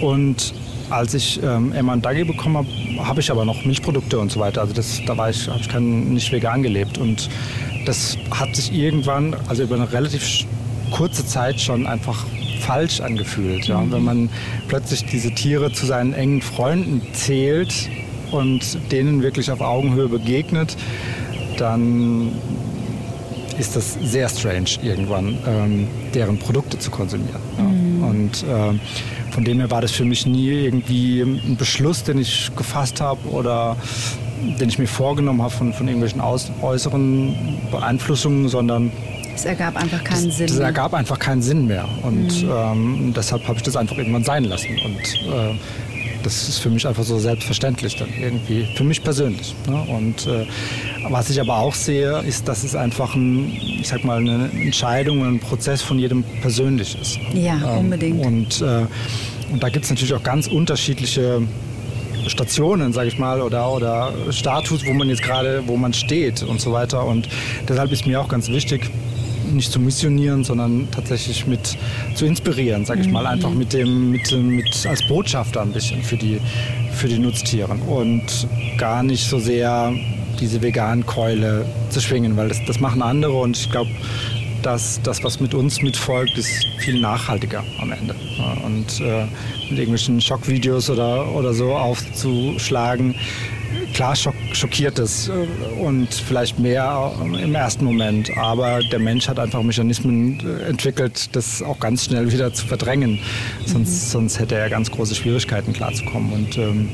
und 0.00 0.54
als 0.90 1.14
ich 1.14 1.42
ähm, 1.42 1.72
Emma 1.72 1.94
und 1.94 2.04
Dagi 2.04 2.24
bekommen 2.24 2.58
habe, 2.58 3.08
habe 3.08 3.20
ich 3.20 3.30
aber 3.30 3.44
noch 3.44 3.64
Milchprodukte 3.64 4.18
und 4.18 4.30
so 4.30 4.40
weiter. 4.40 4.60
Also 4.60 4.74
das, 4.74 5.00
da 5.06 5.16
war 5.16 5.30
ich, 5.30 5.48
habe 5.48 5.60
ich 5.60 5.68
kein, 5.68 6.12
nicht 6.12 6.30
vegan 6.30 6.62
gelebt 6.62 6.98
und 6.98 7.30
das 7.86 8.18
hat 8.30 8.54
sich 8.54 8.72
irgendwann, 8.72 9.34
also 9.48 9.62
über 9.62 9.76
eine 9.76 9.90
relativ 9.90 10.44
kurze 10.90 11.24
Zeit 11.26 11.60
schon 11.60 11.86
einfach 11.86 12.26
falsch 12.60 13.00
angefühlt. 13.00 13.66
Ja? 13.66 13.82
Wenn 13.90 14.04
man 14.04 14.30
plötzlich 14.68 15.04
diese 15.06 15.32
Tiere 15.32 15.72
zu 15.72 15.86
seinen 15.86 16.12
engen 16.12 16.42
Freunden 16.42 17.02
zählt 17.12 17.88
und 18.32 18.60
denen 18.90 19.22
wirklich 19.22 19.50
auf 19.50 19.60
Augenhöhe 19.60 20.08
begegnet, 20.08 20.76
dann 21.58 22.32
ist 23.58 23.76
das 23.76 23.96
sehr 24.02 24.28
strange 24.28 24.70
irgendwann, 24.82 25.38
ähm, 25.46 25.88
deren 26.14 26.38
Produkte 26.38 26.78
zu 26.78 26.90
konsumieren. 26.90 27.40
Ja. 27.58 27.64
Mhm. 27.64 28.02
Und 28.02 28.42
äh, 28.42 29.32
von 29.32 29.44
dem 29.44 29.58
her 29.58 29.70
war 29.70 29.80
das 29.80 29.92
für 29.92 30.04
mich 30.04 30.26
nie 30.26 30.50
irgendwie 30.50 31.20
ein 31.20 31.56
Beschluss, 31.56 32.02
den 32.02 32.18
ich 32.18 32.50
gefasst 32.56 33.00
habe 33.00 33.28
oder 33.28 33.76
den 34.60 34.68
ich 34.68 34.78
mir 34.78 34.86
vorgenommen 34.86 35.42
habe 35.42 35.52
von, 35.52 35.72
von 35.72 35.86
irgendwelchen 35.86 36.20
aus, 36.20 36.50
äußeren 36.60 37.34
Beeinflussungen, 37.70 38.48
sondern 38.48 38.90
es 39.34 39.44
ergab 39.44 39.76
einfach 39.76 40.04
keinen 40.04 40.26
das, 40.26 40.36
Sinn. 40.36 40.46
Es 40.46 40.58
ergab 40.58 40.92
einfach 40.94 41.18
keinen 41.18 41.42
Sinn 41.42 41.66
mehr. 41.66 41.88
Und 42.02 42.42
mhm. 42.42 42.50
ähm, 42.50 43.14
deshalb 43.16 43.46
habe 43.48 43.56
ich 43.56 43.62
das 43.62 43.76
einfach 43.76 43.96
irgendwann 43.96 44.24
sein 44.24 44.44
lassen. 44.44 44.78
Und 44.84 45.32
äh, 45.32 45.54
das 46.22 46.48
ist 46.48 46.58
für 46.58 46.70
mich 46.70 46.86
einfach 46.86 47.04
so 47.04 47.18
selbstverständlich 47.18 47.96
dann 47.96 48.08
irgendwie, 48.20 48.66
für 48.76 48.84
mich 48.84 49.02
persönlich. 49.02 49.54
Ne? 49.68 49.82
Und 49.88 50.26
äh, 50.26 50.46
was 51.08 51.30
ich 51.30 51.40
aber 51.40 51.58
auch 51.58 51.74
sehe, 51.74 52.20
ist, 52.20 52.48
dass 52.48 52.64
es 52.64 52.74
einfach 52.74 53.14
ein, 53.14 53.52
ich 53.80 53.88
sag 53.88 54.04
mal, 54.04 54.18
eine 54.18 54.50
Entscheidung, 54.50 55.24
ein 55.24 55.40
Prozess 55.40 55.82
von 55.82 55.98
jedem 55.98 56.24
persönlich 56.40 56.96
ist. 57.00 57.18
Ja, 57.34 57.54
ähm, 57.54 57.78
unbedingt. 57.78 58.24
Und, 58.24 58.60
äh, 58.60 58.86
und 59.52 59.62
da 59.62 59.68
gibt 59.68 59.84
es 59.84 59.90
natürlich 59.90 60.14
auch 60.14 60.22
ganz 60.22 60.46
unterschiedliche 60.46 61.42
Stationen, 62.26 62.92
sage 62.92 63.08
ich 63.08 63.18
mal, 63.18 63.40
oder, 63.40 63.70
oder 63.72 64.12
Status, 64.30 64.86
wo 64.86 64.92
man 64.92 65.08
jetzt 65.08 65.22
gerade, 65.22 65.62
wo 65.66 65.76
man 65.76 65.92
steht 65.92 66.42
und 66.42 66.60
so 66.60 66.72
weiter. 66.72 67.04
Und 67.04 67.28
deshalb 67.68 67.92
ist 67.92 68.06
mir 68.06 68.20
auch 68.20 68.28
ganz 68.28 68.48
wichtig, 68.48 68.90
nicht 69.52 69.72
zu 69.72 69.80
missionieren, 69.80 70.44
sondern 70.44 70.88
tatsächlich 70.90 71.46
mit 71.46 71.76
zu 72.14 72.26
inspirieren, 72.26 72.84
sage 72.84 73.02
ich 73.02 73.08
mal, 73.08 73.26
einfach 73.26 73.50
mhm. 73.50 73.58
mit 73.58 73.72
dem, 73.72 74.10
mit, 74.10 74.32
mit 74.32 74.86
als 74.86 75.06
Botschafter 75.06 75.62
ein 75.62 75.72
bisschen 75.72 76.02
für 76.02 76.16
die, 76.16 76.40
für 76.92 77.08
die 77.08 77.18
Nutztiere 77.18 77.74
und 77.86 78.46
gar 78.78 79.02
nicht 79.02 79.28
so 79.28 79.38
sehr 79.38 79.92
diese 80.40 80.60
veganen 80.62 81.06
Keule 81.06 81.64
zu 81.90 82.00
schwingen, 82.00 82.36
weil 82.36 82.48
das, 82.48 82.58
das 82.66 82.80
machen 82.80 83.02
andere 83.02 83.34
und 83.34 83.56
ich 83.56 83.70
glaube, 83.70 83.90
dass 84.62 85.00
das, 85.02 85.22
was 85.24 85.40
mit 85.40 85.54
uns 85.54 85.82
mitfolgt, 85.82 86.38
ist 86.38 86.64
viel 86.78 87.00
nachhaltiger 87.00 87.64
am 87.80 87.92
Ende. 87.92 88.14
Und 88.64 89.00
äh, 89.00 89.24
mit 89.68 89.78
irgendwelchen 89.78 90.20
Schockvideos 90.20 90.88
oder, 90.88 91.32
oder 91.34 91.52
so 91.52 91.74
aufzuschlagen, 91.74 93.14
klar 93.92 94.14
schock, 94.16 94.34
schockiert 94.54 94.98
es 94.98 95.28
äh, 95.28 95.80
und 95.80 96.12
vielleicht 96.12 96.58
mehr 96.58 97.12
im 97.42 97.54
ersten 97.54 97.84
Moment, 97.84 98.36
aber 98.36 98.80
der 98.80 98.98
Mensch 98.98 99.28
hat 99.28 99.38
einfach 99.38 99.62
Mechanismen 99.62 100.40
äh, 100.40 100.68
entwickelt, 100.68 101.34
das 101.34 101.62
auch 101.62 101.78
ganz 101.78 102.04
schnell 102.04 102.32
wieder 102.32 102.52
zu 102.52 102.66
verdrängen. 102.66 103.18
Sonst, 103.66 104.06
mhm. 104.06 104.10
sonst 104.10 104.38
hätte 104.38 104.56
er 104.56 104.68
ganz 104.70 104.90
große 104.90 105.14
Schwierigkeiten 105.14 105.72
klarzukommen. 105.72 106.32
Und 106.32 106.58
ähm, 106.58 106.88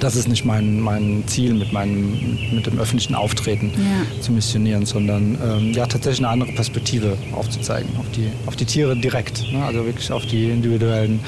das 0.00 0.16
ist 0.16 0.28
nicht 0.28 0.44
mein, 0.44 0.80
mein 0.80 1.24
Ziel 1.26 1.54
mit, 1.54 1.72
meinem, 1.72 2.38
mit 2.52 2.66
dem 2.66 2.78
öffentlichen 2.78 3.14
Auftreten 3.14 3.70
ja. 3.76 4.20
zu 4.20 4.32
missionieren, 4.32 4.86
sondern 4.86 5.38
ähm, 5.44 5.72
ja, 5.72 5.86
tatsächlich 5.86 6.20
eine 6.20 6.28
andere 6.28 6.52
Perspektive 6.52 7.16
aufzuzeigen, 7.32 7.90
auf 7.98 8.06
die, 8.16 8.30
auf 8.46 8.56
die 8.56 8.64
Tiere 8.64 8.96
direkt. 8.96 9.52
Ne? 9.52 9.62
Also 9.62 9.84
wirklich 9.84 10.10
auf 10.10 10.26
die 10.26 10.50
individuellen 10.50 11.20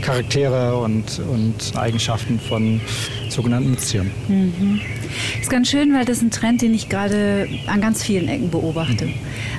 Charaktere 0.00 0.76
und, 0.76 1.20
und 1.30 1.76
Eigenschaften 1.76 2.38
von 2.38 2.80
sogenannten 3.32 3.70
Nutztieren. 3.70 4.10
Mhm. 4.28 4.80
Das 5.34 5.42
ist 5.42 5.50
ganz 5.50 5.68
schön, 5.68 5.94
weil 5.94 6.04
das 6.04 6.18
ist 6.18 6.22
ein 6.22 6.30
Trend, 6.30 6.62
den 6.62 6.74
ich 6.74 6.88
gerade 6.88 7.48
an 7.66 7.80
ganz 7.80 8.02
vielen 8.02 8.28
Ecken 8.28 8.50
beobachte. 8.50 9.06
Mhm. 9.06 9.14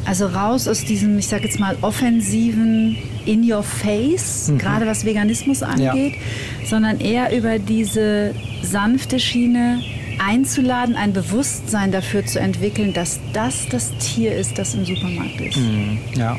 Also 0.05 0.27
raus 0.27 0.67
aus 0.67 0.84
diesem, 0.84 1.17
ich 1.17 1.27
sage 1.27 1.43
jetzt 1.45 1.60
mal, 1.60 1.77
offensiven 1.81 2.97
In 3.25 3.49
Your 3.49 3.63
Face, 3.63 4.49
mhm. 4.49 4.57
gerade 4.57 4.86
was 4.88 5.05
Veganismus 5.05 5.63
angeht, 5.63 6.15
ja. 6.15 6.67
sondern 6.67 6.99
eher 6.99 7.36
über 7.36 7.60
diese 7.60 8.34
sanfte 8.62 9.19
Schiene 9.19 9.81
einzuladen, 10.23 10.95
ein 10.95 11.13
Bewusstsein 11.13 11.91
dafür 11.91 12.25
zu 12.25 12.39
entwickeln, 12.39 12.93
dass 12.93 13.19
das 13.34 13.67
das 13.69 13.91
Tier 13.97 14.36
ist, 14.36 14.57
das 14.57 14.73
im 14.75 14.86
Supermarkt 14.86 15.41
ist. 15.41 15.57
Mhm. 15.57 15.97
Ja, 16.15 16.38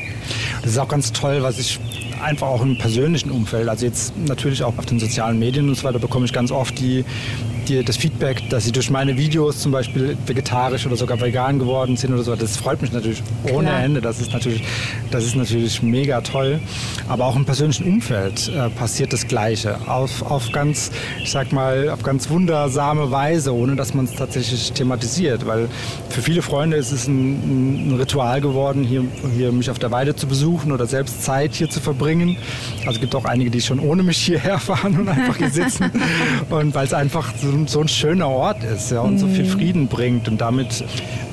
das 0.63 0.73
ist 0.73 0.79
auch 0.79 0.89
ganz 0.89 1.13
toll, 1.13 1.43
was 1.43 1.59
ich 1.59 1.81
einfach 2.23 2.47
auch 2.47 2.63
im 2.63 2.79
persönlichen 2.79 3.31
Umfeld, 3.31 3.69
also 3.69 3.85
jetzt 3.85 4.17
natürlich 4.17 4.63
auch 4.63 4.77
auf 4.79 4.87
den 4.87 5.01
sozialen 5.01 5.39
Medien 5.39 5.69
und 5.69 5.75
so 5.75 5.85
weiter, 5.85 5.99
bekomme 5.99 6.25
ich 6.25 6.33
ganz 6.33 6.51
oft 6.51 6.79
die, 6.79 7.05
die, 7.69 7.85
das 7.85 7.97
Feedback, 7.97 8.49
dass 8.51 8.65
sie 8.65 8.73
durch 8.73 8.91
meine 8.91 9.17
Videos 9.17 9.61
zum 9.61 9.73
Beispiel 9.73 10.17
vegetarisch 10.27 10.87
oder 10.87 10.97
sogar 10.97 11.21
vegan 11.21 11.59
geworden 11.59 11.97
sind 11.97 12.13
oder 12.13 12.23
so. 12.23 12.35
Das 12.35 12.57
freut 12.57 12.83
mich 12.83 12.93
natürlich 12.93 13.23
ohne 13.45 13.69
Klar. 13.69 13.83
Ende. 13.83 14.01
Das 14.01 14.21
ist 14.21 14.33
natürlich, 14.33 14.63
das 15.11 15.25
ist 15.25 15.37
natürlich 15.37 15.83
mega 15.83 16.21
toll. 16.21 16.61
Aber 17.09 17.27
auch 17.27 17.37
im 17.37 17.45
persönlichen 17.45 17.85
Umfeld 17.85 18.49
äh, 18.49 18.71
passiert 18.71 19.13
das 19.13 19.27
Gleiche. 19.27 19.77
Auf, 19.87 20.23
auf 20.23 20.51
ganz, 20.53 20.91
ich 21.23 21.31
sag 21.31 21.53
mal, 21.53 21.91
auf 21.91 22.03
ganz 22.03 22.31
wundersame 22.31 23.11
Weise, 23.11 23.55
ohne 23.55 23.77
dass 23.77 23.95
man 23.95 24.07
es 24.07 24.13
tatsächlich 24.13 24.73
thematisiert. 24.73 25.47
Weil 25.47 25.69
für 26.09 26.23
viele 26.23 26.43
Freunde 26.43 26.77
ist 26.77 26.93
es 26.93 27.07
ein, 27.07 27.89
ein 27.91 27.97
Ritual 27.99 28.41
geworden, 28.41 28.85
hier, 28.85 29.05
hier 29.37 29.53
mich 29.53 29.71
auf 29.71 29.79
der 29.79 29.91
Weide 29.91 30.17
zu 30.17 30.27
besuchen 30.27 30.73
oder 30.73 30.87
selbst 30.87 31.23
Zeit 31.23 31.55
hier 31.55 31.71
zu 31.71 31.81
verbringen. 31.81 32.37
Also 32.81 32.93
es 32.93 33.01
gibt 33.01 33.15
auch 33.15 33.25
einige, 33.25 33.51
die 33.51 33.61
schon 33.61 33.79
ohne 33.79 34.03
mich 34.03 34.19
hierher 34.19 34.59
fahren 34.59 34.99
und 34.99 35.09
einfach 35.09 35.37
hier 35.37 35.51
sitzen. 35.51 35.91
und 36.51 36.75
weil 36.75 36.87
es 36.87 36.95
einfach 36.95 37.33
so 37.41 37.52
so 37.67 37.81
ein 37.81 37.89
schöner 37.89 38.29
Ort 38.29 38.65
ist 38.65 38.91
ja, 38.91 39.01
und 39.01 39.19
so 39.19 39.27
viel 39.27 39.45
mhm. 39.45 39.49
Frieden 39.49 39.89
bringt. 39.89 40.29
Und 40.29 40.41
damit 40.41 40.85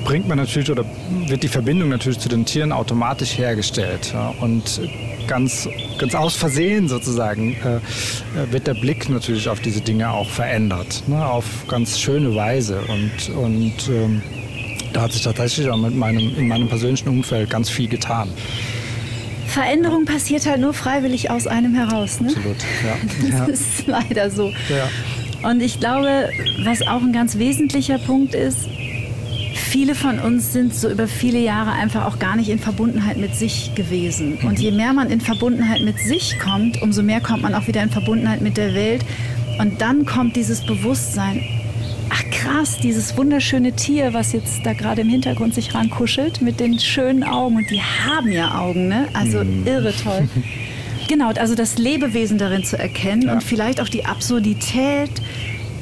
bringt 0.04 0.28
man 0.28 0.38
natürlich 0.38 0.70
oder 0.70 0.84
wird 1.26 1.42
die 1.42 1.48
Verbindung 1.48 1.88
natürlich 1.88 2.18
zu 2.18 2.28
den 2.28 2.44
Tieren 2.44 2.72
automatisch 2.72 3.38
hergestellt. 3.38 4.10
Ja, 4.12 4.34
und 4.40 4.80
ganz, 5.26 5.68
ganz 5.98 6.14
aus 6.14 6.34
Versehen 6.34 6.88
sozusagen 6.88 7.56
äh, 7.64 7.76
äh, 7.76 8.52
wird 8.52 8.66
der 8.66 8.74
Blick 8.74 9.08
natürlich 9.08 9.48
auf 9.48 9.60
diese 9.60 9.80
Dinge 9.80 10.10
auch 10.10 10.28
verändert. 10.28 11.04
Ne, 11.06 11.24
auf 11.24 11.44
ganz 11.68 11.98
schöne 11.98 12.34
Weise. 12.34 12.80
Und, 12.88 13.34
und 13.36 13.88
ähm, 13.88 14.22
da 14.92 15.02
hat 15.02 15.12
sich 15.12 15.22
tatsächlich 15.22 15.70
auch 15.70 15.76
mit 15.76 15.94
meinem, 15.94 16.34
in 16.36 16.48
meinem 16.48 16.68
persönlichen 16.68 17.08
Umfeld 17.08 17.48
ganz 17.48 17.70
viel 17.70 17.88
getan. 17.88 18.30
Veränderung 19.46 20.04
passiert 20.04 20.46
halt 20.46 20.60
nur 20.60 20.72
freiwillig 20.72 21.30
aus 21.30 21.46
einem 21.46 21.74
heraus. 21.74 22.20
Ne? 22.20 22.28
Absolut, 22.28 22.56
ja. 22.84 22.96
Das 23.30 23.38
ja. 23.38 23.44
ist 23.46 23.86
leider 23.86 24.30
so. 24.30 24.48
Ja. 24.68 24.88
Und 25.42 25.62
ich 25.62 25.80
glaube, 25.80 26.30
was 26.64 26.82
auch 26.82 27.02
ein 27.02 27.12
ganz 27.12 27.38
wesentlicher 27.38 27.98
Punkt 27.98 28.34
ist, 28.34 28.68
viele 29.54 29.94
von 29.94 30.18
uns 30.18 30.52
sind 30.52 30.74
so 30.74 30.90
über 30.90 31.06
viele 31.06 31.38
Jahre 31.38 31.72
einfach 31.72 32.04
auch 32.04 32.18
gar 32.18 32.36
nicht 32.36 32.50
in 32.50 32.58
Verbundenheit 32.58 33.16
mit 33.16 33.34
sich 33.34 33.74
gewesen. 33.74 34.38
Und 34.42 34.58
je 34.58 34.70
mehr 34.70 34.92
man 34.92 35.10
in 35.10 35.20
Verbundenheit 35.20 35.82
mit 35.82 35.98
sich 35.98 36.38
kommt, 36.38 36.82
umso 36.82 37.02
mehr 37.02 37.20
kommt 37.20 37.42
man 37.42 37.54
auch 37.54 37.66
wieder 37.66 37.82
in 37.82 37.90
Verbundenheit 37.90 38.40
mit 38.40 38.56
der 38.56 38.74
Welt. 38.74 39.04
Und 39.58 39.80
dann 39.80 40.04
kommt 40.04 40.36
dieses 40.36 40.64
Bewusstsein, 40.66 41.42
ach 42.10 42.22
krass, 42.30 42.78
dieses 42.78 43.16
wunderschöne 43.16 43.72
Tier, 43.72 44.12
was 44.12 44.32
jetzt 44.32 44.64
da 44.64 44.72
gerade 44.72 45.02
im 45.02 45.08
Hintergrund 45.08 45.54
sich 45.54 45.74
rankuschelt 45.74 46.42
mit 46.42 46.60
den 46.60 46.78
schönen 46.78 47.22
Augen. 47.22 47.56
Und 47.56 47.70
die 47.70 47.80
haben 47.80 48.30
ja 48.30 48.58
Augen, 48.58 48.88
ne? 48.88 49.08
Also 49.14 49.44
mhm. 49.44 49.66
irre 49.66 49.94
toll. 49.94 50.28
Genau, 51.10 51.32
also 51.32 51.56
das 51.56 51.76
Lebewesen 51.76 52.38
darin 52.38 52.62
zu 52.62 52.78
erkennen 52.78 53.22
ja. 53.22 53.32
und 53.32 53.42
vielleicht 53.42 53.80
auch 53.80 53.88
die 53.88 54.04
Absurdität, 54.04 55.10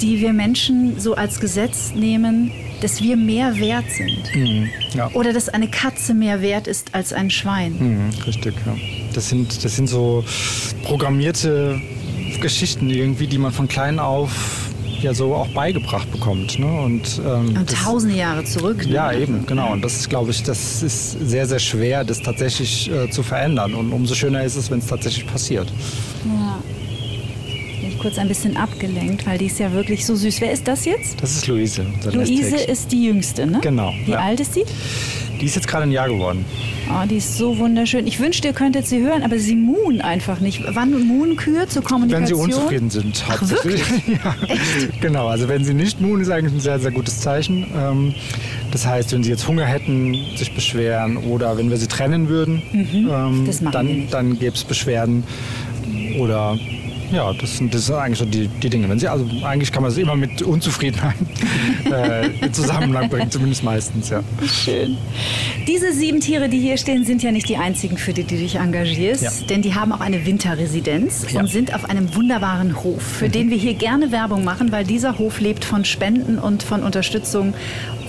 die 0.00 0.22
wir 0.22 0.32
Menschen 0.32 0.98
so 0.98 1.16
als 1.16 1.38
Gesetz 1.38 1.92
nehmen, 1.94 2.50
dass 2.80 3.02
wir 3.02 3.18
mehr 3.18 3.58
wert 3.58 3.84
sind. 3.90 4.34
Mhm, 4.34 4.70
ja. 4.94 5.10
Oder 5.12 5.34
dass 5.34 5.50
eine 5.50 5.68
Katze 5.68 6.14
mehr 6.14 6.40
wert 6.40 6.66
ist 6.66 6.94
als 6.94 7.12
ein 7.12 7.28
Schwein. 7.28 7.76
Mhm, 7.78 8.22
richtig, 8.26 8.54
ja. 8.64 8.74
Das 9.12 9.28
sind, 9.28 9.62
das 9.62 9.76
sind 9.76 9.88
so 9.88 10.24
programmierte 10.84 11.78
Geschichten 12.40 12.88
irgendwie, 12.88 13.26
die 13.26 13.36
man 13.36 13.52
von 13.52 13.68
klein 13.68 13.98
auf 13.98 14.57
ja 15.02 15.14
so 15.14 15.34
auch 15.34 15.48
beigebracht 15.48 16.10
bekommt. 16.10 16.58
Ne? 16.58 16.66
Und, 16.66 17.20
ähm, 17.24 17.56
und 17.56 17.70
tausende 17.70 18.16
Jahre 18.16 18.44
zurück. 18.44 18.86
Ne? 18.86 18.92
Ja, 18.92 19.12
eben, 19.12 19.46
genau. 19.46 19.72
Und 19.72 19.82
das 19.82 19.96
ist, 19.96 20.08
glaube 20.08 20.30
ich, 20.30 20.42
das 20.42 20.82
ist 20.82 21.12
sehr, 21.12 21.46
sehr 21.46 21.58
schwer, 21.58 22.04
das 22.04 22.20
tatsächlich 22.20 22.90
äh, 22.90 23.10
zu 23.10 23.22
verändern. 23.22 23.74
Und 23.74 23.92
umso 23.92 24.14
schöner 24.14 24.42
ist 24.44 24.56
es, 24.56 24.70
wenn 24.70 24.78
es 24.78 24.86
tatsächlich 24.86 25.26
passiert. 25.26 25.68
Ja. 26.24 26.58
Ich 27.88 27.98
kurz 27.98 28.18
ein 28.18 28.28
bisschen 28.28 28.56
abgelenkt, 28.56 29.26
weil 29.26 29.38
die 29.38 29.46
ist 29.46 29.58
ja 29.58 29.72
wirklich 29.72 30.04
so 30.06 30.14
süß. 30.14 30.40
Wer 30.40 30.52
ist 30.52 30.68
das 30.68 30.84
jetzt? 30.84 31.20
Das 31.22 31.32
ist 31.32 31.46
Luise. 31.46 31.86
Luise 32.12 32.56
ist 32.56 32.92
die 32.92 33.04
jüngste, 33.04 33.46
ne? 33.46 33.60
Genau. 33.60 33.92
Wie 34.04 34.12
ja. 34.12 34.18
alt 34.18 34.40
ist 34.40 34.54
sie? 34.54 34.64
Die 35.40 35.46
ist 35.46 35.54
jetzt 35.54 35.68
gerade 35.68 35.84
ein 35.84 35.92
Jahr 35.92 36.08
geworden. 36.08 36.44
Oh, 36.90 37.06
die 37.06 37.16
ist 37.16 37.36
so 37.36 37.58
wunderschön. 37.58 38.06
Ich 38.06 38.18
wünschte, 38.18 38.48
ihr 38.48 38.54
könntet 38.54 38.86
sie 38.86 39.00
hören, 39.00 39.22
aber 39.22 39.38
sie 39.38 39.54
muhen 39.54 40.00
einfach 40.00 40.40
nicht. 40.40 40.62
Wann 40.68 41.06
muhen 41.06 41.36
Kühe 41.36 41.68
zur 41.68 41.82
Kommunikation? 41.82 42.40
Wenn 42.40 42.50
sie 42.50 42.56
unzufrieden 42.56 42.90
sind, 42.90 43.28
hauptsächlich. 43.28 43.82
ja. 44.06 44.34
Echt? 44.48 45.00
Genau, 45.00 45.28
also 45.28 45.48
wenn 45.48 45.64
sie 45.64 45.74
nicht 45.74 46.00
muhen, 46.00 46.20
ist 46.20 46.30
eigentlich 46.30 46.54
ein 46.54 46.60
sehr, 46.60 46.78
sehr 46.80 46.90
gutes 46.90 47.20
Zeichen. 47.20 47.66
Ähm, 47.76 48.14
das 48.70 48.86
heißt, 48.86 49.12
wenn 49.12 49.22
sie 49.22 49.30
jetzt 49.30 49.46
Hunger 49.46 49.64
hätten, 49.64 50.16
sich 50.36 50.54
beschweren 50.54 51.16
oder 51.16 51.56
wenn 51.56 51.70
wir 51.70 51.76
sie 51.76 51.88
trennen 51.88 52.28
würden, 52.28 52.62
mhm. 52.72 53.10
ähm, 53.10 53.70
dann, 53.72 54.08
dann 54.10 54.38
gäbe 54.38 54.54
es 54.54 54.64
Beschwerden. 54.64 55.24
Oder 56.18 56.58
ja, 57.12 57.32
das 57.32 57.56
sind, 57.56 57.72
das 57.72 57.86
sind 57.86 57.96
eigentlich 57.96 58.18
so 58.18 58.24
die, 58.24 58.48
die 58.48 58.70
Dinge. 58.70 58.88
Wenn 58.88 58.98
sie, 58.98 59.08
also 59.08 59.26
eigentlich 59.42 59.72
kann 59.72 59.82
man 59.82 59.90
es 59.92 59.98
immer 59.98 60.16
mit 60.16 60.42
Unzufriedenheit 60.42 61.16
äh, 61.90 62.26
in 62.44 62.52
Zusammenhang 62.52 63.08
bringen, 63.08 63.30
zumindest 63.30 63.64
meistens, 63.64 64.10
ja. 64.10 64.22
Schön. 64.46 64.96
Diese 65.66 65.92
sieben 65.92 66.20
Tiere, 66.20 66.48
die 66.48 66.58
hier 66.58 66.76
stehen, 66.76 67.04
sind 67.04 67.22
ja 67.22 67.32
nicht 67.32 67.48
die 67.48 67.56
einzigen, 67.56 67.96
für 67.96 68.12
die 68.12 68.24
du 68.24 68.36
dich 68.36 68.56
engagierst, 68.56 69.22
ja. 69.22 69.46
denn 69.48 69.62
die 69.62 69.74
haben 69.74 69.92
auch 69.92 70.00
eine 70.00 70.26
Winterresidenz 70.26 71.26
ja. 71.32 71.40
und 71.40 71.48
sind 71.48 71.74
auf 71.74 71.88
einem 71.88 72.14
wunderbaren 72.14 72.82
Hof, 72.82 73.02
für 73.02 73.26
mhm. 73.26 73.32
den 73.32 73.50
wir 73.50 73.56
hier 73.56 73.74
gerne 73.74 74.12
Werbung 74.12 74.44
machen, 74.44 74.72
weil 74.72 74.84
dieser 74.84 75.18
Hof 75.18 75.40
lebt 75.40 75.64
von 75.64 75.84
Spenden 75.84 76.38
und 76.38 76.62
von 76.62 76.82
Unterstützung 76.82 77.54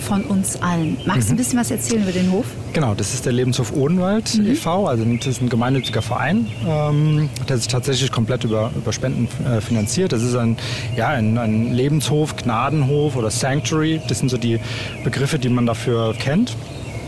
von 0.00 0.24
uns 0.24 0.60
allen. 0.62 0.96
Magst 1.06 1.28
du 1.28 1.32
mhm. 1.32 1.34
ein 1.34 1.36
bisschen 1.36 1.58
was 1.58 1.70
erzählen 1.70 2.02
über 2.02 2.12
den 2.12 2.30
Hof? 2.32 2.46
Genau, 2.72 2.94
das 2.94 3.14
ist 3.14 3.26
der 3.26 3.32
Lebenshof 3.32 3.72
Odenwald 3.72 4.36
mhm. 4.36 4.52
e.V., 4.52 4.86
also 4.86 5.04
das 5.04 5.26
ist 5.26 5.40
ein 5.40 5.48
gemeinnütziger 5.48 6.02
Verein, 6.02 6.46
ähm, 6.66 7.28
der 7.48 7.58
sich 7.58 7.68
tatsächlich 7.68 8.10
komplett 8.10 8.44
über, 8.44 8.70
über 8.74 8.92
Spenden 8.92 9.28
äh, 9.44 9.60
finanziert. 9.60 10.12
Das 10.12 10.22
ist 10.22 10.34
ein, 10.34 10.56
ja, 10.96 11.08
ein, 11.08 11.38
ein 11.38 11.72
Lebenshof, 11.72 12.36
Gnadenhof 12.36 13.16
oder 13.16 13.30
Sanctuary, 13.30 14.00
das 14.08 14.18
sind 14.18 14.28
so 14.28 14.36
die 14.36 14.58
Begriffe, 15.04 15.38
die 15.38 15.48
man 15.48 15.66
dafür 15.66 16.14
kennt. 16.18 16.56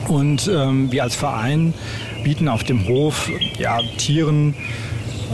Und 0.08 0.50
ähm, 0.52 0.90
wir 0.90 1.04
als 1.04 1.14
Verein 1.14 1.74
bieten 2.24 2.48
auf 2.48 2.64
dem 2.64 2.86
Hof 2.88 3.30
ja, 3.58 3.78
Tieren 3.98 4.54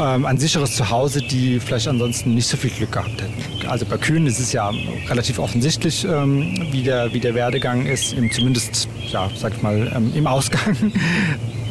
ähm, 0.01 0.27
ein 0.27 0.39
sicheres 0.39 0.77
Zuhause, 0.77 1.21
die 1.21 1.61
vielleicht 1.61 1.89
ansonsten 1.89 2.35
nicht 2.35 2.47
so 2.47 2.57
viel 2.57 2.71
Glück 2.71 2.93
gehabt 2.93 3.21
hätten. 3.21 3.67
Also 3.69 3.85
bei 3.87 3.97
Kühen 3.99 4.27
ist 4.27 4.39
es 4.39 4.53
ja 4.53 4.71
relativ 5.09 5.39
offensichtlich, 5.39 6.05
ähm, 6.05 6.55
wie, 6.71 6.83
der, 6.83 7.13
wie 7.13 7.21
der 7.21 7.35
Werdegang 7.35 7.87
ist, 7.87 8.13
im, 8.13 8.31
zumindest, 8.31 8.89
ja, 9.11 9.31
sag 9.35 9.55
ich 9.55 9.63
mal, 9.63 9.91
ähm, 9.95 10.13
im 10.15 10.27
Ausgang. 10.27 10.93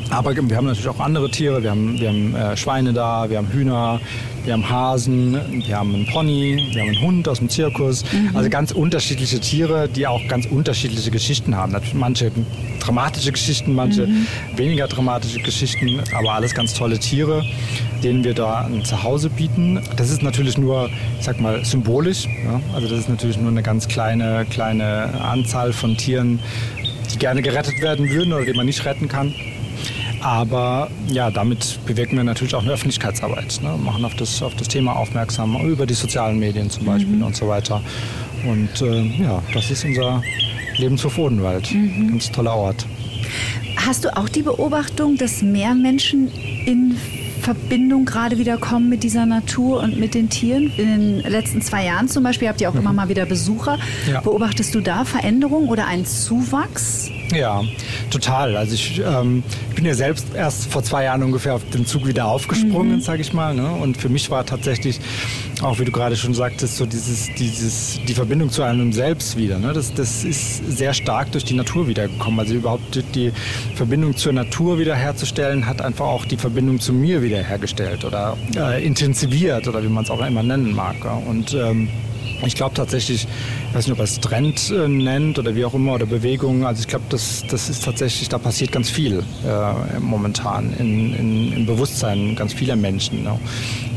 Aber 0.09 0.35
wir 0.35 0.55
haben 0.55 0.65
natürlich 0.65 0.87
auch 0.87 0.99
andere 0.99 1.29
Tiere. 1.29 1.63
Wir 1.63 1.71
haben, 1.71 1.99
wir 1.99 2.09
haben 2.09 2.35
äh, 2.35 2.57
Schweine 2.57 2.93
da, 2.93 3.29
wir 3.29 3.37
haben 3.37 3.49
Hühner, 3.51 3.99
wir 4.45 4.53
haben 4.53 4.69
Hasen, 4.69 5.37
wir 5.65 5.77
haben 5.77 5.93
einen 5.93 6.05
Pony, 6.05 6.69
wir 6.71 6.81
haben 6.81 6.89
einen 6.89 7.01
Hund 7.01 7.27
aus 7.27 7.39
dem 7.39 7.49
Zirkus. 7.49 8.05
Mhm. 8.13 8.35
Also 8.35 8.49
ganz 8.49 8.71
unterschiedliche 8.71 9.39
Tiere, 9.39 9.89
die 9.89 10.07
auch 10.07 10.25
ganz 10.29 10.45
unterschiedliche 10.45 11.11
Geschichten 11.11 11.55
haben. 11.55 11.75
Manche 11.93 12.31
dramatische 12.79 13.33
Geschichten, 13.33 13.73
manche 13.73 14.07
mhm. 14.07 14.27
weniger 14.55 14.87
dramatische 14.87 15.39
Geschichten, 15.39 16.01
aber 16.13 16.33
alles 16.33 16.53
ganz 16.53 16.73
tolle 16.73 16.97
Tiere, 16.99 17.43
denen 18.01 18.23
wir 18.23 18.33
da 18.33 18.61
ein 18.61 18.85
Zuhause 18.85 19.29
bieten. 19.29 19.81
Das 19.97 20.09
ist 20.09 20.23
natürlich 20.23 20.57
nur, 20.57 20.89
ich 21.19 21.25
sag 21.25 21.41
mal, 21.41 21.65
symbolisch. 21.65 22.25
Ja? 22.45 22.61
Also 22.73 22.87
das 22.87 22.99
ist 22.99 23.09
natürlich 23.09 23.37
nur 23.37 23.51
eine 23.51 23.63
ganz 23.63 23.89
kleine, 23.89 24.45
kleine 24.49 25.19
Anzahl 25.21 25.73
von 25.73 25.97
Tieren, 25.97 26.39
die 27.13 27.19
gerne 27.19 27.41
gerettet 27.41 27.81
werden 27.81 28.09
würden 28.09 28.31
oder 28.31 28.45
die 28.45 28.53
man 28.53 28.65
nicht 28.65 28.85
retten 28.85 29.09
kann. 29.09 29.33
Aber 30.21 30.89
ja, 31.07 31.29
damit 31.29 31.79
bewirken 31.85 32.17
wir 32.17 32.23
natürlich 32.23 32.55
auch 32.55 32.63
eine 32.63 32.71
Öffentlichkeitsarbeit, 32.71 33.59
ne? 33.61 33.77
machen 33.77 34.03
auf 34.03 34.15
das, 34.15 34.41
auf 34.41 34.55
das 34.55 34.67
Thema 34.67 34.95
aufmerksam, 34.95 35.55
über 35.67 35.85
die 35.85 35.93
sozialen 35.93 36.39
Medien 36.39 36.69
zum 36.69 36.85
Beispiel 36.85 37.17
mhm. 37.17 37.23
und 37.23 37.35
so 37.35 37.47
weiter. 37.47 37.81
Und 38.45 38.81
äh, 38.81 39.01
ja, 39.21 39.41
das 39.53 39.69
ist 39.69 39.85
unser 39.85 40.23
Lebenshof 40.77 41.17
Odenwald. 41.17 41.73
Mhm. 41.73 42.09
Ganz 42.09 42.31
toller 42.31 42.55
Ort. 42.55 42.85
Hast 43.77 44.05
du 44.05 44.17
auch 44.17 44.29
die 44.29 44.41
Beobachtung, 44.41 45.17
dass 45.17 45.41
mehr 45.41 45.73
Menschen 45.75 46.31
in 46.65 46.97
Verbindung 47.41 48.05
gerade 48.05 48.37
wieder 48.37 48.57
kommen 48.57 48.89
mit 48.89 49.03
dieser 49.03 49.25
Natur 49.25 49.81
und 49.81 49.97
mit 49.97 50.13
den 50.15 50.29
Tieren? 50.29 50.71
In 50.77 50.87
den 50.87 51.31
letzten 51.31 51.61
zwei 51.61 51.85
Jahren 51.85 52.07
zum 52.07 52.23
Beispiel 52.23 52.47
habt 52.47 52.59
ihr 52.59 52.69
auch 52.69 52.73
mhm. 52.73 52.81
immer 52.81 52.93
mal 52.93 53.09
wieder 53.09 53.25
Besucher. 53.25 53.77
Ja. 54.11 54.21
Beobachtest 54.21 54.73
du 54.73 54.81
da 54.81 55.05
Veränderungen 55.05 55.69
oder 55.69 55.85
einen 55.85 56.05
Zuwachs? 56.05 57.09
Ja, 57.35 57.61
total. 58.09 58.55
Also 58.55 58.75
ich 58.75 59.01
ähm, 59.05 59.43
bin 59.75 59.85
ja 59.85 59.93
selbst 59.93 60.27
erst 60.33 60.71
vor 60.71 60.81
zwei 60.83 61.03
Jahren 61.03 61.23
ungefähr 61.23 61.55
auf 61.55 61.69
den 61.69 61.85
Zug 61.85 62.07
wieder 62.07 62.25
aufgesprungen, 62.25 62.95
mhm. 62.95 63.01
sage 63.01 63.21
ich 63.21 63.33
mal. 63.33 63.53
Ne? 63.53 63.69
Und 63.69 63.97
für 63.97 64.09
mich 64.09 64.29
war 64.31 64.45
tatsächlich, 64.45 64.99
auch 65.61 65.79
wie 65.79 65.85
du 65.85 65.91
gerade 65.91 66.15
schon 66.15 66.33
sagtest, 66.33 66.77
so 66.77 66.85
dieses, 66.85 67.27
dieses, 67.37 67.99
die 68.07 68.13
Verbindung 68.13 68.49
zu 68.49 68.63
einem 68.63 68.93
selbst 68.93 69.37
wieder. 69.37 69.59
Ne? 69.59 69.73
Das, 69.73 69.93
das 69.93 70.23
ist 70.23 70.77
sehr 70.77 70.93
stark 70.93 71.31
durch 71.33 71.43
die 71.43 71.53
Natur 71.53 71.87
wiedergekommen. 71.87 72.39
Also 72.39 72.53
überhaupt 72.53 73.03
die 73.13 73.33
Verbindung 73.75 74.15
zur 74.15 74.31
Natur 74.33 74.79
wiederherzustellen, 74.79 75.65
hat 75.65 75.81
einfach 75.81 76.05
auch 76.05 76.25
die 76.25 76.37
Verbindung 76.37 76.79
zu 76.79 76.93
mir 76.93 77.21
wiederhergestellt 77.21 78.05
oder 78.05 78.37
äh, 78.55 78.85
intensiviert 78.85 79.67
oder 79.67 79.83
wie 79.83 79.89
man 79.89 80.05
es 80.05 80.09
auch 80.09 80.25
immer 80.25 80.43
nennen 80.43 80.73
mag. 80.73 80.95
Ja? 81.03 81.21
Und 81.27 81.53
ähm, 81.53 81.89
ich 82.45 82.55
glaube 82.55 82.75
tatsächlich, 82.75 83.27
ich 83.69 83.75
weiß 83.75 83.87
nicht, 83.87 83.93
ob 83.93 83.99
er 83.99 84.03
es 84.03 84.19
Trend 84.19 84.71
äh, 84.71 84.87
nennt 84.87 85.39
oder 85.39 85.55
wie 85.55 85.65
auch 85.65 85.73
immer 85.73 85.93
oder 85.93 86.05
Bewegung. 86.05 86.65
Also 86.65 86.81
ich 86.81 86.87
glaube, 86.87 87.05
das, 87.09 87.43
das 87.49 87.69
ist 87.69 87.83
tatsächlich, 87.83 88.29
da 88.29 88.37
passiert 88.37 88.71
ganz 88.71 88.89
viel 88.89 89.23
äh, 89.45 89.99
momentan 89.99 90.73
in, 90.77 91.13
in, 91.13 91.53
im 91.53 91.65
Bewusstsein 91.65 92.35
ganz 92.35 92.53
vieler 92.53 92.75
Menschen. 92.75 93.23
Ne? 93.23 93.39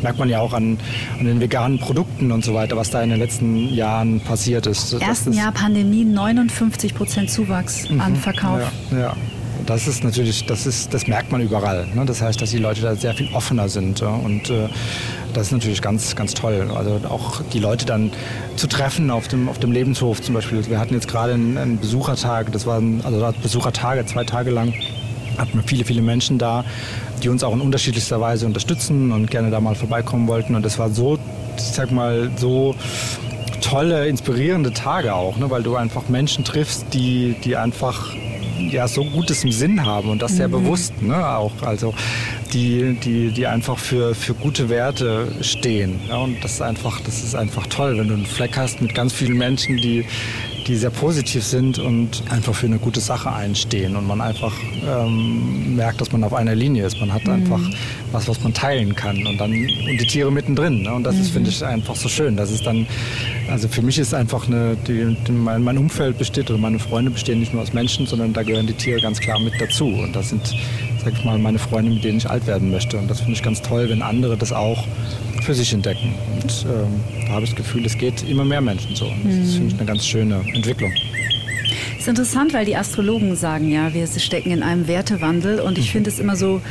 Merkt 0.03 0.19
man 0.19 0.29
ja 0.29 0.41
auch 0.41 0.53
an, 0.53 0.79
an 1.19 1.27
den 1.27 1.41
veganen 1.41 1.79
Produkten 1.79 2.33
und 2.33 2.45
so 2.45 2.55
weiter, 2.55 2.77
was 2.77 2.91
da 2.91 3.03
in 3.03 3.11
den 3.11 3.19
letzten 3.19 3.73
Jahren 3.75 4.21
passiert 4.21 4.67
ist. 4.67 4.93
Ersten 4.95 5.33
Jahr 5.33 5.53
Pandemie 5.53 6.05
59 6.05 6.95
Prozent 6.95 7.31
Zuwachs 7.31 7.89
mhm, 7.91 8.01
an 8.01 8.17
Verkauf. 8.17 8.61
Ja, 8.91 8.99
ja 8.99 9.17
das 9.67 9.87
ist 9.87 10.03
natürlich, 10.05 10.47
das 10.47 10.67
ist, 10.67 10.93
das 10.95 11.07
merkt 11.07 11.31
man 11.31 11.41
überall. 11.41 11.87
Ne? 11.95 12.05
Das 12.05 12.21
heißt, 12.23 12.41
dass 12.41 12.51
die 12.51 12.59
Leute 12.59 12.81
da 12.81 12.97
sehr 12.97 13.15
viel 13.15 13.29
offener 13.33 13.69
sind. 13.69 14.01
Ja? 14.01 14.09
Und 14.09 14.51
äh, 14.51 14.69
das 15.33 15.47
ist 15.47 15.53
natürlich 15.53 15.83
ganz, 15.83 16.17
ganz 16.17 16.35
toll. 16.35 16.71
Also 16.75 17.01
auch 17.09 17.43
die 17.53 17.59
Leute 17.59 17.87
dann 17.87 18.11
zu 18.57 18.67
treffen 18.67 19.11
auf 19.11 19.29
dem, 19.29 19.49
auf 19.49 19.59
dem 19.59 19.73
Lebenshof 19.73 20.21
zum 20.21 20.35
Beispiel. 20.35 20.67
Wir 20.69 20.79
hatten 20.79 20.95
jetzt 20.95 21.09
gerade 21.09 21.35
einen, 21.35 21.57
einen 21.57 21.79
Besuchertag, 21.79 22.53
das 22.53 22.67
waren 22.67 23.01
also 23.05 23.33
Besuchertage, 23.43 24.05
zwei 24.07 24.25
Tage 24.25 24.51
lang 24.51 24.75
hatten 25.39 25.55
wir 25.55 25.63
viele, 25.63 25.85
viele 25.85 26.03
Menschen 26.03 26.39
da, 26.39 26.65
die 27.23 27.29
uns 27.29 27.43
auch 27.43 27.55
in 27.55 27.61
unterschiedlichster 27.61 28.21
Weise 28.21 28.47
unterstützen 28.47 29.11
und 29.13 29.31
gerne 29.31 29.51
da 29.51 29.61
mal 29.61 29.75
vorbeikommen 29.75 30.29
wollten. 30.29 30.55
Und 30.55 30.65
das 30.65 30.79
war 30.79 30.91
so, 30.91 31.19
ich 31.57 31.63
sag 31.63 31.91
mal, 31.91 32.31
so 32.37 32.75
tolle, 33.61 34.07
inspirierende 34.07 34.73
Tage 34.73 35.15
auch, 35.15 35.37
ne? 35.37 35.51
weil 35.51 35.63
du 35.63 35.77
einfach 35.77 36.09
Menschen 36.09 36.45
triffst, 36.45 36.87
die, 36.93 37.37
die 37.45 37.57
einfach 37.57 38.15
ja 38.71 38.89
so 38.89 39.05
Gutes 39.05 39.45
im 39.45 39.53
Sinn 39.53 39.85
haben 39.85 40.11
und 40.11 40.23
das 40.23 40.37
sehr 40.37 40.49
mhm. 40.49 40.53
bewusst 40.53 41.01
ne, 41.03 41.29
auch. 41.29 41.53
Also 41.63 41.95
die, 42.53 42.95
die, 42.95 43.31
die 43.31 43.47
einfach 43.47 43.79
für, 43.79 44.15
für 44.15 44.35
gute 44.35 44.69
Werte 44.69 45.29
stehen. 45.41 46.01
Ja, 46.09 46.19
und 46.19 46.43
das 46.43 46.55
ist 46.55 46.63
einfach, 46.63 47.01
das 47.01 47.23
ist 47.23 47.35
einfach 47.35 47.67
toll, 47.67 47.99
wenn 47.99 48.09
du 48.09 48.15
einen 48.15 48.27
Fleck 48.27 48.57
hast 48.57 48.81
mit 48.81 48.95
ganz 48.95 49.13
vielen 49.13 49.37
Menschen, 49.37 49.77
die, 49.77 50.05
die 50.71 50.77
sehr 50.77 50.91
positiv 50.91 51.43
sind 51.43 51.81
und 51.81 52.23
einfach 52.31 52.55
für 52.55 52.67
eine 52.67 52.79
gute 52.79 53.01
Sache 53.01 53.33
einstehen 53.33 53.97
und 53.97 54.07
man 54.07 54.21
einfach 54.21 54.53
ähm, 54.87 55.75
merkt, 55.75 56.01
dass 56.01 56.13
man 56.13 56.23
auf 56.23 56.33
einer 56.33 56.55
Linie 56.55 56.87
ist. 56.87 57.01
Man 57.01 57.13
hat 57.13 57.25
mhm. 57.25 57.33
einfach 57.33 57.61
was, 58.13 58.29
was 58.29 58.41
man 58.45 58.55
teilen 58.55 58.95
kann 58.95 59.27
und 59.27 59.37
dann 59.39 59.51
und 59.51 60.01
die 60.01 60.07
Tiere 60.07 60.31
mittendrin. 60.31 60.83
Ne? 60.83 60.95
Und 60.95 61.03
das 61.03 61.17
mhm. 61.17 61.21
ist, 61.23 61.31
finde 61.31 61.51
ich, 61.51 61.65
einfach 61.65 61.97
so 61.97 62.09
schön. 62.09 62.37
Das 62.37 62.53
ist 62.53 62.65
dann, 62.65 62.87
also 63.51 63.67
für 63.67 63.83
mich 63.83 63.99
ist 63.99 64.15
einfach 64.15 64.47
eine, 64.47 64.77
die, 64.87 65.17
die, 65.27 65.33
mein, 65.33 65.65
mein 65.65 65.77
Umfeld 65.77 66.19
besteht 66.19 66.49
oder 66.51 66.61
meine 66.61 66.79
Freunde 66.79 67.11
bestehen 67.11 67.41
nicht 67.41 67.53
nur 67.53 67.63
aus 67.63 67.73
Menschen, 67.73 68.07
sondern 68.07 68.33
da 68.33 68.45
gehören 68.45 68.69
die 68.69 68.75
Tiere 68.75 69.01
ganz 69.01 69.19
klar 69.19 69.41
mit 69.41 69.55
dazu. 69.61 69.87
Und 69.87 70.15
das 70.15 70.29
sind, 70.29 70.55
sag 71.03 71.15
ich 71.15 71.25
mal, 71.25 71.37
meine 71.37 71.59
Freunde, 71.59 71.91
mit 71.91 72.05
denen 72.05 72.19
ich 72.19 72.31
alt 72.31 72.47
werden 72.47 72.71
möchte. 72.71 72.97
Und 72.97 73.11
das 73.11 73.19
finde 73.19 73.33
ich 73.33 73.43
ganz 73.43 73.61
toll, 73.61 73.89
wenn 73.89 74.03
andere 74.03 74.37
das 74.37 74.53
auch 74.53 74.87
für 75.51 75.55
sich 75.55 75.73
entdecken. 75.73 76.15
Und 76.41 76.65
ähm, 76.65 77.01
da 77.27 77.33
habe 77.33 77.43
ich 77.43 77.51
das 77.51 77.57
Gefühl, 77.57 77.85
es 77.85 77.99
geht 77.99 78.23
immer 78.29 78.45
mehr 78.45 78.61
Menschen 78.61 78.95
so. 78.95 79.07
Und 79.07 79.25
das 79.25 79.35
mhm. 79.35 79.53
finde 79.53 79.67
ich 79.67 79.75
eine 79.79 79.85
ganz 79.85 80.07
schöne 80.07 80.45
Entwicklung. 80.55 80.93
Das 81.95 82.03
ist 82.03 82.09
interessant, 82.09 82.55
weil 82.55 82.65
die 82.65 82.77
Astrologen 82.77 83.35
sagen 83.35 83.69
ja, 83.69 83.93
wir 83.93 84.07
stecken 84.07 84.53
in 84.53 84.63
einem 84.63 84.87
Wertewandel 84.87 85.59
und 85.59 85.77
ich 85.77 85.89
mhm. 85.89 85.91
finde 85.91 86.11
es 86.11 86.21
immer 86.21 86.37
so 86.37 86.63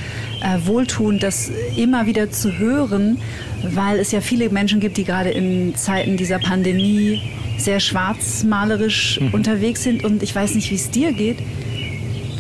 äh, 0.42 0.66
wohltuend, 0.66 1.22
das 1.24 1.52
immer 1.76 2.06
wieder 2.06 2.32
zu 2.32 2.58
hören, 2.58 3.18
weil 3.64 4.00
es 4.00 4.14
ja 4.14 4.22
viele 4.22 4.50
Menschen 4.50 4.80
gibt, 4.80 4.96
die 4.96 5.04
gerade 5.04 5.30
in 5.30 5.76
Zeiten 5.76 6.16
dieser 6.16 6.40
Pandemie 6.40 7.22
sehr 7.58 7.82
schwarzmalerisch 7.82 9.20
mhm. 9.20 9.34
unterwegs 9.34 9.84
sind 9.84 10.06
und 10.06 10.24
ich 10.24 10.34
weiß 10.34 10.56
nicht, 10.56 10.72
wie 10.72 10.76
es 10.76 10.90
dir 10.90 11.12
geht 11.12 11.40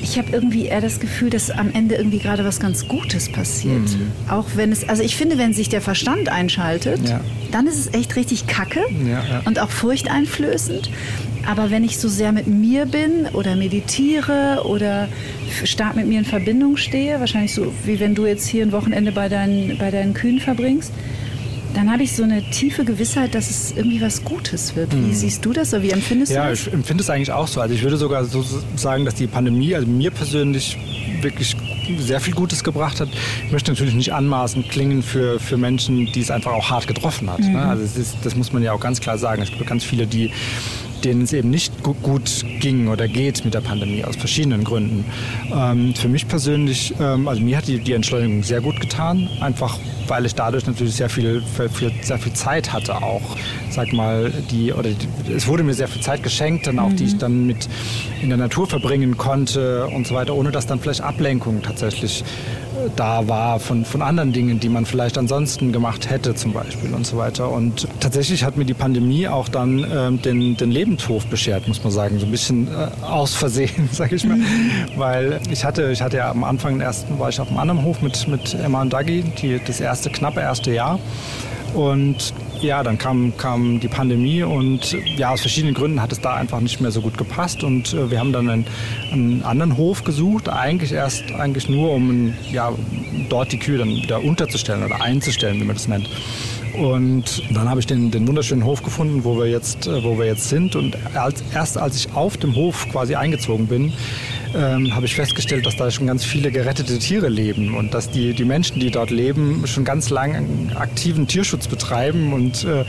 ich 0.01 0.17
habe 0.17 0.29
irgendwie 0.31 0.65
eher 0.65 0.81
das 0.81 0.99
Gefühl, 0.99 1.29
dass 1.29 1.51
am 1.51 1.71
Ende 1.71 1.95
irgendwie 1.95 2.19
gerade 2.19 2.45
was 2.45 2.59
ganz 2.59 2.87
Gutes 2.87 3.29
passiert. 3.29 3.81
Mhm. 3.81 4.11
Auch 4.29 4.45
wenn 4.55 4.71
es, 4.71 4.87
also 4.87 5.03
ich 5.03 5.15
finde, 5.15 5.37
wenn 5.37 5.53
sich 5.53 5.69
der 5.69 5.81
Verstand 5.81 6.29
einschaltet, 6.29 7.07
ja. 7.07 7.21
dann 7.51 7.67
ist 7.67 7.77
es 7.77 7.93
echt 7.93 8.15
richtig 8.15 8.47
kacke 8.47 8.81
ja, 9.05 9.23
ja. 9.23 9.41
und 9.45 9.59
auch 9.59 9.69
furchteinflößend. 9.69 10.89
Aber 11.47 11.71
wenn 11.71 11.83
ich 11.83 11.97
so 11.97 12.07
sehr 12.07 12.31
mit 12.31 12.47
mir 12.47 12.85
bin 12.85 13.27
oder 13.33 13.55
meditiere 13.55 14.63
oder 14.65 15.07
stark 15.63 15.95
mit 15.95 16.07
mir 16.07 16.19
in 16.19 16.25
Verbindung 16.25 16.77
stehe, 16.77 17.19
wahrscheinlich 17.19 17.53
so 17.53 17.73
wie 17.85 17.99
wenn 17.99 18.15
du 18.15 18.25
jetzt 18.25 18.47
hier 18.47 18.63
ein 18.63 18.71
Wochenende 18.71 19.11
bei 19.11 19.29
deinen, 19.29 19.77
bei 19.77 19.89
deinen 19.91 20.13
Kühen 20.13 20.39
verbringst, 20.39 20.91
dann 21.74 21.91
habe 21.91 22.03
ich 22.03 22.15
so 22.15 22.24
eine 22.24 22.41
tiefe 22.49 22.84
Gewissheit, 22.84 23.36
dass 23.36 23.49
es 23.49 23.72
irgendwie 23.76 24.01
was 24.01 24.24
Gutes 24.24 24.76
wird. 24.76 24.91
Wie 24.93 25.07
hm. 25.07 25.13
siehst 25.13 25.45
du 25.45 25.53
das 25.53 25.74
oder 25.74 25.84
wie 25.84 25.91
empfindest 25.91 26.32
ja, 26.32 26.45
du 26.45 26.49
das? 26.49 26.65
Ja, 26.65 26.67
ich 26.67 26.74
empfinde 26.74 27.03
es 27.03 27.09
eigentlich 27.09 27.32
auch 27.32 27.47
so. 27.47 27.61
Also 27.61 27.74
ich 27.76 27.84
würde 27.84 27.97
sogar 27.97 28.26
so 28.26 28.43
sagen, 28.76 29.05
dass 29.05 29.15
die 29.15 29.28
Pandemie, 29.28 29.76
also 29.76 29.88
mir 29.88 30.11
persönlich 30.11 30.78
wirklich 31.22 31.55
sehr 31.97 32.20
viel 32.20 32.34
Gutes 32.34 32.63
gebracht 32.63 32.99
hat. 32.99 33.09
Ich 33.45 33.51
möchte 33.51 33.72
natürlich 33.72 33.93
nicht 33.93 34.13
anmaßend 34.13 34.70
klingen 34.70 35.03
für, 35.03 35.39
für 35.39 35.57
Menschen, 35.57 36.05
die 36.11 36.22
es 36.22 36.32
einfach 36.32 36.51
auch 36.51 36.70
hart 36.70 36.88
getroffen 36.88 37.30
hat. 37.30 37.39
Ne? 37.39 37.47
Mhm. 37.47 37.53
Ne? 37.53 37.65
Also 37.65 37.99
ist, 37.99 38.17
das 38.24 38.36
muss 38.36 38.53
man 38.53 38.63
ja 38.63 38.74
auch 38.74 38.80
ganz 38.80 38.99
klar 38.99 39.17
sagen. 39.17 39.41
Es 39.41 39.49
gibt 39.49 39.65
ganz 39.67 39.84
viele, 39.84 40.07
die 40.07 40.32
denen 41.05 41.23
es 41.23 41.33
eben 41.33 41.49
nicht 41.49 41.83
gut 41.83 42.45
ging 42.59 42.87
oder 42.87 43.07
geht 43.07 43.45
mit 43.45 43.53
der 43.53 43.61
Pandemie 43.61 44.03
aus 44.03 44.15
verschiedenen 44.15 44.63
Gründen. 44.63 45.05
Ähm, 45.53 45.93
für 45.95 46.07
mich 46.07 46.27
persönlich, 46.27 46.93
ähm, 46.99 47.27
also 47.27 47.41
mir 47.41 47.57
hat 47.57 47.67
die, 47.67 47.79
die 47.79 47.93
Entschleunigung 47.93 48.43
sehr 48.43 48.61
gut 48.61 48.79
getan, 48.79 49.29
einfach 49.39 49.77
weil 50.09 50.25
ich 50.25 50.35
dadurch 50.35 50.65
natürlich 50.65 50.95
sehr 50.95 51.09
viel, 51.09 51.41
viel, 51.71 51.91
sehr 52.01 52.17
viel 52.17 52.33
Zeit 52.33 52.73
hatte 52.73 52.95
auch, 52.95 53.37
sag 53.69 53.93
mal, 53.93 54.31
die, 54.51 54.73
oder 54.73 54.89
die, 54.89 55.33
es 55.33 55.47
wurde 55.47 55.63
mir 55.63 55.73
sehr 55.73 55.87
viel 55.87 56.01
Zeit 56.01 56.23
geschenkt, 56.23 56.67
dann 56.67 56.79
auch, 56.79 56.89
mhm. 56.89 56.95
die 56.95 57.05
ich 57.05 57.17
dann 57.17 57.45
mit 57.45 57.69
in 58.21 58.29
der 58.29 58.37
Natur 58.37 58.67
verbringen 58.67 59.17
konnte 59.17 59.87
und 59.87 60.07
so 60.07 60.15
weiter, 60.15 60.33
ohne 60.35 60.51
dass 60.51 60.65
dann 60.65 60.79
vielleicht 60.79 61.01
Ablenkung 61.01 61.61
tatsächlich 61.61 62.23
da 62.95 63.27
war 63.27 63.59
von, 63.59 63.86
von 63.86 64.01
anderen 64.01 64.34
Dingen, 64.34 64.59
die 64.59 64.69
man 64.69 64.86
vielleicht 64.86 65.17
ansonsten 65.17 65.71
gemacht 65.71 66.09
hätte 66.09 66.36
zum 66.36 66.53
Beispiel 66.53 66.93
und 66.93 67.05
so 67.05 67.17
weiter. 67.17 67.51
Und 67.51 67.88
tatsächlich 67.99 68.43
hat 68.43 68.57
mir 68.57 68.65
die 68.65 68.73
Pandemie 68.73 69.27
auch 69.27 69.49
dann 69.49 69.86
ähm, 69.91 70.21
den, 70.21 70.57
den 70.57 70.71
Lebenshof 70.71 71.25
beschert, 71.27 71.67
muss 71.67 71.84
man 71.84 71.91
sagen, 71.91 72.19
so 72.19 72.25
ein 72.25 72.32
bisschen 72.32 72.67
äh, 72.67 72.89
aus 73.05 73.36
Versehen, 73.36 73.89
sage 73.91 74.15
ich 74.15 74.25
mal. 74.25 74.39
Weil 74.95 75.39
ich 75.51 75.63
hatte, 75.63 75.91
ich 75.91 76.01
hatte 76.01 76.17
ja 76.17 76.32
am 76.32 76.43
Anfang, 76.43 76.80
ersten 76.80 77.19
war 77.19 77.30
ich 77.30 77.39
auf 77.39 77.49
einem 77.49 77.59
anderen 77.59 77.84
Hof 77.84 78.01
mit, 78.01 78.27
mit 78.27 78.53
Emma 78.53 78.82
und 78.82 78.93
Dagi, 78.93 79.23
die, 79.41 79.59
das 79.65 79.80
erste, 79.80 80.09
knappe 80.09 80.39
erste 80.39 80.71
Jahr. 80.71 80.99
Und 81.73 82.34
ja, 82.62 82.84
dann 82.84 82.97
kam, 82.97 83.36
kam 83.38 83.80
die 83.80 83.88
Pandemie 83.88 84.43
und 84.43 84.95
ja, 85.18 85.32
aus 85.32 85.41
verschiedenen 85.41 85.74
Gründen 85.74 86.01
hat 86.01 86.12
es 86.12 86.20
da 86.22 86.36
einfach 86.36 86.60
nicht 86.60 86.82
mehr 86.82 86.91
so 86.91 87.01
gut 87.01 87.18
gepasst 87.18 87.64
und 87.64 87.93
äh, 87.93 88.12
wir 88.12 88.20
haben 88.20 88.34
dann 88.34 88.49
einen, 88.49 88.66
einen, 89.12 89.43
anderen 89.43 89.78
Hof 89.78 90.03
gesucht, 90.03 90.49
eigentlich 90.49 90.91
erst 90.91 91.32
eigentlich 91.32 91.70
nur, 91.70 91.91
um 91.91 92.34
ja, 92.51 92.74
dort 93.30 93.51
die 93.51 93.60
Kühe 93.60 93.78
dann 93.78 93.89
wieder 93.89 94.24
unterzustellen 94.24 94.84
oder 94.84 95.01
einzustellen, 95.01 95.60
wie 95.60 95.66
man 95.66 95.76
das 95.76 95.88
nennt. 95.88 96.10
Und 96.78 97.43
dann 97.53 97.68
habe 97.70 97.80
ich 97.80 97.88
den, 97.88 98.12
den 98.12 98.28
wunderschönen 98.28 98.64
Hof 98.64 98.84
gefunden, 98.84 99.24
wo 99.24 99.38
wir 99.38 99.47
jetzt, 99.47 99.88
äh, 99.88 100.03
wo 100.03 100.18
wir 100.18 100.26
jetzt 100.26 100.49
sind. 100.49 100.76
Und 100.76 100.97
als, 101.16 101.43
erst 101.53 101.78
als 101.78 101.95
ich 101.95 102.14
auf 102.14 102.38
dem 102.38 102.55
Hof 102.55 102.88
quasi 102.91 103.16
eingezogen 103.16 103.68
bin, 103.68 103.93
ähm, 104.55 104.95
habe 104.95 105.05
ich 105.05 105.15
festgestellt, 105.15 105.65
dass 105.65 105.75
da 105.75 105.89
schon 105.91 106.07
ganz 106.07 106.23
viele 106.23 106.51
gerettete 106.51 106.99
Tiere 106.99 107.29
leben 107.29 107.75
und 107.75 107.93
dass 107.93 108.09
die, 108.09 108.33
die 108.33 108.45
Menschen, 108.45 108.79
die 108.79 108.91
dort 108.91 109.09
leben, 109.09 109.65
schon 109.65 109.83
ganz 109.83 110.09
lange 110.09 110.43
aktiven 110.75 111.27
Tierschutz 111.27 111.67
betreiben. 111.67 112.33
Und 112.33 112.63
äh, 112.63 112.85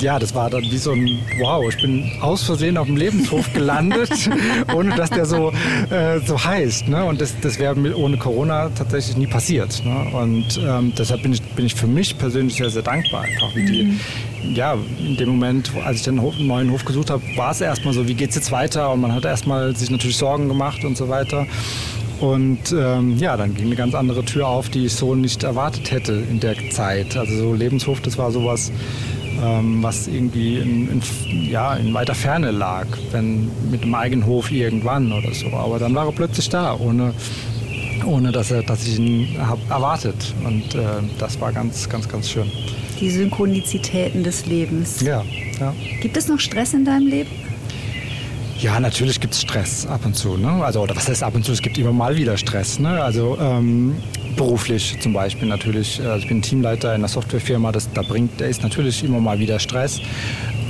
ja, 0.00 0.18
das 0.18 0.34
war 0.34 0.50
dann 0.50 0.62
wie 0.62 0.78
so 0.78 0.92
ein, 0.92 1.18
wow, 1.38 1.64
ich 1.68 1.80
bin 1.80 2.10
aus 2.20 2.42
Versehen 2.42 2.76
auf 2.76 2.86
dem 2.86 2.96
Lebenshof 2.96 3.52
gelandet, 3.54 4.10
ohne 4.74 4.94
dass 4.96 5.10
der 5.10 5.26
so, 5.26 5.52
äh, 5.90 6.20
so 6.20 6.42
heißt. 6.42 6.88
Ne? 6.88 7.04
Und 7.04 7.20
das, 7.20 7.34
das 7.40 7.58
wäre 7.58 7.76
ohne 7.96 8.16
Corona 8.16 8.70
tatsächlich 8.70 9.16
nie 9.16 9.26
passiert. 9.26 9.82
Ne? 9.84 10.06
Und 10.12 10.60
ähm, 10.64 10.92
deshalb 10.96 11.22
bin 11.22 11.32
ich, 11.32 11.42
bin 11.42 11.66
ich 11.66 11.74
für 11.74 11.86
mich 11.86 12.18
persönlich 12.18 12.56
sehr, 12.56 12.70
sehr 12.70 12.82
dankbar, 12.82 13.22
einfach 13.22 13.54
wie 13.54 13.64
die, 13.64 13.82
mhm 13.84 14.00
ja, 14.54 14.76
in 14.98 15.16
dem 15.16 15.28
Moment, 15.30 15.70
als 15.84 15.98
ich 15.98 16.02
den 16.04 16.20
Hof, 16.20 16.38
neuen 16.38 16.70
Hof 16.70 16.84
gesucht 16.84 17.10
habe, 17.10 17.22
war 17.36 17.50
es 17.50 17.60
erstmal 17.60 17.94
so, 17.94 18.06
wie 18.08 18.14
geht 18.14 18.30
es 18.30 18.36
jetzt 18.36 18.52
weiter? 18.52 18.90
Und 18.92 19.00
man 19.00 19.14
hat 19.14 19.24
erstmal 19.24 19.74
sich 19.76 19.90
natürlich 19.90 20.16
Sorgen 20.16 20.48
gemacht 20.48 20.84
und 20.84 20.96
so 20.96 21.08
weiter. 21.08 21.46
Und 22.20 22.72
ähm, 22.72 23.16
ja, 23.18 23.36
dann 23.36 23.54
ging 23.54 23.66
eine 23.66 23.76
ganz 23.76 23.94
andere 23.94 24.24
Tür 24.24 24.48
auf, 24.48 24.68
die 24.68 24.86
ich 24.86 24.94
so 24.94 25.14
nicht 25.14 25.44
erwartet 25.44 25.90
hätte 25.90 26.14
in 26.14 26.40
der 26.40 26.56
Zeit. 26.70 27.16
Also 27.16 27.36
so 27.36 27.54
Lebenshof, 27.54 28.00
das 28.00 28.18
war 28.18 28.32
sowas, 28.32 28.72
ähm, 29.40 29.82
was 29.82 30.08
irgendwie 30.08 30.58
in, 30.58 30.90
in, 30.90 31.02
ja, 31.48 31.74
in 31.74 31.94
weiter 31.94 32.14
Ferne 32.14 32.50
lag, 32.50 32.86
wenn 33.12 33.50
mit 33.70 33.84
dem 33.84 33.94
eigenen 33.94 34.26
Hof 34.26 34.50
irgendwann 34.50 35.12
oder 35.12 35.32
so. 35.32 35.46
Aber 35.48 35.78
dann 35.78 35.94
war 35.94 36.06
er 36.06 36.12
plötzlich 36.12 36.48
da, 36.48 36.74
ohne, 36.74 37.14
ohne 38.08 38.32
dass, 38.32 38.50
er, 38.50 38.62
dass 38.62 38.86
ich 38.86 38.98
ihn 38.98 39.36
habe 39.38 39.60
erwartet. 39.70 40.34
Und 40.44 40.74
äh, 40.74 40.84
das 41.18 41.40
war 41.40 41.52
ganz, 41.52 41.88
ganz, 41.88 42.08
ganz 42.08 42.28
schön 42.28 42.50
die 43.00 43.10
Synchronizitäten 43.10 44.24
des 44.24 44.46
Lebens. 44.46 45.00
Ja, 45.00 45.24
ja. 45.60 45.74
Gibt 46.00 46.16
es 46.16 46.28
noch 46.28 46.40
Stress 46.40 46.74
in 46.74 46.84
deinem 46.84 47.06
Leben? 47.06 47.30
Ja, 48.58 48.80
natürlich 48.80 49.20
gibt 49.20 49.34
es 49.34 49.42
Stress 49.42 49.86
ab 49.86 50.04
und 50.04 50.16
zu. 50.16 50.36
Ne? 50.36 50.50
Also, 50.64 50.80
oder 50.80 50.96
was 50.96 51.08
heißt 51.08 51.22
ab 51.22 51.34
und 51.36 51.44
zu? 51.44 51.52
Es 51.52 51.62
gibt 51.62 51.78
immer 51.78 51.92
mal 51.92 52.16
wieder 52.16 52.36
Stress. 52.36 52.80
Ne? 52.80 53.00
Also 53.02 53.38
ähm, 53.40 53.94
beruflich 54.36 54.98
zum 55.00 55.12
Beispiel 55.12 55.46
natürlich. 55.46 56.00
Also 56.00 56.18
ich 56.18 56.28
bin 56.28 56.42
Teamleiter 56.42 56.88
in 56.88 57.02
einer 57.02 57.08
Softwarefirma. 57.08 57.70
Das, 57.70 57.88
da 57.92 58.02
bringt, 58.02 58.40
da 58.40 58.46
ist 58.46 58.64
natürlich 58.64 59.04
immer 59.04 59.20
mal 59.20 59.38
wieder 59.38 59.60
Stress. 59.60 60.00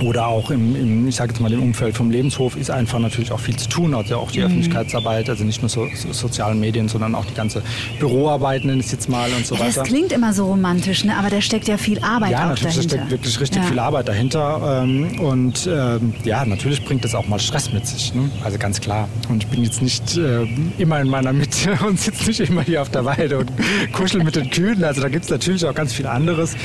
Oder 0.05 0.28
auch 0.28 0.51
im, 0.51 0.76
im 0.76 1.09
ich 1.09 1.16
sage 1.16 1.32
jetzt 1.32 1.41
mal, 1.41 1.53
im 1.53 1.62
Umfeld 1.62 1.97
vom 1.97 2.11
Lebenshof 2.11 2.57
ist 2.57 2.70
einfach 2.70 2.99
natürlich 2.99 3.32
auch 3.32 3.41
viel 3.41 3.57
zu 3.57 3.68
tun. 3.68 3.95
Also 3.95 4.16
auch 4.16 4.30
die 4.30 4.41
mhm. 4.41 4.47
Öffentlichkeitsarbeit, 4.47 5.28
also 5.28 5.45
nicht 5.45 5.61
nur 5.62 5.68
so, 5.68 5.89
so, 5.95 6.12
sozialen 6.12 6.61
Medien, 6.61 6.89
sondern 6.89 7.14
auch 7.14 7.24
die 7.24 7.34
ganze 7.34 7.62
Büroarbeit, 7.99 8.64
nenne 8.64 8.80
ich 8.80 8.86
es 8.86 8.93
jetzt 8.93 9.09
mal 9.09 9.30
und 9.32 9.47
so 9.47 9.55
ja, 9.55 9.62
weiter. 9.62 9.80
Das 9.80 9.89
klingt 9.89 10.12
immer 10.12 10.32
so 10.32 10.47
romantisch, 10.47 11.05
ne? 11.05 11.16
aber 11.16 11.30
da 11.30 11.41
steckt 11.41 11.68
ja 11.68 11.78
viel 11.78 11.99
Arbeit 12.01 12.32
ja, 12.32 12.45
auch 12.45 12.49
natürlich, 12.51 12.74
dahinter. 12.74 12.97
da 12.97 13.03
steckt 13.07 13.11
wirklich 13.11 13.41
richtig 13.41 13.62
ja. 13.62 13.68
viel 13.68 13.78
Arbeit 13.78 14.09
dahinter. 14.09 14.82
Ähm, 14.84 15.20
und 15.20 15.68
ähm, 15.72 16.14
ja, 16.24 16.45
natürlich 16.45 16.84
bringt 16.84 17.05
das 17.05 17.14
auch 17.14 17.26
mal 17.26 17.39
Stress 17.39 17.72
mit 17.72 17.77
sich. 17.86 18.14
Ne? 18.14 18.30
Also 18.44 18.58
ganz 18.58 18.80
klar. 18.80 19.08
Und 19.28 19.44
ich 19.44 19.48
bin 19.48 19.62
jetzt 19.62 19.82
nicht 19.82 20.16
äh, 20.16 20.44
immer 20.78 21.00
in 21.00 21.08
meiner 21.08 21.32
Mitte 21.32 21.78
und 21.86 22.00
sitze 22.00 22.26
nicht 22.26 22.40
immer 22.40 22.62
hier 22.62 22.82
auf 22.82 22.90
der 22.90 23.04
Weide 23.04 23.38
und 23.38 23.50
kuschel 23.92 24.22
mit 24.22 24.36
den 24.36 24.50
Kühen. 24.50 24.84
Also 24.84 25.00
da 25.00 25.08
gibt 25.08 25.24
es 25.24 25.30
natürlich 25.30 25.64
auch 25.66 25.74
ganz 25.74 25.92
viel 25.92 26.06
anderes. 26.06 26.56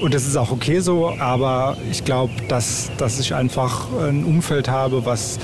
Und 0.00 0.14
das 0.14 0.26
ist 0.26 0.36
auch 0.36 0.50
okay 0.50 0.80
so. 0.80 1.10
Aber 1.18 1.76
ich 1.90 2.04
glaube, 2.04 2.32
dass 2.48 2.84
dass, 2.98 3.18
ich 3.20 3.34
einfach 3.34 3.88
ein 4.00 4.24
Umfeld 4.24 4.68
habe, 4.68 5.04
was, 5.04 5.38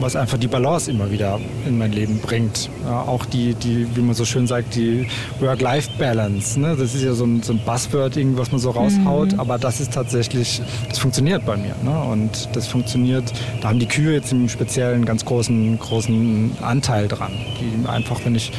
was 0.00 0.16
einfach 0.16 0.38
die 0.38 0.46
Balance 0.46 0.90
immer 0.90 1.10
wieder 1.10 1.40
in 1.66 1.78
mein 1.78 1.92
Leben 1.92 2.18
bringt. 2.20 2.70
Ja, 2.84 3.02
auch 3.02 3.24
die, 3.24 3.54
die, 3.54 3.86
wie 3.94 4.00
man 4.00 4.14
so 4.14 4.24
schön 4.24 4.46
sagt, 4.46 4.74
die 4.74 5.08
Work-Life-Balance. 5.40 6.60
Ne? 6.60 6.76
Das 6.76 6.94
ist 6.94 7.02
ja 7.02 7.14
so 7.14 7.24
ein, 7.24 7.42
so 7.42 7.52
ein 7.52 7.60
Buzzword, 7.64 8.16
was 8.36 8.50
man 8.52 8.60
so 8.60 8.70
raushaut, 8.70 9.32
mhm. 9.32 9.40
aber 9.40 9.58
das 9.58 9.80
ist 9.80 9.92
tatsächlich, 9.92 10.62
das 10.88 10.98
funktioniert 10.98 11.44
bei 11.44 11.56
mir. 11.56 11.74
Ne? 11.82 11.98
Und 12.12 12.48
das 12.54 12.66
funktioniert, 12.66 13.32
da 13.60 13.68
haben 13.68 13.78
die 13.78 13.86
Kühe 13.86 14.14
jetzt 14.14 14.32
im 14.32 14.48
Speziellen 14.48 14.65
einen 14.78 15.04
ganz 15.04 15.24
großen, 15.24 15.78
großen 15.78 16.52
Anteil 16.60 17.08
dran. 17.08 17.32
Die 17.60 17.88
einfach, 17.88 18.20
wenn 18.24 18.34
ich 18.34 18.52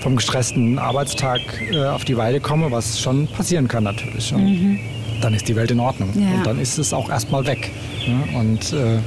vom 0.00 0.16
gestressten 0.16 0.78
Arbeitstag 0.78 1.40
äh, 1.70 1.84
auf 1.86 2.04
die 2.04 2.16
Weide 2.16 2.40
komme, 2.40 2.70
was 2.70 3.00
schon 3.00 3.26
passieren 3.28 3.68
kann 3.68 3.84
natürlich. 3.84 4.32
Mhm 4.32 4.78
dann 5.22 5.34
ist 5.34 5.48
die 5.48 5.56
Welt 5.56 5.70
in 5.70 5.80
Ordnung. 5.80 6.10
Ja. 6.14 6.36
Und 6.36 6.46
dann 6.46 6.58
ist 6.58 6.78
es 6.78 6.92
auch 6.92 7.08
erstmal 7.08 7.46
weg. 7.46 7.70
Ja? 8.06 8.40
Und 8.40 8.72
äh, 8.72 8.98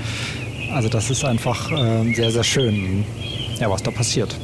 also 0.73 0.89
das 0.89 1.09
ist 1.09 1.23
einfach 1.23 1.71
äh, 1.71 2.13
sehr, 2.13 2.31
sehr 2.31 2.43
schön, 2.43 3.03
ja, 3.59 3.69
was 3.69 3.83
da 3.83 3.91
passiert. 3.91 4.35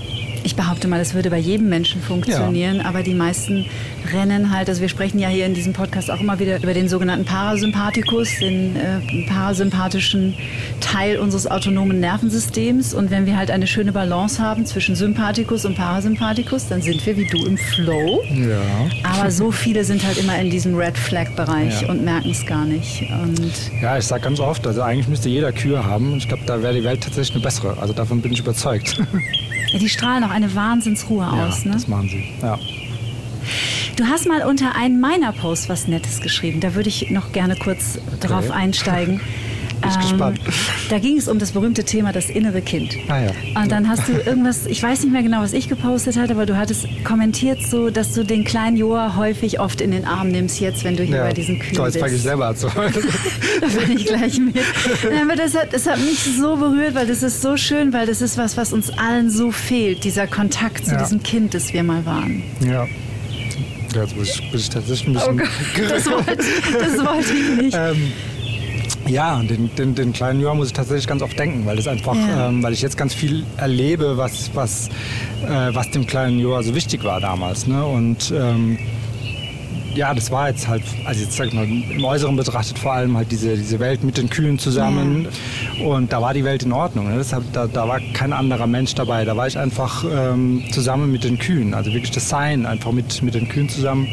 Ich 0.43 0.55
behaupte 0.55 0.87
mal, 0.87 0.99
das 0.99 1.13
würde 1.13 1.29
bei 1.29 1.37
jedem 1.37 1.69
Menschen 1.69 2.01
funktionieren, 2.01 2.77
ja. 2.77 2.85
aber 2.85 3.03
die 3.03 3.13
meisten 3.13 3.65
rennen 4.11 4.51
halt, 4.51 4.69
also 4.69 4.81
wir 4.81 4.89
sprechen 4.89 5.19
ja 5.19 5.29
hier 5.29 5.45
in 5.45 5.53
diesem 5.53 5.73
Podcast 5.73 6.09
auch 6.09 6.19
immer 6.19 6.39
wieder 6.39 6.57
über 6.61 6.73
den 6.73 6.89
sogenannten 6.89 7.25
Parasympathikus, 7.25 8.39
den 8.39 8.75
äh, 8.75 9.27
parasympathischen 9.27 10.35
Teil 10.79 11.19
unseres 11.19 11.49
autonomen 11.49 11.99
Nervensystems 11.99 12.93
und 12.93 13.11
wenn 13.11 13.25
wir 13.25 13.37
halt 13.37 13.51
eine 13.51 13.67
schöne 13.67 13.91
Balance 13.91 14.41
haben 14.41 14.65
zwischen 14.65 14.95
Sympathikus 14.95 15.65
und 15.65 15.75
Parasympathikus, 15.75 16.67
dann 16.67 16.81
sind 16.81 17.05
wir 17.05 17.17
wie 17.17 17.25
du 17.25 17.45
im 17.45 17.57
Flow. 17.57 18.23
Ja. 18.33 18.61
Aber 19.03 19.29
so 19.29 19.51
viele 19.51 19.83
sind 19.83 20.03
halt 20.03 20.17
immer 20.17 20.39
in 20.39 20.49
diesem 20.49 20.75
Red 20.75 20.97
Flag 20.97 21.29
Bereich 21.35 21.83
ja. 21.83 21.89
und 21.89 22.03
merken 22.03 22.31
es 22.31 22.45
gar 22.45 22.65
nicht. 22.65 23.03
Und 23.23 23.51
ja, 23.81 23.97
ich 23.97 24.05
sage 24.05 24.23
ganz 24.23 24.39
oft, 24.39 24.65
also 24.65 24.81
eigentlich 24.81 25.07
müsste 25.07 25.29
jeder 25.29 25.51
Kühe 25.51 25.85
haben 25.85 26.13
und 26.13 26.17
ich 26.17 26.27
glaube, 26.27 26.43
da 26.45 26.61
wäre 26.61 26.73
die 26.73 26.83
Welt 26.83 27.01
tatsächlich 27.03 27.35
eine 27.35 27.43
bessere. 27.43 27.77
Also 27.79 27.93
davon 27.93 28.21
bin 28.21 28.33
ich 28.33 28.39
überzeugt. 28.39 29.01
Ja, 29.71 29.79
die 29.79 29.87
strahlen 29.87 30.23
auch 30.25 30.30
eine 30.31 30.53
Wahnsinnsruhe 30.55 31.23
ja, 31.23 31.47
aus. 31.47 31.65
Ne? 31.65 31.73
Das 31.73 31.87
machen 31.87 32.09
sie, 32.09 32.23
ja. 32.41 32.57
Du 33.95 34.05
hast 34.05 34.27
mal 34.27 34.43
unter 34.43 34.75
einen 34.75 34.99
meiner 34.99 35.31
Posts 35.31 35.69
was 35.69 35.87
Nettes 35.87 36.21
geschrieben. 36.21 36.59
Da 36.59 36.75
würde 36.75 36.89
ich 36.89 37.09
noch 37.11 37.31
gerne 37.31 37.55
kurz 37.55 37.99
okay. 38.07 38.27
drauf 38.27 38.51
einsteigen. 38.51 39.21
Bin 39.81 39.89
ich 39.89 39.95
ähm, 39.95 40.01
gespannt. 40.01 40.39
Da 40.89 40.99
ging 40.99 41.17
es 41.17 41.27
um 41.27 41.39
das 41.39 41.51
berühmte 41.51 41.83
Thema 41.83 42.11
das 42.11 42.29
innere 42.29 42.61
Kind. 42.61 42.95
Ah, 43.07 43.19
ja. 43.21 43.61
Und 43.61 43.71
dann 43.71 43.89
hast 43.89 44.07
du 44.07 44.13
irgendwas, 44.13 44.65
ich 44.65 44.81
weiß 44.81 45.03
nicht 45.03 45.11
mehr 45.11 45.23
genau, 45.23 45.41
was 45.41 45.53
ich 45.53 45.67
gepostet 45.67 46.17
hatte, 46.17 46.33
aber 46.33 46.45
du 46.45 46.57
hattest 46.57 46.87
kommentiert 47.03 47.61
so, 47.63 47.89
dass 47.89 48.13
du 48.13 48.23
den 48.23 48.43
kleinen 48.43 48.77
Joa 48.77 49.15
häufig 49.15 49.59
oft 49.59 49.81
in 49.81 49.91
den 49.91 50.05
Arm 50.05 50.29
nimmst 50.29 50.59
jetzt, 50.59 50.83
wenn 50.83 50.95
du 50.95 51.03
hier 51.03 51.17
ja. 51.17 51.23
bei 51.23 51.33
diesen 51.33 51.59
Kühen 51.59 51.75
so, 51.75 51.85
jetzt 51.85 51.97
fange 51.97 52.13
ich 52.13 52.21
selber 52.21 52.47
an 52.47 52.55
zu 52.57 52.67
Da 52.67 53.67
bin 53.67 53.97
ich 53.97 54.05
gleich 54.05 54.39
mit. 54.39 54.55
Aber 55.21 55.35
das 55.35 55.55
hat, 55.55 55.73
das 55.73 55.87
hat 55.87 55.99
mich 55.99 56.19
so 56.19 56.55
berührt, 56.57 56.95
weil 56.95 57.07
das 57.07 57.23
ist 57.23 57.41
so 57.41 57.57
schön, 57.57 57.93
weil 57.93 58.05
das 58.05 58.21
ist 58.21 58.37
was, 58.37 58.57
was 58.57 58.73
uns 58.73 58.89
allen 58.97 59.29
so 59.29 59.51
fehlt, 59.51 60.03
dieser 60.03 60.27
Kontakt 60.27 60.85
zu 60.85 60.91
ja. 60.91 60.99
diesem 61.01 61.23
Kind, 61.23 61.53
das 61.53 61.73
wir 61.73 61.83
mal 61.83 62.05
waren. 62.05 62.43
Ja. 62.65 62.87
Jetzt 63.93 64.15
muss 64.15 64.29
ich, 64.29 64.51
muss 64.51 64.61
ich 64.61 64.69
tatsächlich 64.69 65.07
ein 65.07 65.13
bisschen... 65.13 65.41
Oh 65.41 65.89
das, 65.89 66.05
wollte, 66.05 66.37
das 66.37 67.05
wollte 67.05 67.33
ich 67.33 67.61
nicht. 67.61 67.77
Ähm, 67.81 68.11
ja, 69.07 69.41
den, 69.41 69.73
den, 69.75 69.95
den 69.95 70.13
kleinen 70.13 70.41
Johann 70.41 70.57
muss 70.57 70.67
ich 70.67 70.73
tatsächlich 70.73 71.07
ganz 71.07 71.21
oft 71.21 71.37
denken, 71.37 71.65
weil 71.65 71.75
das 71.75 71.87
einfach, 71.87 72.15
ja. 72.15 72.49
ähm, 72.49 72.63
weil 72.63 72.73
ich 72.73 72.81
jetzt 72.81 72.97
ganz 72.97 73.13
viel 73.13 73.43
erlebe, 73.57 74.17
was, 74.17 74.51
was, 74.53 74.89
äh, 75.45 75.73
was 75.73 75.91
dem 75.91 76.05
kleinen 76.05 76.39
Johann 76.39 76.63
so 76.63 76.75
wichtig 76.75 77.03
war 77.03 77.19
damals. 77.19 77.67
Ne? 77.67 77.83
Und 77.85 78.31
ähm, 78.35 78.77
ja, 79.95 80.13
das 80.13 80.31
war 80.31 80.49
jetzt 80.49 80.67
halt, 80.67 80.83
also 81.05 81.23
jetzt 81.23 81.35
sag 81.35 81.47
ich 81.47 81.53
mal, 81.53 81.65
im 81.65 82.03
Äußeren 82.03 82.35
betrachtet 82.35 82.79
vor 82.79 82.93
allem 82.93 83.17
halt 83.17 83.31
diese, 83.31 83.55
diese 83.55 83.79
Welt 83.79 84.03
mit 84.03 84.17
den 84.17 84.29
Kühen 84.29 84.57
zusammen. 84.57 85.27
Ja. 85.77 85.85
Und 85.85 86.13
da 86.13 86.21
war 86.21 86.33
die 86.33 86.43
Welt 86.43 86.63
in 86.63 86.71
Ordnung. 86.71 87.09
Ne? 87.09 87.17
Deshalb, 87.17 87.51
da, 87.53 87.67
da 87.67 87.87
war 87.87 87.99
kein 88.13 88.33
anderer 88.33 88.67
Mensch 88.67 88.95
dabei. 88.95 89.25
Da 89.25 89.35
war 89.35 89.47
ich 89.47 89.57
einfach 89.57 90.05
ähm, 90.09 90.63
zusammen 90.71 91.11
mit 91.11 91.23
den 91.23 91.37
Kühen. 91.39 91.73
Also 91.73 91.91
wirklich 91.91 92.11
das 92.11 92.29
Sein, 92.29 92.65
einfach 92.65 92.91
mit, 92.91 93.21
mit 93.21 93.33
den 93.33 93.49
Kühen 93.49 93.67
zusammen. 93.67 94.07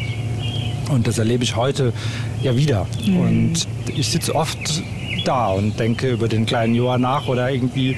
Und 0.89 1.07
das 1.07 1.17
erlebe 1.17 1.43
ich 1.43 1.55
heute 1.55 1.93
ja 2.41 2.55
wieder. 2.55 2.87
Mhm. 3.05 3.17
Und 3.17 3.67
ich 3.95 4.09
sitze 4.09 4.35
oft 4.35 4.83
da 5.25 5.47
und 5.47 5.79
denke 5.79 6.11
über 6.11 6.27
den 6.27 6.45
kleinen 6.45 6.75
Johann 6.75 7.01
nach 7.01 7.27
oder 7.27 7.51
irgendwie 7.51 7.95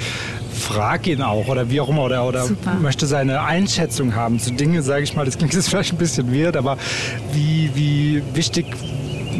frage 0.52 1.12
ihn 1.12 1.22
auch 1.22 1.48
oder 1.48 1.70
wie 1.70 1.82
auch 1.82 1.90
immer 1.90 2.04
oder, 2.04 2.26
oder 2.28 2.48
möchte 2.82 3.08
seine 3.08 3.42
Einschätzung 3.42 4.16
haben 4.16 4.40
zu 4.40 4.52
Dingen, 4.52 4.82
sage 4.82 5.04
ich 5.04 5.16
mal, 5.16 5.26
das 5.26 5.38
klingt 5.38 5.54
jetzt 5.54 5.70
vielleicht 5.70 5.94
ein 5.94 5.98
bisschen 5.98 6.34
weird, 6.34 6.56
aber 6.56 6.78
wie, 7.34 7.72
wie 7.74 8.24
wichtig 8.34 8.66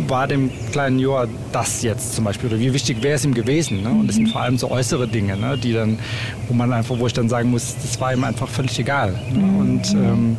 war 0.08 0.28
dem 0.28 0.52
kleinen 0.72 1.00
Joa 1.00 1.28
das 1.52 1.84
jetzt 1.84 2.16
zum 2.16 2.26
Beispiel 2.26 2.50
oder 2.50 2.60
wie 2.60 2.74
wichtig 2.74 3.02
wäre 3.02 3.16
es 3.16 3.26
ihm 3.26 3.34
gewesen? 3.34 3.82
Ne? 3.82 3.90
Und 3.90 4.08
das 4.08 4.16
sind 4.16 4.28
mhm. 4.28 4.32
vor 4.32 4.42
allem 4.42 4.58
so 4.58 4.70
äußere 4.70 5.08
Dinge, 5.08 5.38
ne? 5.38 5.58
die 5.58 5.74
dann, 5.74 6.00
wo 6.48 6.54
man 6.54 6.74
einfach, 6.74 6.98
wo 7.00 7.08
ich 7.08 7.14
dann 7.14 7.30
sagen 7.30 7.52
muss, 7.52 7.76
das 7.82 8.00
war 8.00 8.14
ihm 8.14 8.24
einfach 8.24 8.48
völlig 8.48 8.78
egal. 8.80 9.14
Ne? 9.34 9.40
Mhm. 9.40 9.60
Und 9.60 9.94
ähm, 9.94 10.38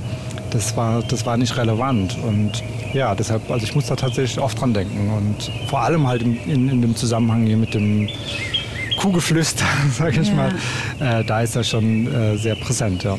das 0.52 0.76
war, 0.76 1.02
das 1.02 1.24
war 1.26 1.36
nicht 1.36 1.56
relevant. 1.56 2.16
Und 2.26 2.62
ja, 2.92 3.14
deshalb, 3.14 3.50
also 3.50 3.64
ich 3.64 3.74
muss 3.74 3.86
da 3.86 3.96
tatsächlich 3.96 4.38
oft 4.38 4.60
dran 4.60 4.74
denken. 4.74 5.10
Und 5.10 5.50
vor 5.68 5.80
allem 5.80 6.06
halt 6.06 6.22
in, 6.22 6.36
in, 6.44 6.68
in 6.68 6.82
dem 6.82 6.96
Zusammenhang 6.96 7.46
hier 7.46 7.56
mit 7.56 7.74
dem 7.74 8.08
Kuhgeflüster, 8.98 9.64
sage 9.92 10.20
ich 10.20 10.28
ja. 10.28 10.34
mal, 10.34 10.54
äh, 11.00 11.24
da 11.24 11.42
ist 11.42 11.56
er 11.56 11.64
schon 11.64 12.06
äh, 12.12 12.36
sehr 12.36 12.54
präsent, 12.54 13.04
ja. 13.04 13.16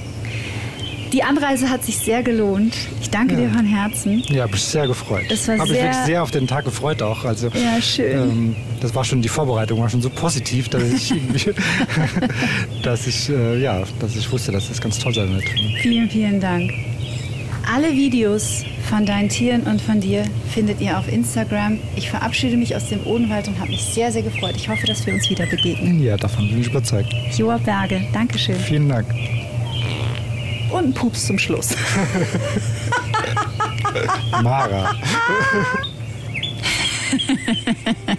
Die 1.11 1.21
Anreise 1.21 1.69
hat 1.69 1.83
sich 1.83 1.99
sehr 1.99 2.23
gelohnt. 2.23 2.75
Ich 2.99 3.11
danke 3.11 3.35
ja. 3.35 3.41
dir 3.41 3.49
von 3.51 3.65
Herzen. 3.65 4.23
Ja, 4.29 4.47
bin 4.47 4.57
sehr 4.57 4.87
gefreut. 4.87 5.25
Das 5.29 5.47
war 5.47 5.59
Habe 5.59 5.69
mich 5.69 5.79
wirklich 5.79 6.05
sehr 6.05 6.23
auf 6.23 6.31
den 6.31 6.47
Tag 6.47 6.65
gefreut 6.65 7.03
auch. 7.03 7.23
Also, 7.23 7.49
ja, 7.49 7.79
schön. 7.79 8.21
Ähm, 8.21 8.55
das 8.81 8.95
war 8.95 9.03
schon 9.03 9.21
die 9.21 9.29
Vorbereitung, 9.29 9.79
war 9.79 9.89
schon 9.89 10.01
so 10.01 10.09
positiv, 10.09 10.69
dass 10.69 10.81
ich, 10.91 11.13
dass 12.83 13.05
ich, 13.05 13.29
äh, 13.29 13.61
ja, 13.61 13.83
dass 13.99 14.15
ich 14.15 14.31
wusste, 14.31 14.51
dass 14.51 14.69
das 14.69 14.81
ganz 14.81 14.97
toll 14.97 15.13
sein 15.13 15.31
wird. 15.35 15.43
Vielen, 15.83 16.09
vielen 16.09 16.39
Dank. 16.39 16.73
Alle 17.73 17.91
Videos 17.91 18.63
von 18.87 19.03
deinen 19.03 19.29
Tieren 19.29 19.63
und 19.63 19.81
von 19.81 19.99
dir 19.99 20.25
findet 20.53 20.79
ihr 20.79 20.95
auf 20.95 21.11
Instagram. 21.11 21.79
Ich 21.95 22.07
verabschiede 22.07 22.55
mich 22.55 22.75
aus 22.75 22.89
dem 22.89 23.03
Odenwald 23.03 23.47
und 23.47 23.59
habe 23.59 23.71
mich 23.71 23.83
sehr, 23.83 24.11
sehr 24.11 24.21
gefreut. 24.21 24.53
Ich 24.55 24.69
hoffe, 24.69 24.85
dass 24.85 25.03
wir 25.07 25.13
uns 25.15 25.27
wieder 25.27 25.47
begegnen. 25.47 25.99
Ja, 25.99 26.15
davon 26.15 26.47
bin 26.49 26.61
ich 26.61 26.67
überzeugt. 26.67 27.11
Joa 27.35 27.57
Berge, 27.57 28.05
Dankeschön. 28.13 28.57
Vielen 28.57 28.89
Dank. 28.89 29.07
Und 30.69 30.85
ein 30.85 30.93
Pups 30.93 31.25
zum 31.25 31.39
Schluss. 31.39 31.75
Mara. 34.43 34.93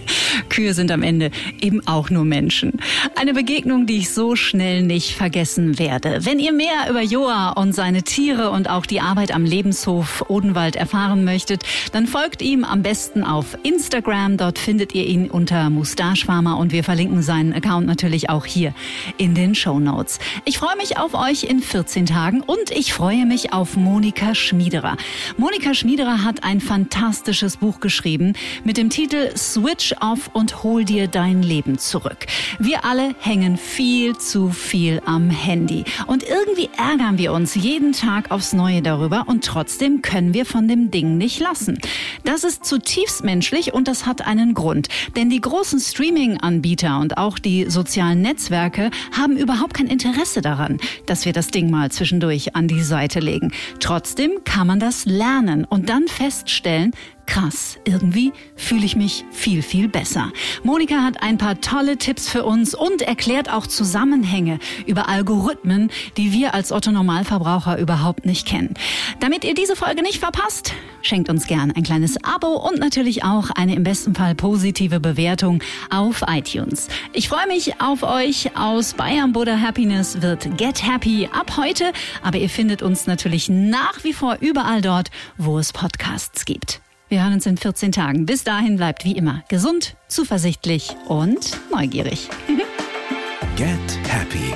Kühe 0.55 0.73
sind 0.73 0.93
am 0.93 1.03
Ende 1.03 1.33
eben 1.61 1.85
auch 1.85 2.11
nur 2.11 2.25
Menschen. 2.25 2.75
Eine 3.17 3.35
Begegnung, 3.35 3.87
die 3.87 3.99
ich 3.99 4.11
so 4.11 4.37
schnell 4.37 4.83
nicht 4.83 5.17
vergessen 5.17 5.81
werde. 5.81 6.25
Wenn 6.25 6.39
ihr 6.39 6.53
mehr 6.53 6.89
über 6.89 7.03
Joa 7.03 7.51
und 7.51 7.75
seine 7.75 8.05
Tiere 8.05 8.51
und 8.51 8.71
auch 8.71 8.87
die 8.87 9.01
Arbeit 9.01 9.35
am 9.35 9.45
Lebenshof 9.45 10.25
Odenwald 10.29 10.77
erfahren 10.77 11.25
möchtet, 11.25 11.65
dann 11.91 12.07
folgt 12.07 12.41
ihm 12.41 12.63
am 12.63 12.83
besten 12.83 13.25
auf 13.25 13.59
Instagram. 13.65 14.37
Dort 14.37 14.61
findet 14.61 14.95
ihr 14.95 15.05
ihn 15.07 15.29
unter 15.29 15.71
Mustache 15.71 16.15
und 16.25 16.71
wir 16.71 16.85
verlinken 16.85 17.23
seinen 17.23 17.53
Account 17.53 17.89
natürlich 17.89 18.31
auch 18.31 18.47
hier 18.47 18.75
in 19.19 19.35
den 19.35 19.57
Show 19.57 19.81
Notes. 19.81 20.21
Ich 20.45 20.59
freue 20.59 20.77
mich 20.77 20.99
auf 20.99 21.15
euch 21.15 21.45
in 21.45 21.61
14 21.61 22.07
Tagen 22.07 22.43
und 22.43 22.71
ich 22.71 22.93
freue 22.93 23.27
mich 23.27 23.53
auf 23.53 23.77
Monika 23.77 24.37
Schmiederer. 24.37 24.97
Monika 25.37 25.75
Schmiederer 25.75 26.23
hat 26.23 26.45
ein 26.45 26.61
fantastisches 26.61 27.57
Buch 27.57 27.81
geschrieben 27.81 28.35
mit 28.63 28.77
dem 28.77 28.91
Titel 28.91 29.37
Switch 29.37 29.95
Off 30.01 30.31
und 30.33 30.44
hol 30.63 30.85
dir 30.85 31.09
dein 31.09 31.43
Leben 31.43 31.79
zurück. 31.79 32.27
Wir 32.59 32.85
alle 32.85 33.15
hängen 33.21 33.57
viel 33.57 34.17
zu 34.17 34.51
viel 34.51 35.01
am 35.07 35.31
Handy. 35.31 35.85
Und 36.07 36.23
irgendwie 36.23 36.69
ärgern 36.77 37.19
wir 37.19 37.33
uns 37.33 37.55
jeden 37.55 37.93
Tag 37.93 38.31
aufs 38.31 38.53
Neue 38.53 38.83
darüber 38.83 39.25
und 39.27 39.45
trotzdem 39.45 40.03
können 40.03 40.35
wir 40.35 40.45
von 40.45 40.69
dem 40.69 40.91
Ding 40.91 41.17
nicht 41.17 41.41
lassen. 41.41 41.79
Das 42.25 42.45
ist 42.45 42.65
zutiefst 42.65 43.25
menschlich 43.25 43.73
und 43.73 43.89
das 43.89 44.07
hat 44.07 44.27
einen 44.27 44.55
Grund. 44.55 44.89
Denn 45.17 45.31
die 45.31 45.41
großen 45.41 45.81
Streaming-Anbieter 45.81 46.99
und 47.01 47.17
auch 47.17 47.39
die 47.39 47.71
sozialen 47.71 48.21
Netzwerke 48.23 48.91
haben 49.17 49.37
überhaupt 49.37 49.75
kein 49.75 49.87
Interesse 49.87 50.43
daran, 50.43 50.79
dass 51.07 51.25
wir 51.25 51.33
das 51.33 51.49
Ding 51.49 51.71
mal 51.71 51.91
zwischendurch 51.91 52.55
an 52.55 52.69
die 52.69 52.83
Seite 52.83 53.21
legen. 53.21 53.53
Trotzdem 53.81 54.33
kann 54.45 54.67
man 54.67 54.81
das 54.81 55.05
lernen 55.05 55.65
und 55.65 55.89
dann 55.89 56.09
feststellen, 56.09 56.93
Krass, 57.27 57.79
irgendwie 57.85 58.33
fühle 58.55 58.85
ich 58.85 58.97
mich 58.97 59.25
viel, 59.31 59.63
viel 59.63 59.89
besser. 59.89 60.31
Monika 60.63 61.03
hat 61.03 61.23
ein 61.23 61.39
paar 61.39 61.61
tolle 61.61 61.97
Tipps 61.97 62.29
für 62.29 62.45
uns 62.45 62.75
und 62.75 63.03
erklärt 63.03 63.51
auch 63.51 63.67
Zusammenhänge 63.67 64.59
über 64.87 65.09
Algorithmen, 65.09 65.91
die 66.17 66.33
wir 66.33 66.55
als 66.55 66.71
Otto 66.71 66.93
Normalverbraucher 66.93 67.79
überhaupt 67.79 68.27
nicht 68.27 68.47
kennen. 68.47 68.75
Damit 69.21 69.45
ihr 69.45 69.55
diese 69.55 69.75
Folge 69.75 70.03
nicht 70.03 70.19
verpasst, 70.19 70.75
schenkt 71.03 71.29
uns 71.31 71.47
gern 71.47 71.73
ein 71.73 71.83
kleines 71.83 72.23
Abo 72.23 72.57
und 72.69 72.79
natürlich 72.79 73.25
auch 73.25 73.51
eine 73.51 73.75
im 73.75 73.85
besten 73.85 74.15
Fall 74.15 74.35
positive 74.35 75.01
Bewertung 75.01 75.63
auf 75.91 76.23
iTunes. 76.27 76.89
Ich 77.13 77.29
freue 77.29 77.47
mich 77.47 77.81
auf 77.81 78.03
euch. 78.03 78.57
Aus 78.57 78.95
Bayern 78.95 79.33
Buddha 79.33 79.61
Happiness 79.61 80.21
wird 80.23 80.57
Get 80.57 80.87
Happy 80.87 81.29
ab 81.33 81.57
heute, 81.57 81.93
aber 82.23 82.39
ihr 82.39 82.51
findet 82.51 82.83
uns 82.83 83.07
natürlich 83.07 83.49
nach 83.49 84.05
wie 84.05 84.13
vor 84.13 84.39
überall 84.41 84.83
dort, 84.83 85.11
wo 85.39 85.59
es 85.59 85.73
Podcasts 85.73 86.45
gibt. 86.45 86.84
Wir 87.15 87.23
hören 87.23 87.35
uns 87.35 87.47
in 87.47 87.57
14 87.57 87.93
Tagen. 87.93 88.27
Bis 88.27 88.43
dahin 88.43 88.75
bleibt 88.75 89.05
wie 89.05 89.13
immer 89.13 89.45
gesund, 89.47 89.95
zuversichtlich 90.09 90.97
und 91.07 91.57
neugierig. 91.71 92.29
Get 93.57 93.79
Happy. 94.09 94.53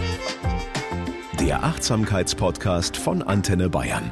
Der 1.38 1.62
Achtsamkeitspodcast 1.62 2.96
von 2.96 3.22
Antenne 3.22 3.68
Bayern. 3.68 4.10